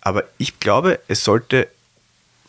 Aber 0.00 0.24
ich 0.38 0.60
glaube, 0.60 1.00
es 1.08 1.24
sollte 1.24 1.68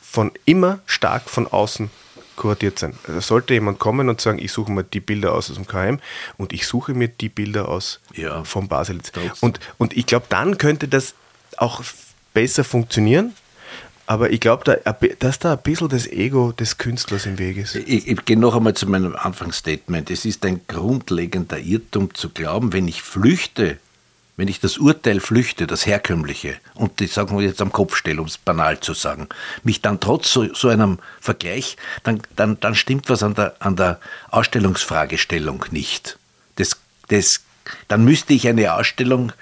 von 0.02 0.32
immer 0.46 0.80
stark 0.86 1.30
von 1.30 1.48
außen 1.48 1.90
kuratiert 2.36 2.80
sein. 2.80 2.94
Also 3.06 3.20
sollte 3.20 3.54
jemand 3.54 3.80
kommen 3.80 4.10
und 4.10 4.22
sagen, 4.22 4.40
ich 4.40 4.52
suche 4.52 4.72
mir 4.72 4.84
die 4.84 5.02
Bilder 5.02 5.34
aus 5.34 5.50
aus 5.50 5.58
dem 5.58 5.68
KM 5.68 6.00
und 6.38 6.54
ich 6.54 6.66
suche 6.66 6.94
mir 6.94 7.10
die 7.10 7.30
Bilder 7.30 7.68
aus 7.68 8.00
ja. 8.14 8.44
vom 8.46 8.70
Baselitz. 8.70 9.12
Und, 9.42 9.60
und 9.78 9.96
ich 9.96 10.06
glaube, 10.06 10.26
dann 10.30 10.58
könnte 10.58 10.88
das 10.88 11.16
auch 11.58 11.84
besser 12.34 12.64
funktionieren. 12.64 13.36
Aber 14.10 14.32
ich 14.32 14.40
glaube, 14.40 14.64
da, 14.64 14.94
dass 15.20 15.38
da 15.38 15.54
ein 15.54 15.62
bisschen 15.62 15.88
das 15.88 16.08
Ego 16.08 16.52
des 16.52 16.80
Künstlers 16.80 17.28
im 17.28 17.38
Weg 17.38 17.58
ist. 17.58 17.76
Ich, 17.76 18.08
ich 18.08 18.26
gehe 18.26 18.40
noch 18.40 18.56
einmal 18.56 18.74
zu 18.74 18.88
meinem 18.88 19.16
Anfangsstatement. 19.16 20.10
Es 20.10 20.26
ist 20.26 20.44
ein 20.48 20.62
grundlegender 20.68 21.60
Irrtum 21.60 22.16
zu 22.16 22.30
glauben, 22.30 22.74
wenn 22.74 22.88
ich 22.88 23.04
flüchte 23.04 23.78
wenn 24.36 24.48
ich 24.48 24.62
das 24.62 24.78
Urteil 24.78 25.20
flüchte, 25.20 25.68
das 25.68 25.86
herkömmliche, 25.86 26.56
und 26.74 27.02
ich 27.02 27.12
sage 27.12 27.34
mal 27.34 27.44
jetzt 27.44 27.62
am 27.62 27.74
Kopf 27.74 27.98
stelle, 27.98 28.22
um 28.22 28.28
es 28.28 28.38
banal 28.38 28.80
zu 28.80 28.94
sagen, 28.94 29.28
mich 29.64 29.82
dann 29.82 30.00
trotz 30.00 30.32
so, 30.32 30.54
so 30.54 30.70
einem 30.70 31.00
Vergleich, 31.20 31.76
dann, 32.04 32.22
dann, 32.38 32.58
dann 32.62 32.74
stimmt 32.74 33.10
was 33.10 33.22
an 33.22 33.36
der, 33.36 33.58
an 33.60 33.76
der 33.76 34.00
Ausstellungsfragestellung 34.32 35.66
nicht. 35.72 36.18
Das, 36.56 36.78
das, 37.10 37.42
dann 37.90 38.06
müsste 38.06 38.34
ich 38.34 38.48
eine 38.48 38.74
Ausstellung 38.74 39.34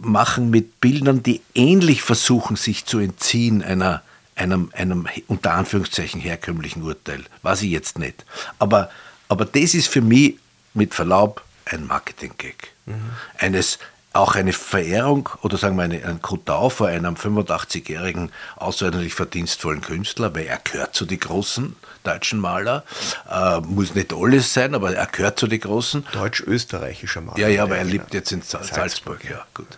machen 0.00 0.50
mit 0.50 0.80
Bildern, 0.80 1.22
die 1.22 1.40
ähnlich 1.54 2.02
versuchen, 2.02 2.56
sich 2.56 2.84
zu 2.84 2.98
entziehen 2.98 3.62
einer, 3.62 4.02
einem, 4.36 4.70
einem 4.74 5.08
unter 5.28 5.54
Anführungszeichen 5.54 6.20
herkömmlichen 6.20 6.82
Urteil. 6.82 7.22
Weiß 7.42 7.62
ich 7.62 7.70
jetzt 7.70 7.98
nicht. 7.98 8.24
Aber, 8.58 8.90
aber 9.28 9.44
das 9.44 9.74
ist 9.74 9.88
für 9.88 10.02
mich 10.02 10.36
mit 10.74 10.94
Verlaub 10.94 11.42
ein 11.66 11.86
Marketing-Gag. 11.86 12.72
Mhm. 12.86 13.10
Eines 13.38 13.78
auch 14.12 14.34
eine 14.34 14.52
Verehrung 14.52 15.28
oder 15.42 15.56
sagen 15.56 15.76
wir 15.76 15.84
eine, 15.84 16.04
ein 16.04 16.20
Kotau 16.20 16.68
vor 16.68 16.88
einem 16.88 17.14
85-jährigen 17.14 18.30
außerordentlich 18.56 19.14
verdienstvollen 19.14 19.80
Künstler, 19.80 20.34
weil 20.34 20.46
er 20.46 20.58
gehört 20.58 20.94
zu 20.94 21.06
den 21.06 21.20
großen 21.20 21.76
deutschen 22.04 22.40
Maler. 22.40 22.84
Äh, 23.30 23.60
muss 23.60 23.94
nicht 23.94 24.12
alles 24.12 24.52
sein, 24.52 24.74
aber 24.74 24.94
er 24.94 25.06
gehört 25.06 25.38
zu 25.38 25.46
den 25.46 25.60
großen. 25.60 26.06
Deutsch-österreichischer 26.12 27.20
Maler. 27.20 27.38
Ja, 27.38 27.48
ja, 27.48 27.62
aber 27.62 27.76
er 27.76 27.84
lebt 27.84 28.12
jetzt 28.14 28.32
in 28.32 28.42
Salzburg. 28.42 28.76
Salzburg. 28.76 29.24
Ja, 29.24 29.46
gut. 29.54 29.68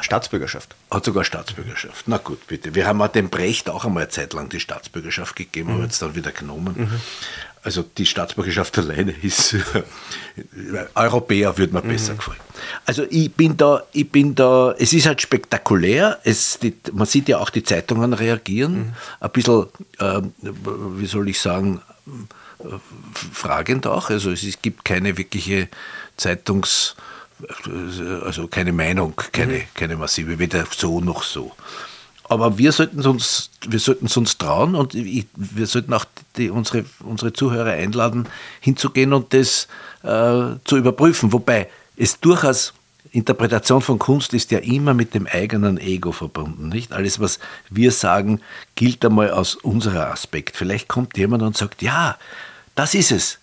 Staatsbürgerschaft. 0.00 0.74
Hat 0.90 1.04
sogar 1.04 1.24
Staatsbürgerschaft. 1.24 2.04
Na 2.06 2.18
gut, 2.18 2.46
bitte. 2.46 2.74
Wir 2.74 2.86
haben 2.86 3.02
dem 3.12 3.28
Brecht 3.28 3.68
auch 3.68 3.84
einmal 3.84 4.04
eine 4.04 4.10
Zeit 4.10 4.32
lang 4.32 4.48
die 4.48 4.60
Staatsbürgerschaft 4.60 5.36
gegeben, 5.36 5.70
mhm. 5.70 5.74
haben 5.74 5.82
jetzt 5.84 6.00
dann 6.00 6.14
wieder 6.14 6.32
genommen. 6.32 6.74
Mhm. 6.76 7.00
Also 7.64 7.82
die 7.82 8.06
Staatsbürgerschaft 8.06 8.78
alleine 8.78 9.12
ist, 9.22 9.56
Europäer 10.94 11.56
würde 11.58 11.72
mir 11.72 11.82
mhm. 11.82 11.88
besser 11.88 12.14
gefallen. 12.14 12.40
Also 12.86 13.04
ich 13.10 13.32
bin 13.32 13.56
da, 13.56 13.82
ich 13.92 14.10
bin 14.10 14.34
da, 14.34 14.74
es 14.78 14.92
ist 14.92 15.06
halt 15.06 15.20
spektakulär, 15.20 16.20
es, 16.24 16.58
die, 16.60 16.74
man 16.92 17.06
sieht 17.06 17.28
ja 17.28 17.38
auch 17.38 17.50
die 17.50 17.64
Zeitungen 17.64 18.12
reagieren, 18.12 18.76
mhm. 18.76 18.92
ein 19.20 19.30
bisschen, 19.30 19.66
äh, 19.98 20.20
wie 20.42 21.06
soll 21.06 21.28
ich 21.28 21.40
sagen, 21.40 21.80
äh, 22.60 22.64
fragend 23.32 23.86
auch. 23.86 24.10
Also 24.10 24.30
es 24.30 24.62
gibt 24.62 24.84
keine 24.84 25.16
wirkliche 25.16 25.68
Zeitungs- 26.18 26.94
also 28.24 28.46
keine 28.46 28.72
Meinung, 28.72 29.14
keine, 29.32 29.54
mhm. 29.54 29.62
keine 29.74 29.96
massive, 29.96 30.38
weder 30.38 30.66
so 30.70 31.00
noch 31.00 31.22
so. 31.22 31.52
Aber 32.28 32.58
wir 32.58 32.72
sollten 32.72 33.04
uns, 33.06 33.50
wir 33.66 33.78
sollten 33.78 34.06
uns 34.06 34.38
trauen 34.38 34.74
und 34.74 34.94
ich, 34.94 35.26
wir 35.34 35.66
sollten 35.66 35.92
auch 35.92 36.06
die, 36.36 36.50
unsere, 36.50 36.84
unsere 37.00 37.32
Zuhörer 37.32 37.72
einladen, 37.72 38.26
hinzugehen 38.60 39.12
und 39.12 39.34
das 39.34 39.68
äh, 40.02 40.56
zu 40.64 40.76
überprüfen. 40.76 41.32
Wobei 41.32 41.68
es 41.96 42.18
durchaus, 42.20 42.72
Interpretation 43.10 43.80
von 43.80 43.98
Kunst 43.98 44.34
ist 44.34 44.50
ja 44.50 44.58
immer 44.58 44.92
mit 44.92 45.14
dem 45.14 45.28
eigenen 45.28 45.78
Ego 45.78 46.10
verbunden. 46.10 46.70
Nicht 46.70 46.92
alles, 46.92 47.20
was 47.20 47.38
wir 47.70 47.92
sagen, 47.92 48.40
gilt 48.74 49.04
einmal 49.04 49.30
aus 49.30 49.54
unserem 49.54 49.98
Aspekt. 49.98 50.56
Vielleicht 50.56 50.88
kommt 50.88 51.16
jemand 51.16 51.42
und 51.42 51.56
sagt, 51.56 51.82
ja, 51.82 52.16
das 52.74 52.94
ist 52.94 53.12
es 53.12 53.38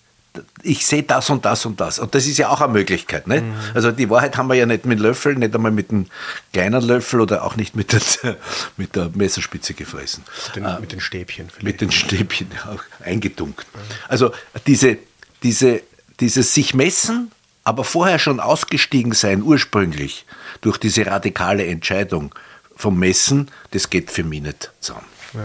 ich 0.64 0.86
sehe 0.86 1.04
das 1.04 1.30
und 1.30 1.44
das 1.44 1.66
und 1.66 1.80
das. 1.82 2.00
Und 2.00 2.16
das 2.16 2.26
ist 2.26 2.38
ja 2.38 2.50
auch 2.50 2.62
eine 2.62 2.72
Möglichkeit. 2.72 3.28
Nicht? 3.28 3.44
Mhm. 3.44 3.54
Also 3.74 3.92
die 3.92 4.10
Wahrheit 4.10 4.38
haben 4.38 4.48
wir 4.48 4.56
ja 4.56 4.66
nicht 4.66 4.86
mit 4.86 5.00
Löffeln, 5.00 5.40
nicht 5.40 5.54
einmal 5.54 5.72
mit 5.72 5.90
einem 5.90 6.08
kleinen 6.54 6.82
Löffel 6.82 7.20
oder 7.22 7.44
auch 7.44 7.56
nicht 7.56 7.76
mit 7.76 7.92
der, 7.92 8.02
mit 8.78 8.96
der 8.96 9.10
Messerspitze 9.14 9.74
gefressen. 9.74 10.24
Mit 10.48 10.56
den, 10.56 10.66
äh, 10.66 10.80
mit 10.80 10.92
den 10.94 11.02
Stäbchen 11.02 11.50
vielleicht. 11.50 11.64
Mit 11.64 11.82
den 11.82 11.92
Stäbchen, 11.92 12.48
ja, 12.54 12.72
auch 12.72 13.06
eingedunkt. 13.06 13.66
Mhm. 13.74 13.80
Also 14.08 14.32
diese, 14.68 14.98
diese, 15.44 15.82
dieses 16.20 16.54
sich 16.54 16.74
messen, 16.74 17.32
aber 17.64 17.84
vorher 17.84 18.18
schon 18.18 18.40
ausgestiegen 18.40 19.12
sein, 19.12 19.44
ursprünglich, 19.44 20.26
durch 20.62 20.78
diese 20.78 21.06
radikale 21.06 21.66
Entscheidung 21.66 22.34
vom 22.76 22.98
Messen, 22.98 23.50
das 23.72 23.90
geht 23.90 24.12
für 24.12 24.24
mich 24.24 24.42
nicht 24.42 24.72
zusammen. 24.80 25.06
Ja. 25.34 25.40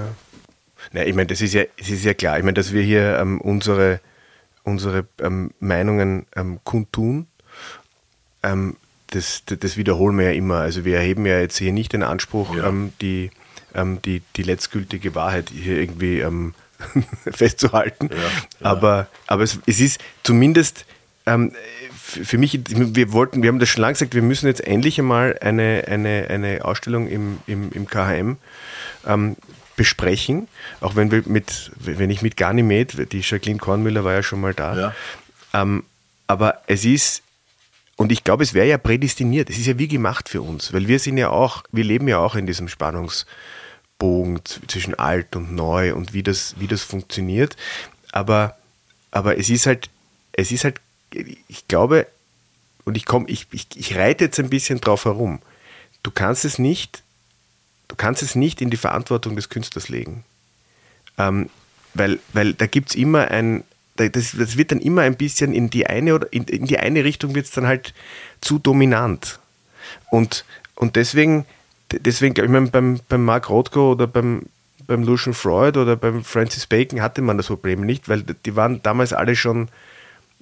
Na, 0.92 1.04
ich 1.04 1.14
meine, 1.14 1.26
das 1.26 1.40
ist 1.40 1.52
ja, 1.54 1.64
das 1.76 1.88
ist 1.88 2.04
ja 2.04 2.14
klar. 2.14 2.38
Ich 2.38 2.44
meine, 2.44 2.54
dass 2.54 2.72
wir 2.72 2.82
hier 2.82 3.18
ähm, 3.18 3.40
unsere 3.40 4.00
unsere 4.66 5.06
ähm, 5.20 5.52
Meinungen 5.60 6.26
ähm, 6.34 6.58
kundtun. 6.64 7.26
Ähm, 8.42 8.76
das, 9.08 9.44
das, 9.46 9.76
wiederholen 9.76 10.18
wir 10.18 10.26
ja 10.26 10.32
immer. 10.32 10.56
Also 10.56 10.84
wir 10.84 10.96
erheben 10.96 11.24
ja 11.24 11.38
jetzt 11.38 11.56
hier 11.56 11.72
nicht 11.72 11.92
den 11.92 12.02
Anspruch, 12.02 12.54
ja. 12.54 12.68
Ähm, 12.68 12.92
die, 13.00 13.30
ähm, 13.74 14.02
die, 14.02 14.22
die 14.34 14.42
letztgültige 14.42 15.14
Wahrheit 15.14 15.50
hier 15.50 15.78
irgendwie 15.78 16.18
ähm, 16.18 16.54
festzuhalten. 17.30 18.10
Ja, 18.10 18.16
ja. 18.16 18.30
Aber, 18.60 19.06
aber 19.28 19.44
es, 19.44 19.60
es 19.66 19.80
ist 19.80 20.00
zumindest 20.22 20.84
für 21.92 22.38
mich, 22.38 22.60
wir 22.68 23.12
wollten, 23.12 23.42
wir 23.42 23.48
haben 23.48 23.58
das 23.58 23.68
schon 23.68 23.80
lange 23.80 23.94
gesagt, 23.94 24.14
wir 24.14 24.22
müssen 24.22 24.46
jetzt 24.46 24.64
endlich 24.64 25.00
einmal 25.00 25.36
eine, 25.40 25.82
eine, 25.88 26.28
eine 26.30 26.64
Ausstellung 26.64 27.08
im, 27.08 27.38
im, 27.48 27.72
im 27.72 27.88
KHM 27.88 28.36
besprechen, 29.76 30.48
auch 30.80 30.96
wenn 30.96 31.10
wir 31.10 31.22
mit, 31.26 31.70
wenn 31.76 32.10
ich 32.10 32.22
mit 32.22 32.36
Ganymed, 32.36 33.12
die 33.12 33.20
Jacqueline 33.20 33.58
Kornmüller 33.58 34.04
war 34.04 34.14
ja 34.14 34.22
schon 34.22 34.40
mal 34.40 34.54
da, 34.54 34.76
ja. 34.76 34.94
Ähm, 35.54 35.84
aber 36.26 36.62
es 36.66 36.84
ist, 36.84 37.22
und 37.96 38.10
ich 38.10 38.24
glaube, 38.24 38.42
es 38.42 38.52
wäre 38.52 38.66
ja 38.66 38.78
prädestiniert, 38.78 39.48
es 39.48 39.58
ist 39.58 39.66
ja 39.66 39.78
wie 39.78 39.88
gemacht 39.88 40.28
für 40.28 40.42
uns, 40.42 40.72
weil 40.72 40.88
wir 40.88 40.98
sind 40.98 41.18
ja 41.18 41.30
auch, 41.30 41.62
wir 41.72 41.84
leben 41.84 42.08
ja 42.08 42.18
auch 42.18 42.34
in 42.34 42.46
diesem 42.46 42.68
Spannungsbogen 42.68 44.40
zwischen 44.66 44.94
alt 44.94 45.36
und 45.36 45.54
neu 45.54 45.94
und 45.94 46.12
wie 46.12 46.22
das, 46.22 46.54
wie 46.58 46.66
das 46.66 46.82
funktioniert, 46.82 47.56
aber, 48.12 48.56
aber 49.10 49.38
es 49.38 49.50
ist 49.50 49.66
halt, 49.66 49.90
es 50.32 50.50
ist 50.50 50.64
halt, 50.64 50.80
ich 51.48 51.68
glaube, 51.68 52.06
und 52.84 52.96
ich 52.96 53.04
komme, 53.04 53.28
ich, 53.28 53.46
ich, 53.52 53.68
ich 53.74 53.96
reite 53.96 54.24
jetzt 54.24 54.38
ein 54.38 54.50
bisschen 54.50 54.80
drauf 54.80 55.04
herum, 55.04 55.40
du 56.02 56.10
kannst 56.10 56.44
es 56.44 56.58
nicht 56.58 57.02
du 57.88 57.96
kannst 57.96 58.22
es 58.22 58.34
nicht 58.34 58.60
in 58.60 58.70
die 58.70 58.76
Verantwortung 58.76 59.36
des 59.36 59.48
Künstlers 59.48 59.88
legen. 59.88 60.24
Ähm, 61.18 61.48
weil, 61.94 62.18
weil 62.32 62.54
da 62.54 62.66
gibt 62.66 62.90
es 62.90 62.94
immer 62.94 63.30
ein, 63.30 63.64
das, 63.96 64.36
das, 64.36 64.56
wird 64.56 64.72
dann 64.72 64.80
immer 64.80 65.02
ein 65.02 65.16
bisschen 65.16 65.54
in 65.54 65.70
die 65.70 65.86
eine 65.86 66.14
oder 66.14 66.32
in, 66.32 66.44
in 66.44 66.66
die 66.66 66.78
eine 66.78 67.04
Richtung 67.04 67.34
wird 67.34 67.46
es 67.46 67.52
dann 67.52 67.66
halt 67.66 67.94
zu 68.40 68.58
dominant. 68.58 69.38
Und, 70.10 70.44
und 70.74 70.96
deswegen, 70.96 71.46
deswegen 71.90 72.34
ich, 72.42 72.50
meine, 72.50 72.68
beim, 72.68 73.00
beim 73.08 73.24
Mark 73.24 73.48
Rothko 73.48 73.92
oder 73.92 74.06
beim, 74.06 74.42
beim 74.86 75.02
Lucian 75.02 75.34
Freud 75.34 75.78
oder 75.78 75.96
beim 75.96 76.24
Francis 76.24 76.66
Bacon 76.66 77.00
hatte 77.00 77.22
man 77.22 77.38
das 77.38 77.46
Problem 77.46 77.80
nicht, 77.80 78.08
weil 78.08 78.22
die 78.22 78.56
waren 78.56 78.82
damals 78.82 79.12
alle 79.12 79.36
schon 79.36 79.68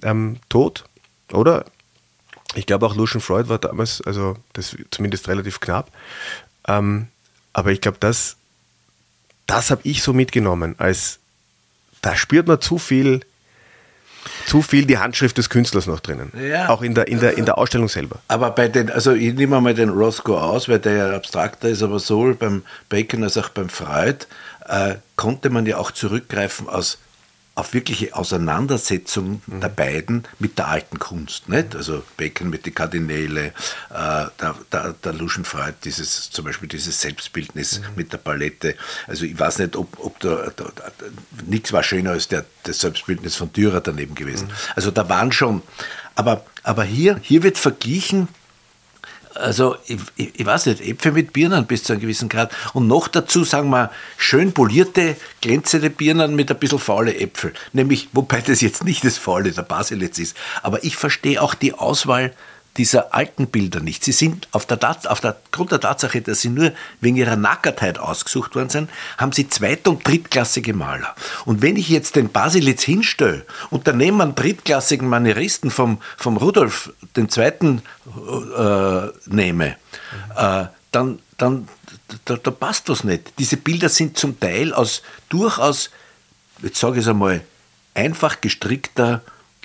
ähm, 0.03 0.37
tot, 0.49 0.85
oder? 1.31 1.65
Ich 2.55 2.65
glaube 2.65 2.85
auch 2.85 2.95
Lucian 2.95 3.21
Freud 3.21 3.49
war 3.49 3.57
damals, 3.57 4.01
also 4.01 4.37
das 4.53 4.75
zumindest 4.91 5.27
relativ 5.27 5.59
knapp. 5.59 5.89
Ähm, 6.67 7.07
aber 7.55 7.71
ich 7.71 7.79
glaube, 7.79 7.97
das, 8.01 8.35
das 9.47 9.71
habe 9.71 9.79
ich 9.85 10.03
so 10.03 10.11
mitgenommen, 10.11 10.75
als 10.77 11.19
da 12.01 12.17
spürt 12.17 12.47
man 12.47 12.59
zu 12.59 12.77
viel, 12.77 13.21
zu 14.45 14.61
viel 14.61 14.85
die 14.85 14.97
Handschrift 14.97 15.37
des 15.37 15.49
Künstlers 15.49 15.87
noch 15.87 16.01
drinnen. 16.01 16.33
Ja. 16.37 16.67
Auch 16.67 16.81
in 16.81 16.95
der, 16.95 17.07
in, 17.07 17.21
der, 17.21 17.37
in 17.37 17.45
der 17.45 17.57
Ausstellung 17.57 17.87
selber. 17.87 18.19
Aber 18.27 18.51
bei 18.51 18.67
den, 18.67 18.91
also 18.91 19.13
ich 19.13 19.33
nehme 19.35 19.61
mal 19.61 19.73
den 19.73 19.87
Roscoe 19.87 20.37
aus, 20.37 20.67
weil 20.67 20.79
der 20.79 20.93
ja 20.95 21.15
abstrakter 21.15 21.69
ist, 21.69 21.81
aber 21.81 21.99
sowohl 21.99 22.35
beim 22.35 22.63
Bacon 22.89 23.23
als 23.23 23.37
auch 23.37 23.47
beim 23.47 23.69
Freud 23.69 24.25
äh, 24.67 24.95
konnte 25.15 25.49
man 25.49 25.65
ja 25.65 25.77
auch 25.77 25.91
zurückgreifen 25.91 26.67
aus 26.67 26.97
auf 27.55 27.73
wirkliche 27.73 28.13
Auseinandersetzung 28.13 29.41
mhm. 29.47 29.61
der 29.61 29.69
beiden 29.69 30.23
mit 30.39 30.57
der 30.57 30.67
alten 30.67 30.99
Kunst. 30.99 31.47
Nicht? 31.47 31.73
Also 31.73 32.03
Bacon 32.17 32.49
mit 32.49 32.65
den 32.65 32.75
Kardinäle, 32.75 33.47
äh, 33.47 33.51
der, 33.91 34.55
der, 34.71 34.93
der 34.93 35.13
Lucian 35.13 35.45
Freud, 35.45 35.73
dieses, 35.85 36.29
zum 36.29 36.43
Beispiel 36.43 36.67
dieses 36.67 36.99
Selbstbildnis 36.99 37.79
mhm. 37.79 37.85
mit 37.95 38.11
der 38.11 38.17
Palette. 38.17 38.75
Also 39.07 39.23
ich 39.23 39.39
weiß 39.39 39.59
nicht, 39.59 39.77
ob, 39.77 39.97
ob 39.99 40.19
da, 40.19 40.51
da, 40.53 40.65
da 40.75 40.91
nichts 41.47 41.71
war 41.71 41.81
schöner 41.81 42.11
als 42.11 42.27
der, 42.27 42.45
das 42.63 42.79
Selbstbildnis 42.79 43.37
von 43.37 43.51
Dürer 43.53 43.79
daneben 43.79 44.15
gewesen. 44.15 44.47
Mhm. 44.47 44.53
Also 44.75 44.91
da 44.91 45.07
waren 45.07 45.31
schon, 45.31 45.61
aber, 46.15 46.45
aber 46.63 46.83
hier, 46.83 47.19
hier 47.23 47.41
wird 47.41 47.57
verglichen, 47.57 48.27
also 49.35 49.75
ich, 49.87 49.99
ich, 50.15 50.39
ich, 50.39 50.45
weiß 50.45 50.65
nicht, 50.67 50.81
Äpfel 50.81 51.11
mit 51.11 51.33
Birnen 51.33 51.65
bis 51.65 51.83
zu 51.83 51.93
einem 51.93 52.01
gewissen 52.01 52.29
Grad. 52.29 52.51
Und 52.73 52.87
noch 52.87 53.07
dazu, 53.07 53.43
sagen 53.43 53.69
wir, 53.69 53.91
schön 54.17 54.53
polierte, 54.53 55.15
glänzende 55.41 55.89
Birnen 55.89 56.35
mit 56.35 56.51
ein 56.51 56.57
bisschen 56.57 56.79
faule 56.79 57.17
Äpfel. 57.17 57.53
Nämlich, 57.73 58.09
wobei 58.13 58.41
das 58.41 58.61
jetzt 58.61 58.83
nicht 58.83 59.03
das 59.03 59.17
Faule 59.17 59.51
der 59.51 59.63
Baselitz 59.63 60.19
ist. 60.19 60.37
Aber 60.63 60.83
ich 60.83 60.95
verstehe 60.95 61.41
auch 61.41 61.53
die 61.53 61.73
Auswahl 61.73 62.33
dieser 62.77 63.13
alten 63.13 63.47
Bilder 63.47 63.79
nicht. 63.79 64.03
Sie 64.03 64.11
sind 64.11 64.47
auf 64.51 64.65
der, 64.65 64.79
auf 65.09 65.21
der 65.21 65.37
Grund 65.51 65.71
der 65.71 65.79
Tatsache, 65.79 66.21
dass 66.21 66.41
sie 66.41 66.49
nur 66.49 66.73
wegen 66.99 67.15
ihrer 67.15 67.37
Nackertheit 67.37 67.99
ausgesucht 67.99 68.55
worden 68.55 68.69
sind, 68.69 68.89
haben 69.17 69.31
sie 69.31 69.47
zweit- 69.47 69.87
und 69.87 70.05
drittklassige 70.05 70.73
Maler. 70.73 71.15
Und 71.45 71.61
wenn 71.61 71.77
ich 71.77 71.89
jetzt 71.89 72.15
den 72.15 72.29
Basilitz 72.29 72.83
hinstelle 72.83 73.45
und 73.69 73.87
daneben 73.87 74.21
einen 74.21 74.35
drittklassigen 74.35 75.07
Manieristen 75.07 75.71
vom, 75.71 75.99
vom 76.17 76.37
Rudolf, 76.37 76.91
zweiten, 77.29 77.81
äh, 78.57 79.07
nehme, 79.25 79.77
äh, 80.35 80.65
dann, 80.91 81.19
dann 81.37 81.67
da, 82.25 82.35
da 82.35 82.51
passt 82.51 82.89
was 82.89 83.03
nicht. 83.03 83.33
Diese 83.39 83.57
Bilder 83.57 83.89
sind 83.89 84.17
zum 84.17 84.39
Teil 84.39 84.73
aus 84.73 85.01
durchaus, 85.29 85.91
jetzt 86.61 86.79
sage 86.79 86.99
ich 86.99 87.05
es 87.05 87.07
einmal, 87.07 87.41
einfach 87.93 88.41
gestrickter, 88.41 89.21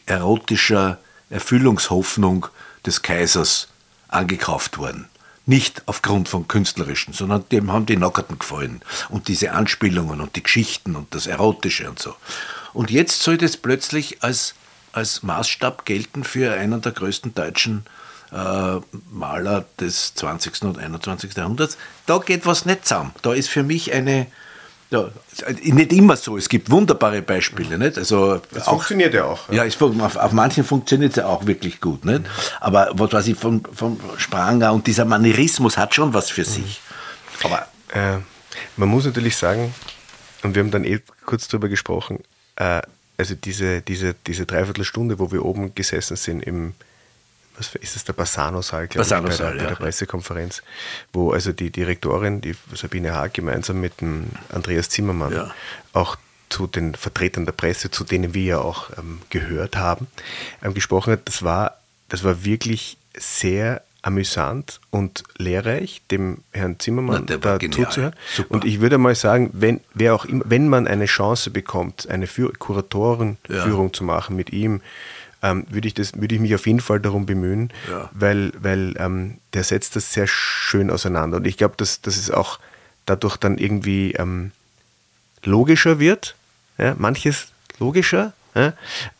erotischer 0.06 0.98
Erfüllungshoffnung 1.28 2.46
des 2.86 3.02
Kaisers 3.02 3.68
angekauft 4.08 4.78
worden. 4.78 5.08
Nicht 5.46 5.82
aufgrund 5.86 6.28
von 6.28 6.48
künstlerischen, 6.48 7.12
sondern 7.12 7.48
dem 7.50 7.72
haben 7.72 7.86
die 7.86 7.96
Nockerten 7.96 8.38
gefallen. 8.38 8.82
Und 9.08 9.28
diese 9.28 9.52
Anspielungen 9.52 10.20
und 10.20 10.36
die 10.36 10.42
Geschichten 10.42 10.96
und 10.96 11.14
das 11.14 11.26
Erotische 11.26 11.88
und 11.88 11.98
so. 11.98 12.14
Und 12.72 12.90
jetzt 12.90 13.22
soll 13.22 13.38
das 13.38 13.56
plötzlich 13.56 14.22
als, 14.22 14.54
als 14.92 15.22
Maßstab 15.22 15.84
gelten 15.84 16.24
für 16.24 16.52
einen 16.52 16.80
der 16.82 16.92
größten 16.92 17.34
deutschen 17.34 17.84
äh, 18.32 18.80
Maler 19.10 19.64
des 19.80 20.14
20. 20.14 20.62
und 20.62 20.78
21. 20.78 21.34
Jahrhunderts. 21.34 21.76
Da 22.06 22.18
geht 22.18 22.46
was 22.46 22.64
nicht 22.64 22.86
zusammen. 22.86 23.12
Da 23.22 23.32
ist 23.32 23.48
für 23.48 23.62
mich 23.62 23.92
eine, 23.92 24.26
ja, 24.90 25.08
nicht 25.62 25.92
immer 25.92 26.16
so. 26.16 26.36
Es 26.36 26.48
gibt 26.48 26.70
wunderbare 26.70 27.22
Beispiele. 27.22 27.78
Nicht? 27.78 27.96
Also 27.96 28.40
das 28.52 28.66
auch, 28.66 28.72
funktioniert 28.72 29.14
ja 29.14 29.24
auch. 29.24 29.48
Ja, 29.50 29.64
es, 29.64 29.80
auf, 29.80 30.16
auf 30.16 30.32
manchen 30.32 30.64
funktioniert 30.64 31.12
es 31.12 31.16
ja 31.16 31.26
auch 31.26 31.46
wirklich 31.46 31.80
gut. 31.80 32.04
Nicht? 32.04 32.22
Aber 32.60 32.90
was 32.94 33.12
weiß 33.12 33.28
ich, 33.28 33.36
vom, 33.36 33.62
vom 33.72 34.00
Spranger 34.16 34.72
und 34.72 34.86
dieser 34.86 35.04
Manierismus 35.04 35.78
hat 35.78 35.94
schon 35.94 36.12
was 36.12 36.30
für 36.30 36.44
sich. 36.44 36.80
Aber 37.44 37.66
äh, 37.94 38.18
man 38.76 38.88
muss 38.88 39.04
natürlich 39.04 39.36
sagen, 39.36 39.72
und 40.42 40.54
wir 40.54 40.62
haben 40.62 40.70
dann 40.70 40.84
eh 40.84 41.00
kurz 41.24 41.46
darüber 41.46 41.68
gesprochen, 41.68 42.20
äh, 42.56 42.82
also 43.16 43.34
diese, 43.34 43.82
diese, 43.82 44.14
diese 44.26 44.46
Dreiviertelstunde, 44.46 45.18
wo 45.18 45.30
wir 45.30 45.44
oben 45.44 45.74
gesessen 45.74 46.16
sind 46.16 46.42
im, 46.42 46.72
ist 47.60 47.96
das, 47.96 48.04
der 48.04 48.12
Bassano-Saal, 48.12 48.88
glaube 48.88 49.04
Bassano 49.04 49.28
ich, 49.28 49.38
bei 49.38 49.52
der, 49.52 49.58
bei 49.58 49.68
der 49.68 49.76
Pressekonferenz, 49.76 50.62
wo 51.12 51.32
also 51.32 51.52
die 51.52 51.70
Direktorin, 51.70 52.40
die 52.40 52.54
Sabine 52.74 53.14
Haag, 53.14 53.34
gemeinsam 53.34 53.80
mit 53.80 54.00
dem 54.00 54.26
Andreas 54.52 54.88
Zimmermann 54.88 55.32
ja. 55.32 55.54
auch 55.92 56.16
zu 56.48 56.66
den 56.66 56.94
Vertretern 56.94 57.46
der 57.46 57.52
Presse, 57.52 57.90
zu 57.90 58.04
denen 58.04 58.34
wir 58.34 58.44
ja 58.44 58.58
auch 58.58 58.90
ähm, 58.98 59.20
gehört 59.30 59.76
haben, 59.76 60.08
ähm, 60.62 60.74
gesprochen 60.74 61.12
hat, 61.12 61.20
das 61.26 61.42
war, 61.42 61.78
das 62.08 62.24
war 62.24 62.44
wirklich 62.44 62.96
sehr 63.16 63.82
amüsant 64.02 64.80
und 64.90 65.24
lehrreich, 65.36 66.02
dem 66.10 66.38
Herrn 66.52 66.78
Zimmermann 66.78 67.26
Na, 67.28 67.36
da 67.36 67.60
zuzuhören. 67.60 68.14
Super. 68.34 68.54
Und 68.54 68.64
ich 68.64 68.80
würde 68.80 68.98
mal 68.98 69.14
sagen, 69.14 69.50
wenn, 69.52 69.80
wer 69.94 70.14
auch 70.14 70.24
immer, 70.24 70.44
wenn 70.46 70.68
man 70.68 70.86
eine 70.86 71.06
Chance 71.06 71.50
bekommt, 71.50 72.08
eine 72.08 72.26
Kuratorenführung 72.26 73.86
ja. 73.88 73.92
zu 73.92 74.04
machen 74.04 74.36
mit 74.36 74.50
ihm, 74.52 74.80
ähm, 75.42 75.66
würde 75.70 75.88
ich, 75.88 75.94
das, 75.94 76.20
würde 76.20 76.34
ich 76.34 76.40
mich 76.40 76.54
auf 76.54 76.66
jeden 76.66 76.80
Fall 76.80 77.00
darum 77.00 77.26
bemühen, 77.26 77.72
ja. 77.90 78.10
weil, 78.12 78.52
weil 78.58 78.94
ähm, 78.98 79.38
der 79.54 79.64
setzt 79.64 79.96
das 79.96 80.12
sehr 80.12 80.26
schön 80.26 80.90
auseinander. 80.90 81.38
Und 81.38 81.46
ich 81.46 81.56
glaube, 81.56 81.74
dass, 81.76 82.00
dass 82.00 82.16
es 82.16 82.30
auch 82.30 82.58
dadurch 83.06 83.36
dann 83.36 83.58
irgendwie 83.58 84.12
ähm, 84.12 84.52
logischer 85.42 85.98
wird, 85.98 86.36
ja, 86.78 86.94
manches 86.98 87.48
logischer. 87.78 88.32
Ja, 88.54 88.74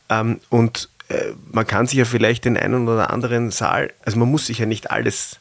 ähm, 0.09 0.41
und 0.49 0.89
äh, 1.09 1.33
man 1.51 1.67
kann 1.67 1.87
sich 1.87 1.99
ja 1.99 2.05
vielleicht 2.05 2.45
den 2.45 2.57
einen 2.57 2.89
oder 2.89 3.11
anderen 3.11 3.51
Saal, 3.51 3.93
also 4.05 4.19
man 4.19 4.31
muss 4.31 4.47
sich 4.47 4.59
ja 4.59 4.67
nicht 4.67 4.91
alles 4.91 5.39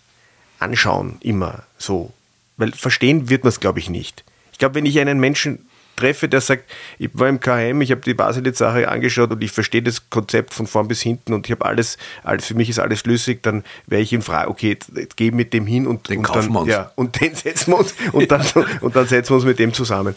anschauen, 0.60 1.18
immer 1.22 1.64
so. 1.78 2.12
Weil 2.58 2.72
verstehen 2.74 3.30
wird 3.30 3.44
man 3.44 3.50
es, 3.50 3.60
glaube 3.60 3.80
ich, 3.80 3.90
nicht. 3.90 4.24
Ich 4.52 4.60
glaube, 4.60 4.76
wenn 4.76 4.86
ich 4.86 5.00
einen 5.00 5.20
Menschen 5.20 5.69
treffe, 6.00 6.30
der 6.30 6.42
sagt, 6.42 6.64
ich 6.98 7.10
war 7.14 7.28
im 7.28 7.40
KM, 7.40 7.82
ich 7.82 7.92
habe 7.92 8.02
die 8.02 8.14
Baselitz-Sache 8.14 8.88
angeschaut 8.88 9.32
und 9.32 9.44
ich 9.44 9.52
verstehe 9.52 9.82
das 9.82 10.10
Konzept 10.10 10.54
von 10.54 10.68
vorn 10.68 10.88
bis 10.88 11.02
hinten 11.02 11.34
und 11.34 11.48
ich 11.48 11.52
habe 11.52 11.66
alles, 11.66 11.98
alles, 12.24 12.46
für 12.46 12.56
mich 12.56 12.70
ist 12.70 12.80
alles 12.80 13.00
schlüssig, 13.00 13.44
dann 13.44 13.64
wäre 13.88 14.02
ich 14.02 14.14
ihn 14.14 14.22
frage, 14.22 14.50
okay, 14.50 14.70
jetzt, 14.70 14.92
jetzt 14.96 15.18
geh 15.18 15.32
mit 15.32 15.54
dem 15.54 15.66
hin 15.66 15.88
und, 15.88 16.10
den 16.10 16.20
und 16.20 16.36
dann, 16.36 16.66
ja, 16.66 16.92
und 16.96 17.20
den 17.22 17.36
setzen 17.36 17.72
wir 17.72 17.80
uns 17.80 17.94
und 18.12 18.32
dann, 18.32 18.46
und 18.82 18.96
dann 18.96 19.08
setzen 19.08 19.32
wir 19.32 19.36
uns 19.36 19.46
mit 19.46 19.60
dem 19.60 19.74
zusammen. 19.74 20.16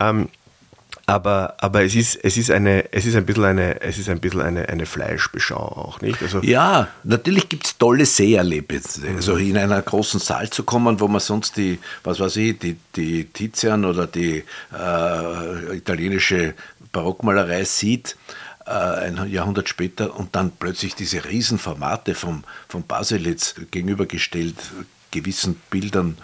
Ähm, 0.00 0.28
aber, 1.06 1.54
aber 1.58 1.84
es 1.84 1.94
ist, 1.94 2.16
es 2.22 2.38
ist 2.38 2.50
eine, 2.50 2.90
es 2.92 3.04
ist 3.04 3.14
ein 3.14 3.26
bisschen 3.26 3.44
eine, 3.44 3.80
es 3.82 3.98
ist 3.98 4.08
ein 4.08 4.20
bisschen 4.20 4.40
eine, 4.40 4.68
eine 4.68 4.86
Fleischbeschau 4.86 5.56
auch, 5.56 6.00
nicht? 6.00 6.22
Also 6.22 6.40
ja, 6.42 6.88
natürlich 7.02 7.48
gibt 7.50 7.66
es 7.66 7.76
tolle 7.76 8.06
Seherlebnisse. 8.06 9.02
Mhm. 9.02 9.16
Also 9.16 9.36
in 9.36 9.58
einer 9.58 9.82
großen 9.82 10.18
Saal 10.18 10.48
zu 10.48 10.62
kommen, 10.62 11.00
wo 11.00 11.08
man 11.08 11.20
sonst 11.20 11.58
die, 11.58 11.78
was 12.04 12.20
weiß 12.20 12.36
ich, 12.36 12.58
die, 12.58 12.76
die 12.96 13.24
Tizian 13.24 13.84
oder 13.84 14.06
die 14.06 14.44
äh, 14.72 15.76
italienische 15.76 16.54
Barockmalerei 16.92 17.64
sieht, 17.64 18.16
äh, 18.64 18.70
ein 18.70 19.30
Jahrhundert 19.30 19.68
später 19.68 20.18
und 20.18 20.34
dann 20.34 20.52
plötzlich 20.52 20.94
diese 20.94 21.26
Riesenformate 21.26 22.14
vom, 22.14 22.44
vom 22.66 22.82
Baselitz 22.82 23.56
gegenübergestellt, 23.70 24.56
gewissen 25.10 25.60
Bildern 25.70 26.16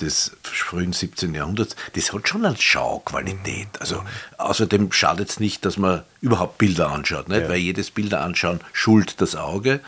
des 0.00 0.32
frühen 0.42 0.92
17. 0.92 1.34
Jahrhunderts, 1.34 1.76
das 1.94 2.12
hat 2.12 2.28
schon 2.28 2.44
eine 2.44 2.56
Schauqualität. 2.56 3.68
Also 3.80 4.02
außerdem 4.38 4.92
schadet 4.92 5.30
es 5.30 5.40
nicht, 5.40 5.64
dass 5.64 5.76
man 5.76 6.02
überhaupt 6.20 6.58
Bilder 6.58 6.90
anschaut, 6.90 7.28
nicht? 7.28 7.42
Ja. 7.42 7.48
weil 7.48 7.58
jedes 7.58 7.90
Bilder 7.90 8.22
anschauen 8.22 8.60
schult 8.72 9.20
das 9.20 9.36
Auge. 9.36 9.80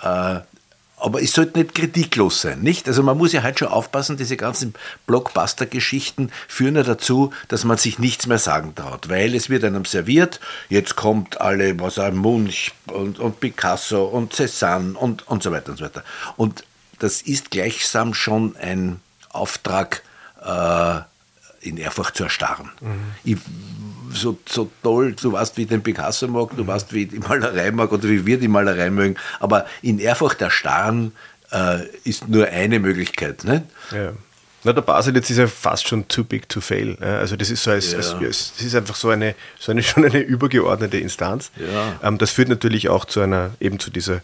Äh, 0.00 0.40
aber 1.00 1.22
es 1.22 1.32
sollte 1.32 1.58
nicht 1.58 1.74
kritiklos 1.74 2.42
sein, 2.42 2.60
nicht? 2.60 2.86
Also 2.86 3.02
man 3.02 3.16
muss 3.16 3.32
ja 3.32 3.42
halt 3.42 3.58
schon 3.58 3.68
aufpassen, 3.68 4.18
diese 4.18 4.36
ganzen 4.36 4.74
Blockbuster-Geschichten 5.06 6.30
führen 6.46 6.76
ja 6.76 6.82
dazu, 6.82 7.32
dass 7.48 7.64
man 7.64 7.78
sich 7.78 7.98
nichts 7.98 8.26
mehr 8.26 8.38
sagen 8.38 8.74
traut, 8.74 9.08
weil 9.08 9.34
es 9.34 9.48
wird 9.48 9.64
einem 9.64 9.86
serviert, 9.86 10.40
jetzt 10.68 10.96
kommt 10.96 11.40
alle, 11.40 11.78
was 11.80 11.98
auch 11.98 12.12
Munch 12.12 12.72
und, 12.86 13.18
und 13.18 13.40
Picasso 13.40 14.04
und 14.04 14.34
Cézanne 14.34 14.94
und, 14.94 15.26
und 15.26 15.42
so 15.42 15.50
weiter 15.50 15.70
und 15.70 15.78
so 15.78 15.84
weiter. 15.84 16.04
Und 16.36 16.64
das 16.98 17.22
ist 17.22 17.50
gleichsam 17.50 18.12
schon 18.12 18.56
ein 18.56 19.00
Auftrag, 19.30 20.02
äh, 20.44 21.00
in 21.60 21.78
Erfurt 21.78 22.16
zu 22.16 22.24
erstarren. 22.24 22.70
Mhm. 22.80 23.12
Ich, 23.24 23.36
so, 24.12 24.38
so 24.48 24.70
toll, 24.82 25.14
du 25.20 25.32
weißt, 25.32 25.56
wie 25.56 25.62
ich 25.62 25.68
den 25.68 25.82
Picasso 25.82 26.26
mag, 26.26 26.50
du 26.56 26.62
mhm. 26.62 26.68
weißt, 26.68 26.92
wie 26.92 27.02
ich 27.02 27.10
die 27.10 27.18
Malerei 27.18 27.70
mag 27.70 27.92
oder 27.92 28.04
wie 28.04 28.24
wir 28.26 28.38
die 28.38 28.48
Malerei 28.48 28.90
mögen, 28.90 29.16
aber 29.38 29.66
in 29.82 30.00
Erfurt 30.00 30.40
erstarren 30.40 31.12
äh, 31.52 31.84
ist 32.04 32.28
nur 32.28 32.46
eine 32.46 32.78
Möglichkeit. 32.78 33.44
Nicht? 33.44 33.64
Ja. 33.92 34.12
Na, 34.62 34.74
der 34.74 34.82
Baselitz 34.82 35.30
ist 35.30 35.38
ja 35.38 35.46
fast 35.46 35.88
schon 35.88 36.06
too 36.08 36.22
big 36.22 36.46
to 36.48 36.60
fail. 36.60 36.96
Also 37.00 37.34
das 37.36 37.48
ist 37.48 37.62
so 37.62 37.70
als, 37.70 37.92
ja. 37.92 37.98
als, 37.98 38.52
das 38.56 38.60
ist 38.62 38.74
einfach 38.74 38.94
so 38.94 39.08
eine, 39.08 39.34
so 39.58 39.72
eine 39.72 39.82
schon 39.82 40.04
eine 40.04 40.20
übergeordnete 40.20 40.98
Instanz. 40.98 41.50
Ja. 41.56 41.98
Ähm, 42.02 42.18
das 42.18 42.30
führt 42.30 42.48
natürlich 42.48 42.88
auch 42.88 43.06
zu 43.06 43.20
einer, 43.20 43.52
eben 43.58 43.78
zu 43.78 43.90
dieser, 43.90 44.20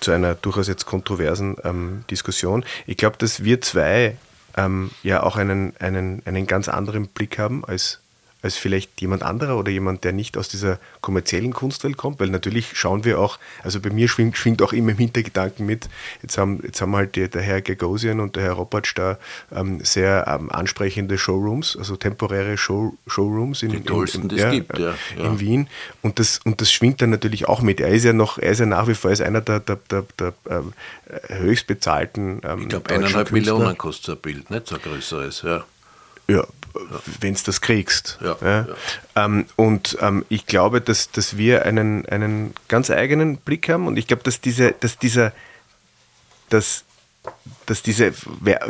zu 0.00 0.12
einer 0.12 0.36
durchaus 0.36 0.68
jetzt 0.68 0.86
kontroversen 0.86 1.56
ähm, 1.64 2.04
Diskussion. 2.08 2.64
Ich 2.86 2.96
glaube, 2.96 3.16
dass 3.18 3.42
wir 3.42 3.60
zwei 3.60 4.16
ähm, 4.56 4.90
ja 5.02 5.22
auch 5.22 5.36
einen, 5.36 5.76
einen, 5.78 6.22
einen 6.24 6.46
ganz 6.46 6.68
anderen 6.68 7.08
Blick 7.08 7.38
haben 7.38 7.64
als 7.64 8.00
als 8.44 8.56
vielleicht 8.56 9.00
jemand 9.00 9.22
anderer 9.22 9.56
oder 9.56 9.70
jemand, 9.70 10.04
der 10.04 10.12
nicht 10.12 10.36
aus 10.36 10.48
dieser 10.48 10.78
kommerziellen 11.00 11.54
Kunstwelt 11.54 11.96
kommt, 11.96 12.20
weil 12.20 12.28
natürlich 12.28 12.76
schauen 12.76 13.04
wir 13.04 13.18
auch, 13.18 13.38
also 13.62 13.80
bei 13.80 13.88
mir 13.88 14.06
schwingt, 14.06 14.36
schwingt 14.36 14.60
auch 14.60 14.74
immer 14.74 14.90
im 14.90 14.98
Hintergedanken 14.98 15.64
mit, 15.64 15.88
jetzt 16.20 16.36
haben, 16.36 16.60
jetzt 16.62 16.82
haben 16.82 16.94
halt 16.94 17.16
der 17.16 17.40
Herr 17.40 17.62
Gagosian 17.62 18.20
und 18.20 18.36
der 18.36 18.42
Herr 18.42 18.52
Robert 18.52 18.92
da 18.96 19.18
ähm, 19.50 19.80
sehr 19.82 20.26
ähm, 20.28 20.52
ansprechende 20.52 21.16
Showrooms, 21.16 21.74
also 21.78 21.96
temporäre 21.96 22.58
Show, 22.58 22.92
Showrooms 23.06 23.62
in, 23.62 23.72
in, 23.72 23.82
in, 23.82 24.36
ja, 24.36 24.50
gibt, 24.50 24.78
ja, 24.78 24.94
ja. 25.16 25.24
in 25.24 25.40
Wien 25.40 25.68
und 26.02 26.18
das, 26.18 26.40
und 26.44 26.60
das 26.60 26.70
schwingt 26.70 27.00
dann 27.00 27.08
natürlich 27.08 27.48
auch 27.48 27.62
mit. 27.62 27.80
Er 27.80 27.88
ist 27.88 28.04
ja 28.04 28.12
noch, 28.12 28.36
er 28.36 28.52
ist 28.52 28.58
ja 28.58 28.66
nach 28.66 28.88
wie 28.88 28.94
vor 28.94 29.08
als 29.08 29.22
einer 29.22 29.40
der, 29.40 29.60
der, 29.60 29.78
der, 29.90 30.04
der 30.18 30.34
ähm, 30.50 30.74
höchst 31.28 31.66
bezahlten 31.66 32.42
ähm, 32.44 32.60
Ich 32.60 32.68
glaube, 32.68 32.90
eineinhalb 32.90 33.32
Millionen 33.32 33.78
kostet 33.78 34.04
so 34.04 34.12
ein 34.12 34.18
Bild, 34.18 34.50
nicht 34.50 34.66
so 34.66 34.74
ein 34.74 34.82
größeres, 34.82 35.40
ja. 35.42 35.64
Ja, 36.28 36.46
wenn 37.20 37.34
du 37.34 37.40
das 37.44 37.60
kriegst. 37.60 38.18
Ja, 38.20 38.36
ja. 38.42 38.66
Ähm, 39.16 39.46
und 39.56 39.96
ähm, 40.00 40.24
ich 40.28 40.46
glaube, 40.46 40.80
dass, 40.80 41.10
dass 41.10 41.36
wir 41.36 41.64
einen, 41.64 42.06
einen 42.06 42.54
ganz 42.68 42.90
eigenen 42.90 43.36
Blick 43.36 43.68
haben 43.68 43.86
und 43.86 43.96
ich 43.96 44.06
glaube, 44.06 44.22
dass, 44.22 44.40
diese, 44.40 44.72
dass 44.72 44.98
dieser, 44.98 45.32
dass, 46.48 46.84
dass 47.66 47.82
diese 47.82 48.12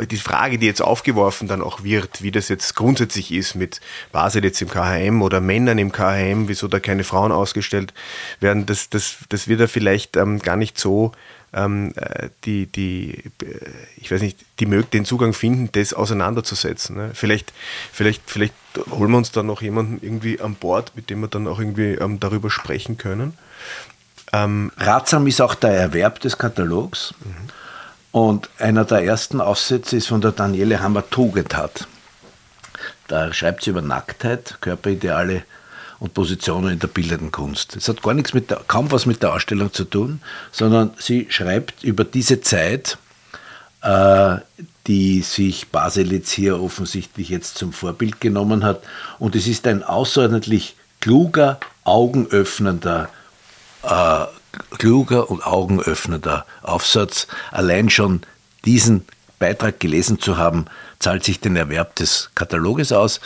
die 0.09 0.17
Frage, 0.17 0.57
die 0.57 0.65
jetzt 0.65 0.81
aufgeworfen 0.81 1.47
dann 1.47 1.61
auch 1.61 1.83
wird, 1.83 2.21
wie 2.21 2.31
das 2.31 2.47
jetzt 2.47 2.75
grundsätzlich 2.75 3.31
ist 3.31 3.55
mit 3.55 3.81
Basel 4.11 4.43
jetzt 4.43 4.61
im 4.61 4.69
KHM 4.69 5.21
oder 5.21 5.41
Männern 5.41 5.77
im 5.77 5.91
KHM, 5.91 6.47
wieso 6.47 6.67
da 6.67 6.79
keine 6.79 7.03
Frauen 7.03 7.31
ausgestellt 7.31 7.93
werden, 8.39 8.65
dass, 8.65 8.89
dass, 8.89 9.17
dass 9.29 9.47
wir 9.47 9.57
da 9.57 9.67
vielleicht 9.67 10.15
ähm, 10.15 10.39
gar 10.39 10.55
nicht 10.55 10.77
so 10.77 11.11
ähm, 11.55 11.93
äh, 11.95 12.29
die, 12.43 12.67
die, 12.67 13.23
äh, 13.41 13.59
ich 13.97 14.11
weiß 14.11 14.21
nicht, 14.21 14.37
die 14.59 14.65
den 14.65 15.05
Zugang 15.05 15.33
finden, 15.33 15.69
das 15.71 15.93
auseinanderzusetzen. 15.93 16.95
Ne? 16.95 17.11
Vielleicht, 17.13 17.53
vielleicht, 17.91 18.21
vielleicht 18.27 18.53
holen 18.91 19.11
wir 19.11 19.17
uns 19.17 19.31
dann 19.31 19.47
noch 19.47 19.61
jemanden 19.61 20.05
irgendwie 20.05 20.39
an 20.41 20.55
Bord, 20.55 20.91
mit 20.95 21.09
dem 21.09 21.21
wir 21.21 21.27
dann 21.29 21.47
auch 21.47 21.59
irgendwie 21.59 21.93
ähm, 21.93 22.19
darüber 22.19 22.51
sprechen 22.51 22.97
können. 22.97 23.37
Ähm, 24.33 24.71
Ratsam 24.77 25.25
ist 25.27 25.41
auch 25.41 25.55
der 25.55 25.71
Erwerb 25.71 26.19
des 26.19 26.37
Katalogs. 26.37 27.13
Mhm. 27.23 27.35
Und 28.11 28.49
einer 28.59 28.85
der 28.85 29.03
ersten 29.03 29.41
Aufsätze 29.41 29.97
ist 29.97 30.07
von 30.07 30.21
der 30.21 30.31
Daniele 30.31 30.81
Hammer 30.81 31.09
Tugendhat. 31.09 31.87
Da 33.07 33.33
schreibt 33.33 33.63
sie 33.63 33.69
über 33.69 33.81
Nacktheit, 33.81 34.57
Körperideale 34.61 35.43
und 36.05 36.13
Positionen 36.13 36.73
in 36.73 36.79
der 36.79 36.87
bildenden 36.87 37.31
Kunst. 37.31 37.75
Es 37.75 37.89
hat 37.89 38.03
gar 38.03 38.13
nichts 38.13 38.33
mit 38.33 38.51
der, 38.51 38.61
kaum 38.67 38.91
was 38.91 39.07
mit 39.07 39.23
der 39.23 39.33
Ausstellung 39.33 39.73
zu 39.73 39.85
tun, 39.85 40.21
sondern 40.51 40.91
sie 40.99 41.25
schreibt 41.29 41.83
über 41.83 42.03
diese 42.03 42.41
Zeit, 42.41 42.99
äh, 43.81 44.37
die 44.85 45.23
sich 45.23 45.69
Baselitz 45.69 46.31
hier 46.31 46.61
offensichtlich 46.61 47.29
jetzt 47.29 47.57
zum 47.57 47.73
Vorbild 47.73 48.21
genommen 48.21 48.63
hat. 48.63 48.83
Und 49.17 49.35
es 49.35 49.47
ist 49.47 49.65
ein 49.65 49.81
außerordentlich 49.81 50.75
kluger, 51.01 51.59
augenöffnender, 51.83 53.09
äh, 53.81 54.25
kluger 54.77 55.31
und 55.31 55.43
augenöffnender 55.43 56.45
Aufsatz. 56.61 57.25
Allein 57.51 57.89
schon 57.89 58.21
diesen 58.63 59.05
Beitrag 59.39 59.79
gelesen 59.79 60.19
zu 60.19 60.37
haben, 60.37 60.65
zahlt 60.99 61.23
sich 61.23 61.39
den 61.39 61.55
Erwerb 61.55 61.95
des 61.95 62.29
Kataloges 62.35 62.91
aus. 62.91 63.21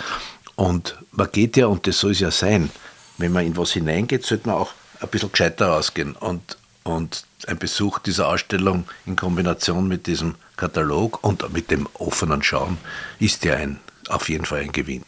Und 0.59 0.97
man 1.13 1.31
geht 1.31 1.55
ja, 1.55 1.67
und 1.67 1.87
das 1.87 1.99
soll 1.99 2.11
es 2.11 2.19
ja 2.19 2.31
sein, 2.31 2.69
wenn 3.17 3.31
man 3.31 3.45
in 3.45 3.55
was 3.55 3.71
hineingeht, 3.71 4.25
sollte 4.25 4.49
man 4.49 4.57
auch 4.57 4.73
ein 4.99 5.07
bisschen 5.07 5.31
gescheiter 5.31 5.67
rausgehen. 5.67 6.17
Und, 6.17 6.57
Und 6.83 7.23
ein 7.47 7.57
Besuch 7.57 7.99
dieser 7.99 8.27
Ausstellung 8.27 8.83
in 9.05 9.15
Kombination 9.15 9.87
mit 9.87 10.05
diesem 10.05 10.35
Katalog 10.57 11.23
und 11.23 11.53
mit 11.53 11.71
dem 11.71 11.87
offenen 11.93 12.43
Schauen 12.43 12.77
ist 13.19 13.45
ja 13.45 13.55
ein, 13.55 13.79
auf 14.09 14.27
jeden 14.27 14.43
Fall 14.43 14.59
ein 14.59 14.73
Gewinn. 14.73 15.05